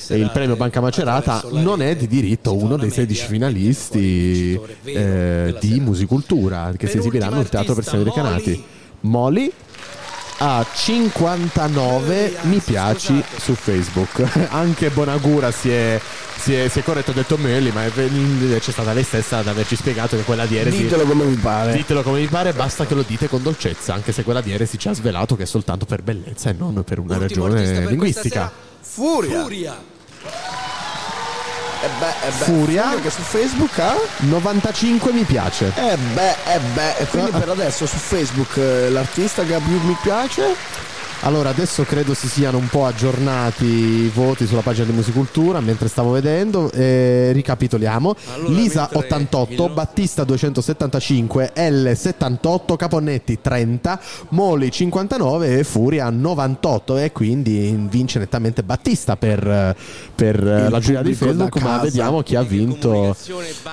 [0.10, 6.72] il premio Banca Macerata non è di diritto uno dei 16 finalisti eh, di musicultura
[6.78, 8.64] che si esibiranno al Teatro Persone Recanati.
[9.02, 9.52] Moli
[10.40, 14.24] ha 59 mi piaci su Facebook.
[14.52, 16.00] Anche Bonagura si è,
[16.38, 19.48] si è, si è corretto, ha detto Melli, ma è- c'è stata lei stessa ad
[19.48, 20.84] averci spiegato che quella di Eresi.
[20.84, 21.74] Ditelo come vi pare.
[21.74, 24.78] Ditelo come vi pare, basta che lo dite con dolcezza, anche se quella di Eresi
[24.78, 28.67] ci ha svelato che è soltanto per bellezza e non per una ragione linguistica.
[28.88, 29.78] Furia.
[31.80, 32.46] E beh, e beh.
[32.46, 33.00] Furia.
[33.02, 35.72] che su Facebook ha 95 mi piace.
[35.76, 39.80] Eh beh, eh beh, e quindi per adesso su Facebook eh, l'artista che ha più
[39.84, 40.56] mi piace
[41.22, 45.88] Allora, adesso credo si siano un po' aggiornati i voti sulla pagina di Musicultura mentre
[45.88, 46.72] stavo vedendo.
[46.72, 54.00] Eh, ricapitoliamo: Allora, Lisa mentre 88, il- Battista 275, L 78, Caponnetti 30,
[54.30, 56.98] Moli 59 e Furia 98.
[56.98, 59.76] E quindi vince nettamente Battista per,
[60.16, 61.60] per eh, la giuria di Facebook.
[61.62, 63.16] Ma vediamo chi ha vinto.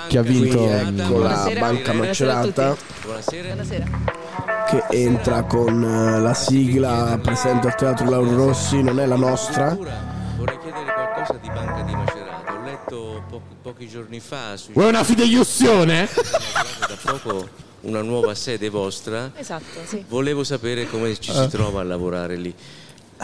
[0.09, 0.57] Chi ha vinto.
[0.57, 4.24] Qui ecco la banca macerata Buonasera.
[4.69, 9.75] Che entra con eh, la sigla presente al Teatro Lauro Rossi, non è la nostra.
[9.75, 12.53] Vorrei chiedere qualcosa di Banca di Macerata.
[12.53, 16.09] Ho letto po- pochi giorni fa Vuoi una fideiussione?
[16.89, 17.49] da poco
[17.83, 19.31] una nuova sede vostra.
[19.37, 20.05] Esatto, sì.
[20.09, 22.55] Volevo sapere come ci si trova a lavorare lì.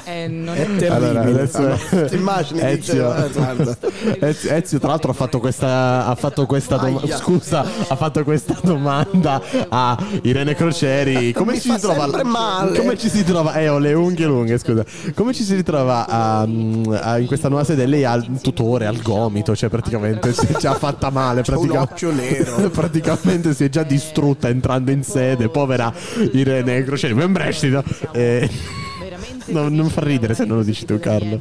[0.05, 0.89] Eh, non È è, terribile.
[0.94, 1.78] Allora, adesso-
[2.14, 3.78] immagini Ezio, eh.
[4.28, 7.16] Ezio, Ezio, tra l'altro ha fatto questa, ha fatto questa doma- Aia.
[7.16, 11.32] scusa, ha fatto questa domanda a Irene Crocieri.
[11.32, 12.06] Come Mi ci si trova?
[12.24, 12.78] male.
[12.78, 13.55] Come ci si trova?
[13.55, 14.85] Eh, ho le unghie lunghe, scusa.
[15.14, 17.86] Come ci si ritrova a- a- in questa nuova sede?
[17.86, 21.39] Lei ha un tutore al gomito, cioè praticamente si è già fatta male.
[21.39, 22.68] Un pratica- occhio nero.
[22.70, 25.48] praticamente si è già distrutta entrando in sede.
[25.48, 25.93] Povera
[26.32, 27.82] Irene Crocieri, ben prestito.
[28.12, 28.48] Eh,
[29.47, 31.40] non, non fa ridere se non lo dici tu, Carlo.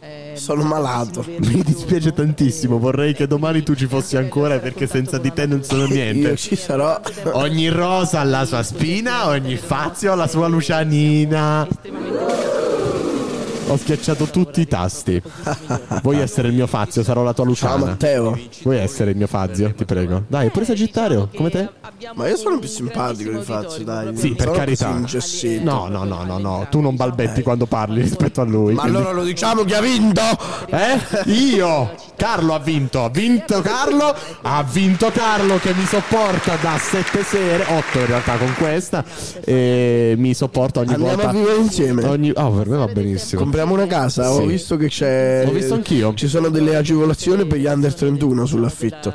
[0.00, 1.24] eh, Sono malato.
[1.26, 5.62] Mi dispiace tantissimo, vorrei che domani tu ci fossi ancora perché senza di te non
[5.62, 6.28] sono niente.
[6.28, 7.00] Io ci sarò.
[7.32, 11.66] Ogni rosa ha la sua spina, ogni fazio ha la sua lucianina.
[13.68, 15.20] Ho schiacciato tutti i tasti.
[16.02, 17.02] Vuoi essere il mio fazio?
[17.02, 17.76] Sarò la tua luciana.
[17.76, 18.38] Ciao Matteo.
[18.62, 19.72] Vuoi essere il mio fazio?
[19.74, 20.24] Ti prego.
[20.28, 21.68] Dai, pure Sagittario, come te?
[22.14, 24.16] Ma io sono più simpatico di Fazio, dai.
[24.16, 25.00] Sì, per carità.
[25.62, 26.66] No, no, no, no, no.
[26.70, 28.74] Tu non balbetti quando parli rispetto a lui.
[28.74, 30.22] Ma allora lo diciamo chi ha vinto?
[30.66, 31.32] Eh?
[31.32, 31.94] Io!
[32.16, 37.64] Carlo ha vinto, ha vinto Carlo, ha vinto Carlo che mi sopporta da sette sere,
[37.64, 39.04] otto in realtà con questa,
[39.44, 41.30] e mi sopporta ogni Andiamo volta.
[41.30, 42.04] a vivere insieme.
[42.06, 42.32] Ogni...
[42.34, 43.42] Oh, per me va benissimo.
[43.54, 44.46] Compriamo una casa, ho Sì.
[44.46, 45.44] visto che c'è.
[45.46, 46.12] Ho visto anch'io.
[46.14, 49.14] Ci sono delle agevolazioni per gli under 31 sull'affitto.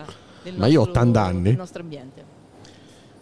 [0.56, 1.50] Ma io ho 80 anni.
[1.50, 2.24] il nostro ambiente.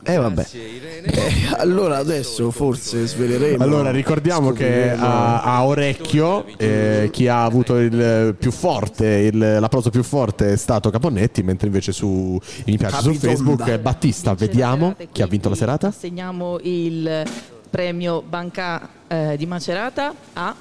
[0.03, 0.45] Eh vabbè.
[0.53, 3.63] Eh, allora adesso forse sveleremo.
[3.63, 9.89] Allora ricordiamo che a, a Orecchio eh, chi ha avuto il più forte, il- l'applauso
[9.89, 13.17] più forte è stato Caponnetti, mentre invece su mi piace su Capitonda.
[13.19, 14.35] Facebook è Battista.
[14.35, 15.87] Vediamo chi ha vinto la serata.
[15.87, 17.23] Assegniamo il
[17.71, 20.55] premio Banca eh, di Macerata a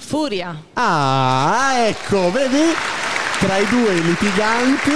[0.00, 0.56] Furia.
[0.74, 2.74] Ah, ecco, vedi?
[3.38, 4.92] Tra i due litiganti.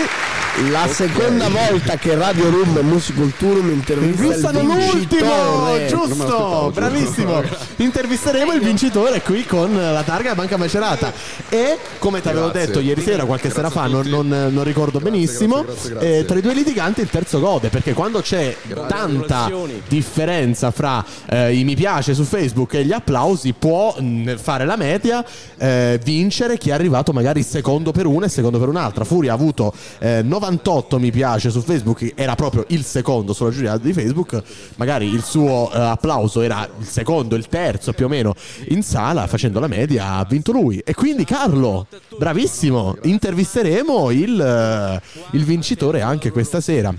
[0.70, 5.86] La seconda volta che Radio Room e Musiculturum intervistano il l'ultimo, vincitore.
[5.88, 7.42] giusto, bravissimo.
[7.76, 11.12] Intervisteremo il vincitore qui con la targa Banca Macerata.
[11.48, 12.66] E come ti avevo Grazie.
[12.66, 16.18] detto ieri sera, qualche sera fa, non, non- non ricordo benissimo, grazie, grazie.
[16.18, 17.68] eh, tra i due litiganti il terzo gode.
[17.68, 18.56] Perché quando c'è
[18.86, 19.50] tanta
[19.88, 24.76] differenza fra eh, i mi piace su Facebook e gli applausi, può mh, fare la
[24.76, 25.24] media,
[25.58, 29.02] eh, vincere chi è arrivato magari secondo per una e secondo per un'altra.
[29.04, 33.78] Furia ha avuto eh, 98 mi piace su Facebook, era proprio il secondo sulla giuria
[33.78, 34.42] di Facebook,
[34.76, 38.34] magari il suo eh, applauso era il secondo, il terzo più o meno
[38.68, 40.78] in sala, facendo la media ha vinto lui.
[40.84, 41.86] E quindi Carlo,
[42.18, 45.00] bravissimo, intervisteremo il, eh,
[45.32, 46.94] il vincitore anche questa sera.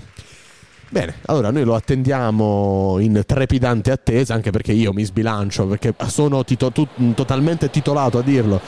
[0.88, 6.44] Bene, allora noi lo attendiamo in trepidante attesa, anche perché io mi sbilancio, perché sono
[6.44, 8.60] tito- tu- totalmente titolato a dirlo.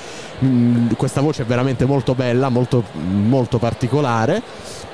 [0.45, 4.43] Mm, questa voce è veramente molto bella, molto, molto particolare.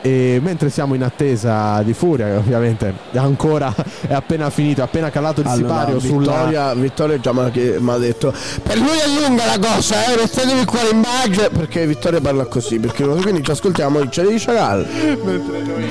[0.03, 3.75] E mentre siamo in attesa di Furia, ovviamente ancora
[4.07, 6.33] è appena finito, è appena calato il Allora, sipario sulla.
[6.33, 10.81] Vittoria, Vittoria già mi ha detto per lui è lunga la cosa, eh, restatevi qua
[10.93, 14.87] in budget perché Vittoria parla così, perché quindi ci ascoltiamo il Cielo di Chagall.
[15.25, 15.91] mentre noi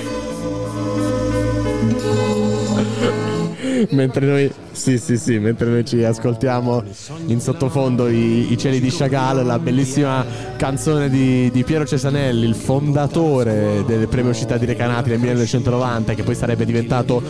[3.91, 4.37] me entreno
[4.73, 6.83] sì sì sì mentre noi ci ascoltiamo
[7.27, 10.25] in sottofondo i, i cieli di Chagall la bellissima
[10.57, 16.23] canzone di, di Piero Cesanelli il fondatore del premio Città di Recanati nel 1990 che
[16.23, 17.21] poi sarebbe diventato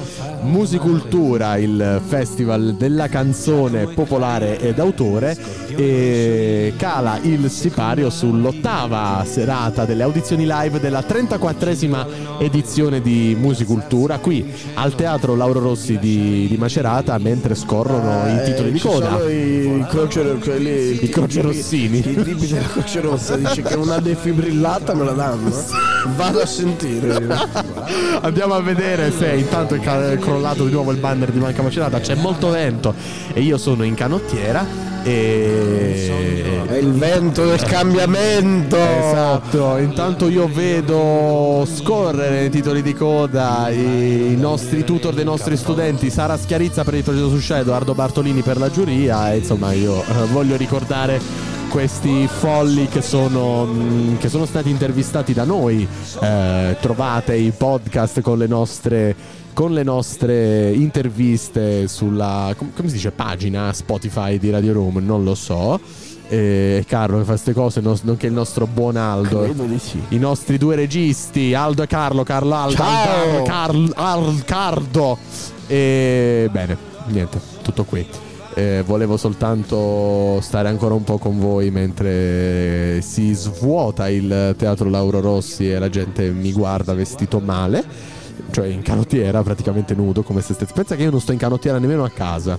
[0.44, 5.38] Musicultura il festival della canzone popolare ed autore
[5.76, 12.06] e cala il sipario sull'ottava serata delle audizioni live della 34esima
[12.40, 18.72] edizione di Musicultura qui al teatro Lauro Rossi di, di Macerata mentre scorrono i titoli
[18.72, 21.98] di Eh, coda sono i croce, quelli, I croce rossini.
[21.98, 25.50] I tipi della croce rossa dice che una defibrillata me la danno.
[25.50, 25.62] eh.
[26.16, 27.28] Vado a sentire.
[28.22, 29.80] Andiamo a vedere se intanto è
[30.20, 32.00] crollato di nuovo il banner di Manca Macerata.
[32.00, 32.94] C'è molto vento
[33.34, 34.93] e io sono in canottiera.
[35.04, 36.64] E...
[36.66, 38.78] È il vento del cambiamento.
[38.78, 46.10] Esatto, intanto io vedo scorrere nei titoli di coda i nostri tutor dei nostri studenti,
[46.10, 50.02] Sara Schiarizza per il progetto su Scia, Edoardo Bartolini per la giuria e insomma io
[50.02, 51.22] eh, voglio ricordare
[51.70, 55.88] questi folli che sono, mh, che sono stati intervistati da noi.
[56.22, 59.16] Eh, trovate i podcast con le nostre
[59.54, 65.24] con le nostre interviste sulla com- come si dice pagina Spotify di Radio Room, non
[65.24, 65.80] lo so.
[66.30, 69.46] E Carlo che fa queste cose, non- nonché il nostro buon Aldo.
[69.78, 70.02] Sì.
[70.10, 73.30] I nostri due registi, Aldo e Carlo, Carlo Aldo, Ciao!
[73.30, 75.18] Aldo, Carl, Al- Cardo.
[75.68, 76.78] E bene,
[77.08, 78.06] niente, tutto qui.
[78.56, 85.20] Eh, volevo soltanto stare ancora un po' con voi mentre si svuota il teatro Lauro
[85.22, 87.84] Rossi e la gente mi guarda vestito male,
[88.52, 90.74] cioè in canottiera, praticamente nudo, come se stessi.
[90.74, 92.58] Pensa che io non sto in canottiera nemmeno a casa.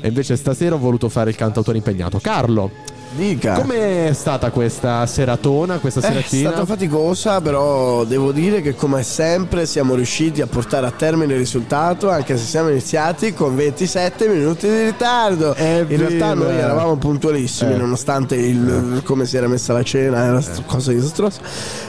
[0.00, 2.18] E invece stasera ho voluto fare il cantautore impegnato.
[2.18, 2.70] Carlo,
[3.16, 3.52] Dica.
[3.60, 6.50] com'è stata questa seratona, questa Eh, È seratina?
[6.50, 11.38] stata faticosa, però devo dire che come sempre siamo riusciti a portare a termine il
[11.38, 15.54] risultato, anche se siamo iniziati con 27 minuti di ritardo.
[15.56, 17.76] In realtà noi eravamo puntualissimi, Eh.
[17.76, 21.40] nonostante il, come si era messa la cena, era st- cosa disastrosa.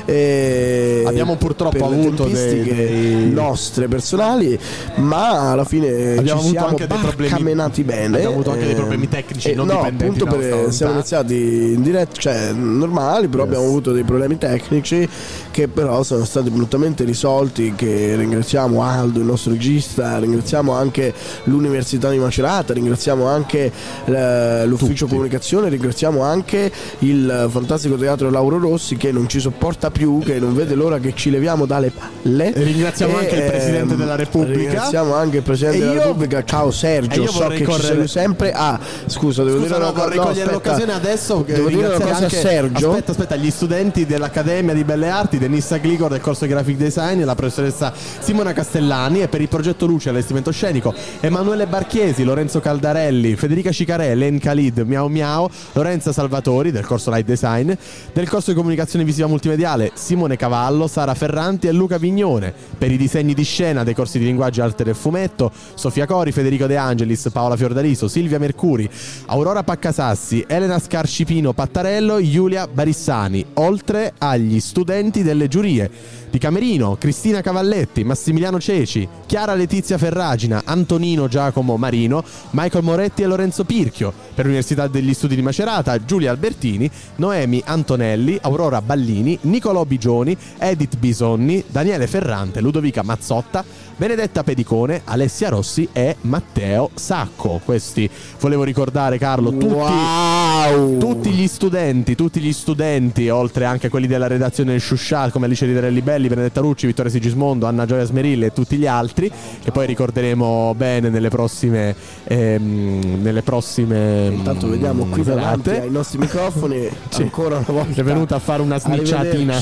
[0.05, 4.57] E Abbiamo purtroppo avuto dei- dei- nostre personali,
[4.97, 8.15] ma alla fine Abbiamo ci avuto siamo anche dei problemi- bene.
[8.17, 11.07] abbiamo avuto anche dei Eh, problemi tecnici eh, non no, dipendenti appunto per- siamo volontà.
[11.15, 15.07] Iniziati in diretta, cioè normali, però abbiamo avuto dei problemi tecnici
[15.51, 21.13] che però sono stati prontamente risolti, che ringraziamo Aldo, il nostro regista, ringraziamo anche
[21.45, 23.71] l'Università di Macerata, ringraziamo anche
[24.05, 26.69] eh, l'ufficio comunicazione, ringraziamo anche
[26.99, 31.13] il fantastico teatro Lauro Rossi che non ci sopporta più, che non vede l'ora che
[31.15, 32.51] ci leviamo dalle palle.
[32.53, 34.57] Ringraziamo E, anche il Presidente ehm, della Repubblica.
[34.57, 37.87] Ringraziamo anche il Presidente della io- Repubblica, ciao Sergio, io so vorrei che ci correre-
[37.93, 38.51] segui sempre.
[38.51, 40.03] Ah, scusa, devo Scusa, dire no, una cosa.
[40.03, 40.69] vorrei no, cogliere aspetta.
[40.69, 42.89] l'occasione adesso Devo dire una cosa a Sergio.
[42.89, 47.23] Aspetta, aspetta, gli studenti dell'Accademia di Belle Arti, Denissa Gligor del corso di Graphic Design,
[47.23, 53.35] la professoressa Simona Castellani e per il progetto Luce allestimento scenico Emanuele Barchiesi, Lorenzo Caldarelli,
[53.35, 57.71] Federica Cicarelli, Len Khalid, Miao Miao, Lorenza Salvatori del corso Light Design,
[58.11, 62.53] del corso di comunicazione visiva multimediale Simone Cavallo, Sara Ferranti e Luca Vignone.
[62.77, 66.31] Per i disegni di scena dei corsi di linguaggio e arte del fumetto, Sofia Cori,
[66.31, 68.89] Federico De Angelis, Paola Fiordaliso, Silvia Mercuri,
[69.27, 75.91] Aurora Paccasassi, Elena Scarcipino Pattarello, Giulia Barissani, oltre agli studenti delle giurie
[76.29, 83.25] di Camerino, Cristina Cavalletti, Massimiliano Ceci, Chiara Letizia Ferragina, Antonino Giacomo Marino, Michael Moretti e
[83.25, 84.13] Lorenzo Pirchio.
[84.33, 90.97] Per l'Università degli Studi di Macerata, Giulia Albertini, Noemi Antonelli, Aurora Ballini, Nicolò Bigioni, Edith
[90.97, 93.63] Bisonni, Daniele Ferrante, Ludovica Mazzotta,
[93.97, 97.61] Benedetta Pedicone, Alessia Rossi e Matteo Sacco.
[97.63, 98.09] Questi
[98.41, 104.27] volevo ricordare, Carlo, tutti, tutti gli studenti, tutti gli studenti, oltre anche a quelli della
[104.27, 108.51] redazione del Shushat, come Alice Riderelli Belli, Benedetta Rucci, Vittorio Sigismondo, Anna Gioia Smerilli e
[108.51, 109.31] tutti gli altri,
[109.63, 111.95] che poi ricorderemo bene nelle prossime.
[112.25, 118.01] Ehm, nelle prossime Intanto vediamo qui davanti ai nostri microfoni ancora una volta.
[118.01, 119.61] È venuta a fare una snicciatina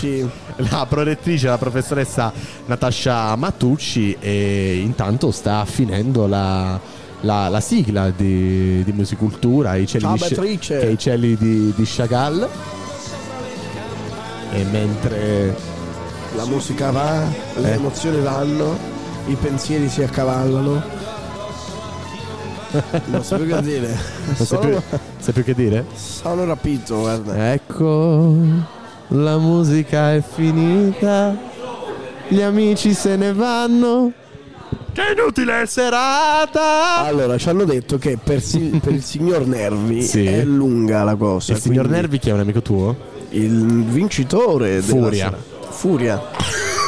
[0.57, 2.31] la prorettrice, la professoressa
[2.65, 6.79] Natascia Mattucci e intanto sta finendo la,
[7.21, 11.73] la- la sigla di, di Musicultura, i cieli Ciao, di, che è i cieli di,
[11.75, 12.47] di Chagall.
[14.53, 15.55] E mentre
[16.35, 17.21] La musica va,
[17.57, 17.75] le Eh.
[17.75, 18.77] emozioni vanno,
[19.27, 20.81] i pensieri si accavallano.
[23.05, 23.87] Non so più che dire.
[24.25, 24.81] non sai Sono, più,
[25.19, 25.85] sai più che dire?
[25.95, 27.51] sono rapito, guarda.
[27.53, 28.35] Ecco,
[29.09, 31.35] la musica è finita,
[32.27, 34.11] gli amici se ne vanno.
[34.93, 36.99] Che inutile serata!
[36.99, 40.25] Allora, ci hanno detto che per, si- per il signor Nervi Sì.
[40.25, 41.53] è lunga la cosa.
[41.53, 42.95] Il signor quindi Nervi chi è un amico tuo?
[43.29, 45.25] Il vincitore della Furia.
[45.25, 45.37] sera.
[45.71, 46.21] Furia.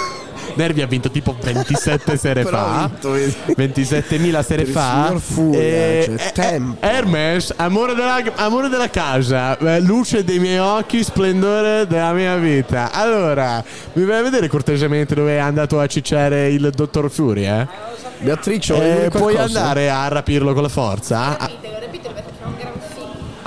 [0.56, 2.90] Nervi ha vinto tipo 27 sere fa.
[2.90, 3.36] vinto, vedi.
[3.74, 5.14] 27.000 sere fa.
[5.20, 6.86] Furia, E- cioè, eh, tempo.
[6.86, 12.92] Hermes, amore della, amore della casa, eh, luce dei miei occhi, splendore della mia vita.
[12.92, 13.64] Allora,
[13.94, 17.62] mi vai a vedere cortesemente dove è andato a cicciare il dottor Furia?
[17.62, 18.04] Eh?
[18.24, 21.38] Beatrice, vuoi dire puoi andare a rapirlo con la forza?
[21.38, 21.50] Ah,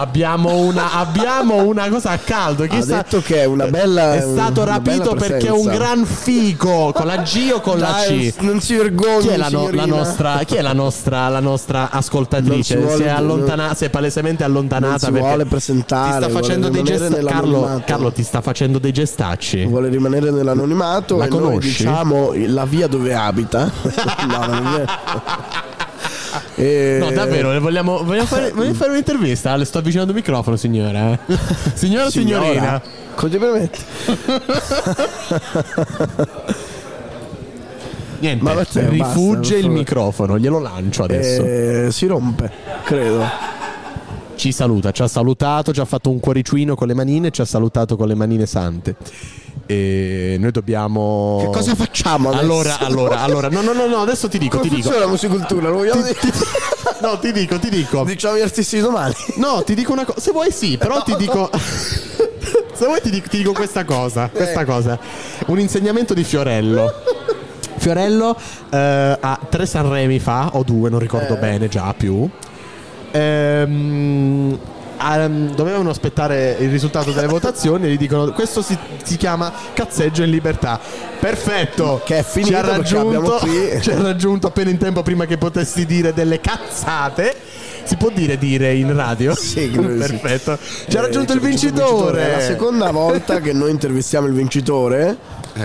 [0.00, 2.64] Abbiamo una, abbiamo una cosa a caldo.
[2.66, 6.04] Chi Ha sta- detto che è una bella È stato rapito perché è un gran
[6.04, 8.34] figo con la G o con Dai, la C?
[8.42, 11.90] non si vergogni, Chi è la, no- la nostra, chi è la nostra, la nostra
[11.90, 12.76] ascoltatrice?
[12.76, 16.68] si vuole- si, è allontana- si è palesemente allontanata Non vuole presentare, ti sta facendo
[16.68, 17.24] dei gestacci.
[17.24, 17.82] Carlo.
[17.84, 19.64] Carlo ti sta facendo dei gestacci.
[19.64, 21.68] Vuole rimanere nell'anonimato La e noi conosci?
[21.68, 23.64] diciamo la via dove abita.
[24.28, 25.66] no, non è vero.
[26.58, 29.54] E- No, davvero, le vogliamo, vogliamo fare, vogliamo fare un'intervista?
[29.56, 31.12] Le sto avvicinando il microfono, signora.
[31.12, 31.18] eh.
[31.74, 32.82] Signora o Signora, signorina?
[33.14, 33.80] Cosa ti permetti?
[38.20, 41.42] Niente, Ma basta, rifugge per il microfono, glielo lancio adesso.
[41.44, 42.50] Eh, si rompe,
[42.82, 43.24] credo.
[44.38, 47.44] Ci saluta, ci ha salutato, ci ha fatto un cuoricino con le manine, ci ha
[47.44, 48.94] salutato con le manine sante.
[49.66, 51.38] E noi dobbiamo.
[51.40, 52.44] Che cosa facciamo adesso?
[52.44, 54.96] Allora, allora, allora, no, no, no, no, adesso ti dico, Come ti dico.
[54.96, 55.68] la musicultura?
[55.70, 56.16] Lo vogliamo dire?
[57.02, 58.04] No, ti dico, ti dico.
[58.04, 59.12] Diciamo gli artisti domani.
[59.38, 60.20] No, ti dico una cosa.
[60.20, 61.50] Se vuoi, sì, però ti dico.
[62.72, 64.30] Se vuoi, ti dico, ti dico questa cosa.
[64.32, 64.98] Questa cosa.
[65.46, 66.92] Un insegnamento di Fiorello.
[67.76, 68.36] Fiorello
[68.70, 71.38] eh, ha tre Sanremi fa, o due, non ricordo Eh.
[71.38, 72.28] bene, già più.
[73.10, 74.58] Ehm,
[75.00, 80.22] ehm, dovevano aspettare il risultato delle votazioni e gli dicono questo si, si chiama cazzeggio
[80.22, 80.80] in libertà.
[81.18, 82.00] Perfetto.
[82.04, 85.38] Che è finito ci ha raggiunto, qui- ci ha raggiunto appena in tempo prima che
[85.38, 87.34] potessi dire delle cazzate
[87.88, 89.34] si può dire dire in radio?
[89.48, 90.58] Sì, perfetto
[90.88, 95.16] ci ha Eh, raggiunto il vincitore È la seconda volta che noi intervistiamo il vincitore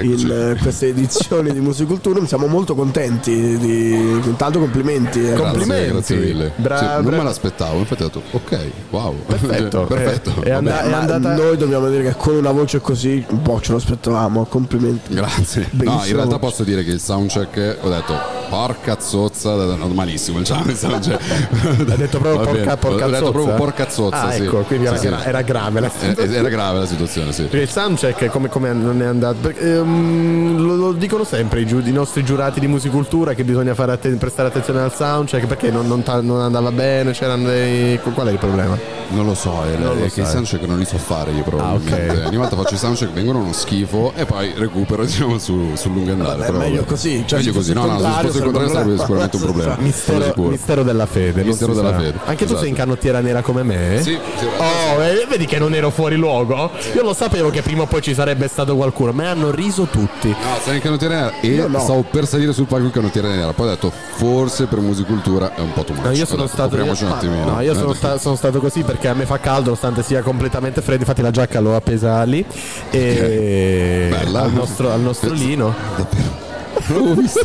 [0.01, 2.25] in eh, queste edizioni di Musicultura.
[2.25, 3.57] Siamo molto contenti.
[3.59, 3.91] Di...
[4.25, 5.23] Intanto complimenti.
[5.23, 5.33] eh.
[5.33, 6.51] Grazie, grazie mille.
[6.55, 8.59] Bra- Sì, non bra- me l'aspettavo, infatti ho detto ok,
[8.89, 9.15] wow.
[9.27, 10.33] Perfetto, Perfetto.
[10.41, 13.61] eh, è and- è andata- Noi dobbiamo dire che con una voce così, un po'
[13.61, 14.45] ce lo aspettavamo.
[14.45, 15.13] Complimenti.
[15.13, 15.67] Grazie.
[15.71, 16.39] No, in realtà voce.
[16.39, 18.15] posso dire che il soundcheck ho detto
[18.49, 21.21] porca zozza, malissimo il sound- il soundcheck.
[22.19, 23.55] detto proprio porca, porca Ho detto proprio zozza?
[23.55, 25.07] porca zozza, ah, ecco quindi era, sì.
[25.07, 27.43] era- grave la Eh, Era grave la situazione, sì.
[27.43, 29.37] Perché il soundcheck come, come non è andato?
[29.41, 33.73] Perché, ehm, lo, lo dicono sempre i, giu- i nostri giurati di musicultura che bisogna
[33.73, 37.99] fare atten- prestare attenzione al soundcheck perché non, non ta- non andava bene, c'erano dei...
[38.13, 38.77] Qual è il problema?
[39.09, 41.43] Non lo so, è, Non lo è che i soundcheck non li so fare io
[41.43, 42.09] probabilmente.
[42.09, 42.27] Ah, ok.
[42.27, 46.11] Ogni volta faccio i soundcheck, vengono uno schifo e poi recupero diciamo su, sul lungo
[46.11, 46.37] andare.
[46.37, 49.35] Vabbè, però meglio così, cioè, meglio così, no, no, se fosse il contrario sarebbe sicuramente
[49.35, 49.75] un problema.
[49.79, 51.43] Mistero, mistero della fede.
[51.43, 51.95] Mistero della sa.
[52.03, 52.59] Fede, Anche tu esatto.
[52.59, 53.99] sei in canottiera nera come me?
[54.01, 54.45] Sì, sì.
[54.57, 56.71] Oh, eh, vedi che non ero fuori luogo?
[56.95, 60.29] Io lo sapevo che prima o poi ci sarebbe stato qualcuno, ma hanno riso tutti.
[60.29, 61.79] No, stai in canottiera nera e Io no.
[61.79, 63.53] stavo per salire sul palco in canottiera nera.
[63.53, 66.05] Poi ho detto, forse per musicultura è un po' too much.
[66.05, 67.45] No, io sono detto, stato, copriamoci un attimino.
[67.45, 70.81] no, io sono, sta- sono stato così perché a me fa caldo nonostante sia completamente
[70.81, 71.01] freddo.
[71.01, 72.43] Infatti la giacca l'ho appesa lì
[72.89, 74.41] e Bella.
[74.43, 75.73] al nostro, al nostro lino.
[75.95, 76.42] Non
[76.87, 77.39] l'avevo visto.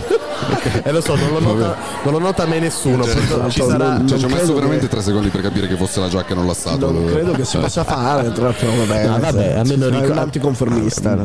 [0.82, 3.05] E lo so, non lo nota, non lo nota mai nessuno.
[3.05, 3.97] Cioè, ci sarà.
[3.98, 6.32] non- cioè, ci ho messo veramente che- tre secondi per capire che fosse la giacca
[6.32, 6.90] e non l'assato.
[6.90, 7.60] Non credo che si Eh.
[7.60, 9.06] possa fare, tra l'altro, vabbè.
[9.06, 11.16] No, vabbè, a me non È ricordo- un anticonformista.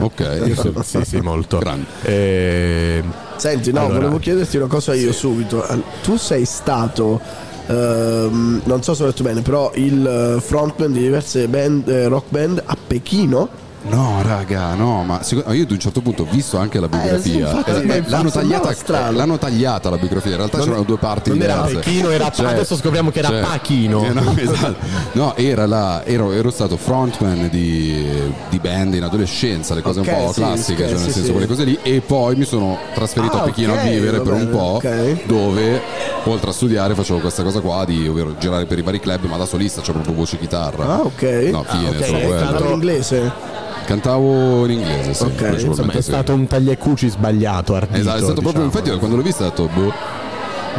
[0.00, 1.60] Ok, Io so- sì, sì, molto.
[2.02, 3.02] Eh,
[3.36, 5.64] Senti, no, allora, volevo chiederti una cosa io subito.
[5.66, 7.20] Al- Tu sei stato,
[7.66, 12.08] ehm, non so se ho detto bene, però il eh, frontman di diverse band, eh,
[12.08, 13.48] rock band a Pechino.
[13.84, 17.20] No, raga, no, ma secondo- io ad un certo punto ho visto anche la biografia.
[17.20, 19.16] sì, infatti, Eh, l'hanno, tagliata, strano.
[19.16, 21.74] l'hanno tagliata la biografia, in realtà Non- c'erano due parti non era diverse.
[21.80, 24.04] Pechino, era- adesso scopriamo che era Pachino.
[24.04, 24.76] Eh, no, esatto.
[25.12, 28.06] No, era là, ero, ero stato frontman di,
[28.48, 31.10] di band in adolescenza, le cose Ok, un po' sì, classiche, ok, cioè nel sì,
[31.12, 31.30] senso sì.
[31.32, 34.22] quelle cose lì, e poi mi sono trasferito Ah, a Pechino ok, a vivere va
[34.22, 34.80] per un po',
[35.26, 35.80] dove
[36.24, 39.36] oltre a studiare facevo questa cosa qua di ovvero girare per i vari club, ma
[39.36, 40.84] da solista, cioè proprio voce chitarra.
[40.86, 41.22] Ah, ok.
[41.50, 42.04] No, fine, Ah, ok.
[42.04, 42.70] solo quello.
[42.70, 43.51] inglese.
[43.92, 47.98] Cantavo in inglese, sì, Ok, insomma, è stato un tagliacuci sbagliato, ardito.
[47.98, 48.82] Esatto, è stato proprio, diciamo.
[48.84, 49.92] infatti quando l'ho visto ho detto, boh,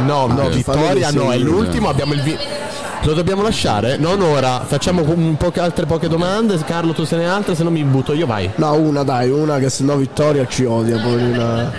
[0.04, 0.50] No, no, Ok.
[0.54, 1.90] Vittoria no, è l'ultimo, eh.
[1.90, 2.36] abbiamo il vi-
[3.02, 3.96] Lo dobbiamo lasciare?
[3.98, 6.56] Non ora, facciamo un po' altre poche domande.
[6.64, 8.50] Carlo, tu se ne hai altre, se no mi butto io, vai.
[8.56, 11.70] No, una dai, una che sennò Vittoria ci odia, poverina.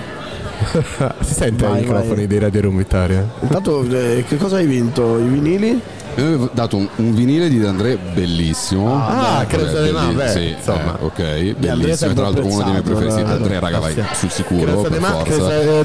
[1.19, 2.27] si sente Vai, i microfoni vai.
[2.27, 3.27] dei Radio Room Vittoria?
[3.41, 5.17] Intanto, eh, che cosa hai vinto?
[5.19, 5.81] I vinili?
[6.15, 8.95] Mi avevo dato un, un vinile di André bellissimo.
[8.95, 10.97] Ah, Eh, credo di no, beh, sì, insomma.
[10.99, 12.13] eh, ok, bellissimo.
[12.13, 13.23] Tra l'altro uno dei miei preferiti eh.
[13.23, 15.23] De André, raga, vai sul sicuro, per de, Ma-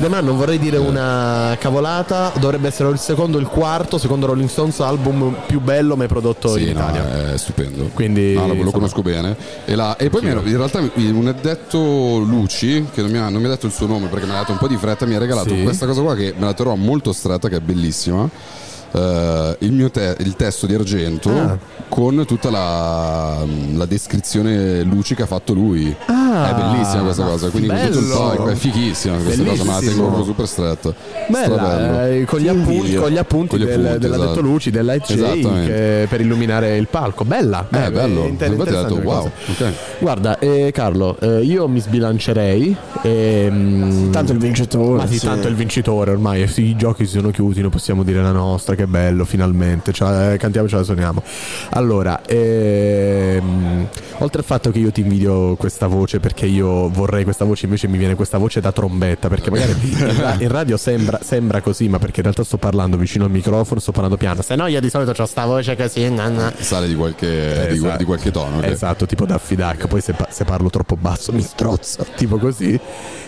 [0.08, 4.80] Man, non vorrei dire una cavolata, dovrebbe essere il secondo il quarto, secondo Rolling Stones,
[4.80, 7.32] album più bello mai prodotto Sì, in no, Italia.
[7.32, 7.90] è stupendo.
[7.94, 9.36] Quindi, No, lo, insomma, conosco bene.
[9.64, 11.78] E, la- e poi ero- in realtà un addetto
[12.18, 14.36] Luci, che non mi, ha, non mi ha detto il suo nome perché mi ha
[14.36, 15.62] dato un po' di fretta, mi ha regalato Sì.
[15.62, 18.28] questa cosa qua che me la terrò molto stretta, che è bellissima.
[18.92, 21.56] Eh, il mio te- il testo di argento Ah.
[21.88, 23.44] con tutta la,
[23.74, 25.94] la descrizione Luci che ha fatto lui.
[26.06, 28.34] Ah, è bellissima questa cosa, quindi tutto il bello.
[28.42, 30.94] poi, è fighissima questa cosa, ma la tengo super stretta.
[31.28, 34.40] Bella, eh, con, gli Ti appunti, con gli appunti Con gli del, appunti, dell'addetto esatto.
[34.40, 34.92] Luci, della
[35.66, 37.24] che- per illuminare il palco.
[37.24, 38.24] Bella, Eh, bella, bello.
[38.26, 39.64] inter- Infatti detto, interessante wow, cosa.
[39.64, 39.72] ok.
[40.00, 42.76] Guarda, eh, Carlo, eh, io mi sbilancerei.
[43.02, 44.96] ehm, Tanto il vincitore.
[45.02, 45.26] Ma sì, sì.
[45.26, 46.48] tanto il vincitore ormai.
[46.56, 48.74] I giochi si sono chiusi, noi possiamo dire la nostra.
[48.80, 49.92] Che bello, finalmente.
[49.92, 51.22] Ce la- eh, cantiamo e ce la suoniamo.
[51.72, 53.86] Allora, ehm,
[54.20, 57.88] oltre al fatto che io ti invidio questa voce, perché io vorrei questa voce, invece
[57.88, 59.28] mi viene questa voce da trombetta.
[59.28, 62.96] Perché magari in, ra- in radio sembra, sembra così, ma perché in realtà sto parlando
[62.96, 64.40] vicino al microfono, sto parlando piano.
[64.40, 66.08] Se no, io di solito ho sta voce così.
[66.10, 66.50] na, na.
[66.58, 67.96] Sale di qualche, di, Esatto.
[67.98, 68.56] di qualche tono.
[68.58, 68.64] ok.
[68.64, 69.88] Esatto, tipo Daffy Duck.
[69.88, 72.80] Poi se, se parlo troppo basso mi strozza, tipo così.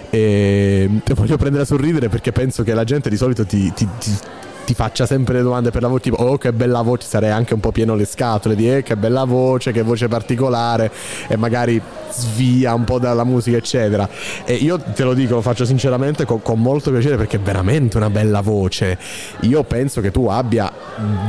[0.08, 3.88] E te voglio prendere a sorridere perché penso che la gente di solito ti, ti-
[3.98, 4.16] ti-
[4.64, 7.55] ti faccia sempre le domande per la voce, tipo, oh che bella voce, sarei anche
[7.55, 10.90] un po' pieno le scatole di, eh, che bella voce, che voce particolare,
[11.28, 11.80] e magari
[12.10, 14.09] svia un po' dalla musica, eccetera.
[14.44, 17.97] E io te lo dico, lo faccio sinceramente con, con molto piacere perché è veramente
[17.97, 18.98] una bella voce.
[19.40, 20.70] Io penso che tu abbia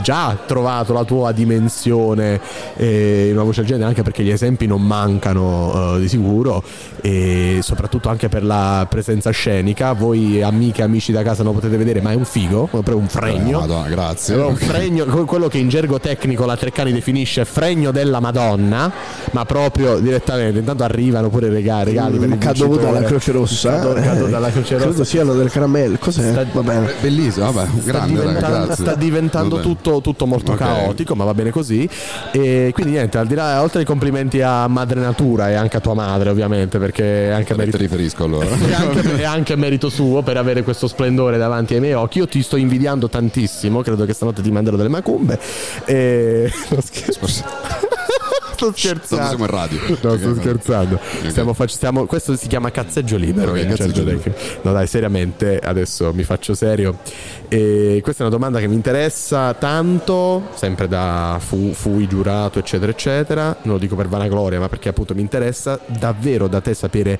[0.01, 2.39] già trovato la tua dimensione
[2.75, 6.63] eh, in una voce del genere, anche perché gli esempi non mancano eh, di sicuro,
[7.05, 9.91] e soprattutto anche per la presenza scenica.
[9.91, 13.09] Voi, amiche e amici da casa, non potete vedere, ma è un figo, proprio un
[13.09, 13.57] fregno.
[13.57, 14.35] Eh, Madonna, grazie.
[14.35, 18.89] È un fregno, que- quello che in gergo tecnico la Treccani definisce fregno della Madonna,
[19.31, 20.59] ma proprio direttamente.
[20.59, 22.93] Intanto arrivano pure regali, regali per il caduto vincitore.
[22.93, 23.95] dalla Croce Rossa.
[23.95, 25.03] Eh, dalla Croce Credo Rossa.
[25.03, 25.97] siano del caramello.
[25.99, 26.31] Cos'è?
[26.31, 26.93] Sta- Va bene.
[27.01, 28.83] Bellissimo, vabbè, Sta grande, diventando, grazie.
[28.85, 30.57] sta diventando tutto, tutto molto Ok.
[30.59, 31.87] caotico, ma va bene così.
[32.31, 35.79] E quindi niente, al di là, oltre ai complimenti a Madre Natura e anche a
[35.81, 38.47] tua madre, ovviamente, perché è anche merito, riferisco allora.
[38.53, 42.19] è anche, è anche merito suo per avere questo splendore davanti ai miei occhi.
[42.19, 45.39] Io ti sto invidiando tantissimo, credo che stanotte ti manderò delle macumbe.
[45.85, 46.51] E...
[46.73, 47.91] No, scherzo.
[48.63, 49.27] Sto scherzando.
[49.27, 49.79] Siamo in radio.
[50.01, 50.99] No, sto scherzando.
[51.27, 53.51] Stiamo fac- stiamo- questo si chiama cazzeggio libero.
[53.51, 54.33] Ok, in cazzeggio certo libero.
[54.61, 56.97] No, dai, seriamente, adesso mi faccio serio.
[57.47, 62.91] E questa è una domanda che mi interessa tanto, sempre da fu- fui giurato, eccetera,
[62.91, 63.55] eccetera.
[63.63, 67.19] Non lo dico per vanagloria, ma perché appunto mi interessa davvero da te sapere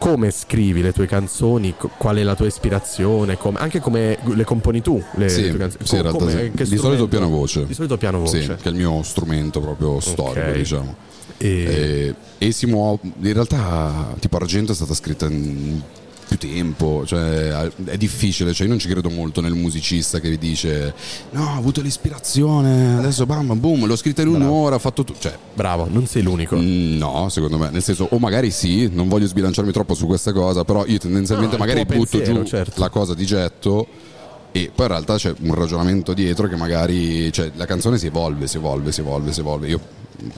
[0.00, 4.80] come scrivi le tue canzoni, qual è la tua ispirazione, come- anche come le componi
[4.80, 5.00] tu.
[5.16, 5.84] Le, Sì, le tue canzoni.
[5.86, 6.70] sì, in Co- realtà come- sì.
[6.70, 7.66] Di solito piano voce.
[7.66, 8.40] Di solito piano voce.
[8.40, 10.94] Sì, che è il mio strumento proprio storico, diciamo.
[11.36, 12.14] E...
[12.38, 12.98] E, e si muove.
[13.02, 15.80] In realtà, tipo Argento è stata scritta in
[16.36, 17.48] più- tempo, cioè,
[17.84, 20.94] è difficile, cioè, io non ci credo molto nel musicista che vi dice
[21.30, 25.18] no, ho avuto l'ispirazione, adesso bam, boom, l'ho scritta in un'ora, ho fatto tutto.
[25.20, 26.56] Cioè, Bravo, non sei l'unico.
[26.56, 30.32] Mm, No, secondo me, nel senso, o magari sì, non voglio sbilanciarmi troppo su questa
[30.32, 32.80] cosa, però io tendenzialmente No, magari butto pensiero, giù certo.
[32.80, 33.86] la cosa di getto
[34.52, 38.46] e poi in realtà c'è un ragionamento dietro che magari, cioè la canzone si evolve,
[38.46, 39.68] si evolve, si evolve, si evolve.
[39.68, 39.80] Io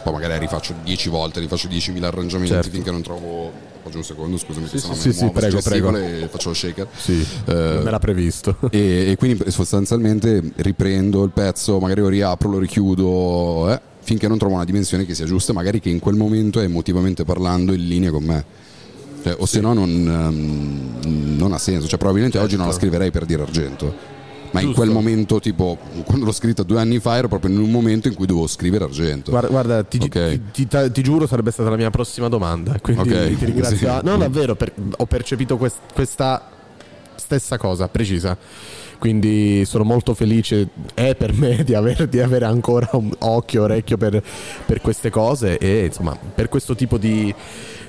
[0.02, 2.70] poi magari rifaccio dieci volte, rifaccio 10.000 arrangiamenti Certo.
[2.70, 3.70] finché non trovo...
[3.84, 5.96] Oggi un secondo, scusami, Sì, se sì, sì, prego, prego.
[5.96, 6.86] e faccio lo shaker.
[6.96, 8.56] Sì, Eh, non era previsto.
[8.70, 14.38] e, e quindi sostanzialmente riprendo il pezzo, magari lo riapro, lo richiudo, eh, finché non
[14.38, 17.86] trovo una dimensione che sia giusta, magari che in quel momento è emotivamente parlando in
[17.88, 18.44] linea con me.
[19.24, 19.88] Cioè, o se no non,
[21.04, 21.86] ehm, non ha senso.
[21.88, 24.11] Cioè, probabilmente oggi non la scriverei per dire argento.
[24.52, 24.82] Ma in Giusto.
[24.82, 28.14] quel momento, tipo, quando l'ho scritta due anni fa, ero proprio in un momento in
[28.14, 29.30] cui dovevo scrivere argento.
[29.30, 30.40] Guarda, guarda, ti, Ok.
[30.52, 32.78] ti- ti- ti giuro sarebbe stata la mia prossima domanda.
[32.80, 33.76] Quindi Ok, ti ringrazio.
[33.76, 33.86] sì.
[34.04, 36.48] No, davvero, per- ho percepito quest- questa
[37.16, 38.36] stessa cosa precisa.
[38.98, 43.96] Quindi sono molto felice è per me di, aver- di avere ancora un occhio, orecchio
[43.96, 44.22] per,
[44.66, 47.34] per queste cose e insomma per questo tipo di,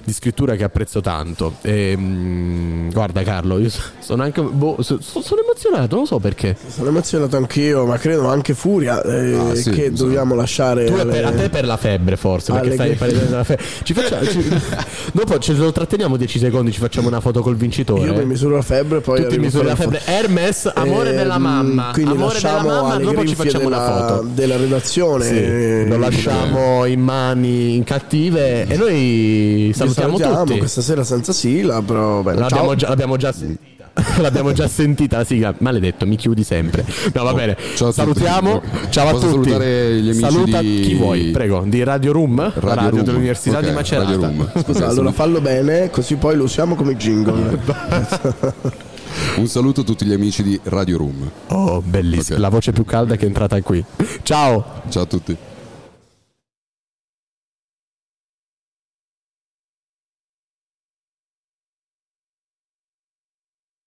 [0.05, 1.55] di scrittura che apprezzo tanto.
[1.61, 3.69] E, mm, guarda Carlo, io
[3.99, 6.55] sono anche boh, so- so- sono emozionato, non so perché.
[6.67, 9.93] Sono emozionato anch'io, ma credo anche Furia eh, Ah, sì, che sì.
[9.93, 10.85] dobbiamo lasciare.
[10.85, 13.65] Tu alle- per, a te per la febbre forse, perché alle- stai parlando della febbre.
[13.83, 14.59] Ci facciamo, ci-
[15.13, 18.05] dopo ce lo tratteniamo 10 secondi, ci facciamo una foto col vincitore.
[18.05, 20.01] Io mi misuro la febbre, poi Tutti a la febbre.
[20.05, 21.89] Hermes, amore Ehm, della mamma.
[21.93, 24.27] Quindi amore della mamma, dopo ci facciamo una della- foto.
[24.33, 25.25] della redazione.
[25.25, 28.91] Sì, Eh, lo lasciamo in mani cattive e noi
[29.67, 30.57] vi salutiamo, tutti.
[30.57, 32.39] questa sera senza sigla, però bene.
[32.39, 33.71] L'abbiamo già, l'abbiamo già sentita.
[34.21, 35.53] L'abbiamo già sentita la sigla.
[35.59, 36.83] Maledetto, mi chiudi sempre.
[37.13, 37.55] No, va bene.
[37.75, 37.93] Ciao a tutti.
[37.93, 38.61] Salutiamo.
[38.89, 39.49] Ciao a Posso tutti.
[39.49, 41.63] salutare gli amici Saluta di- chi vuoi, prego.
[41.67, 43.03] Di Radio Room, la radio Room.
[43.03, 44.09] dell'Università Ok, di Macerata.
[44.09, 44.51] Radio Room.
[44.65, 47.59] Scusa, allora fallo bene, così poi lo usiamo come jingle.
[49.37, 51.29] Un saluto a tutti gli amici di Radio Room.
[51.49, 52.39] Oh, bellissimo.
[52.39, 53.83] La voce più calda che è entrata qui.
[54.23, 54.81] Ciao.
[54.89, 55.37] Ciao a tutti.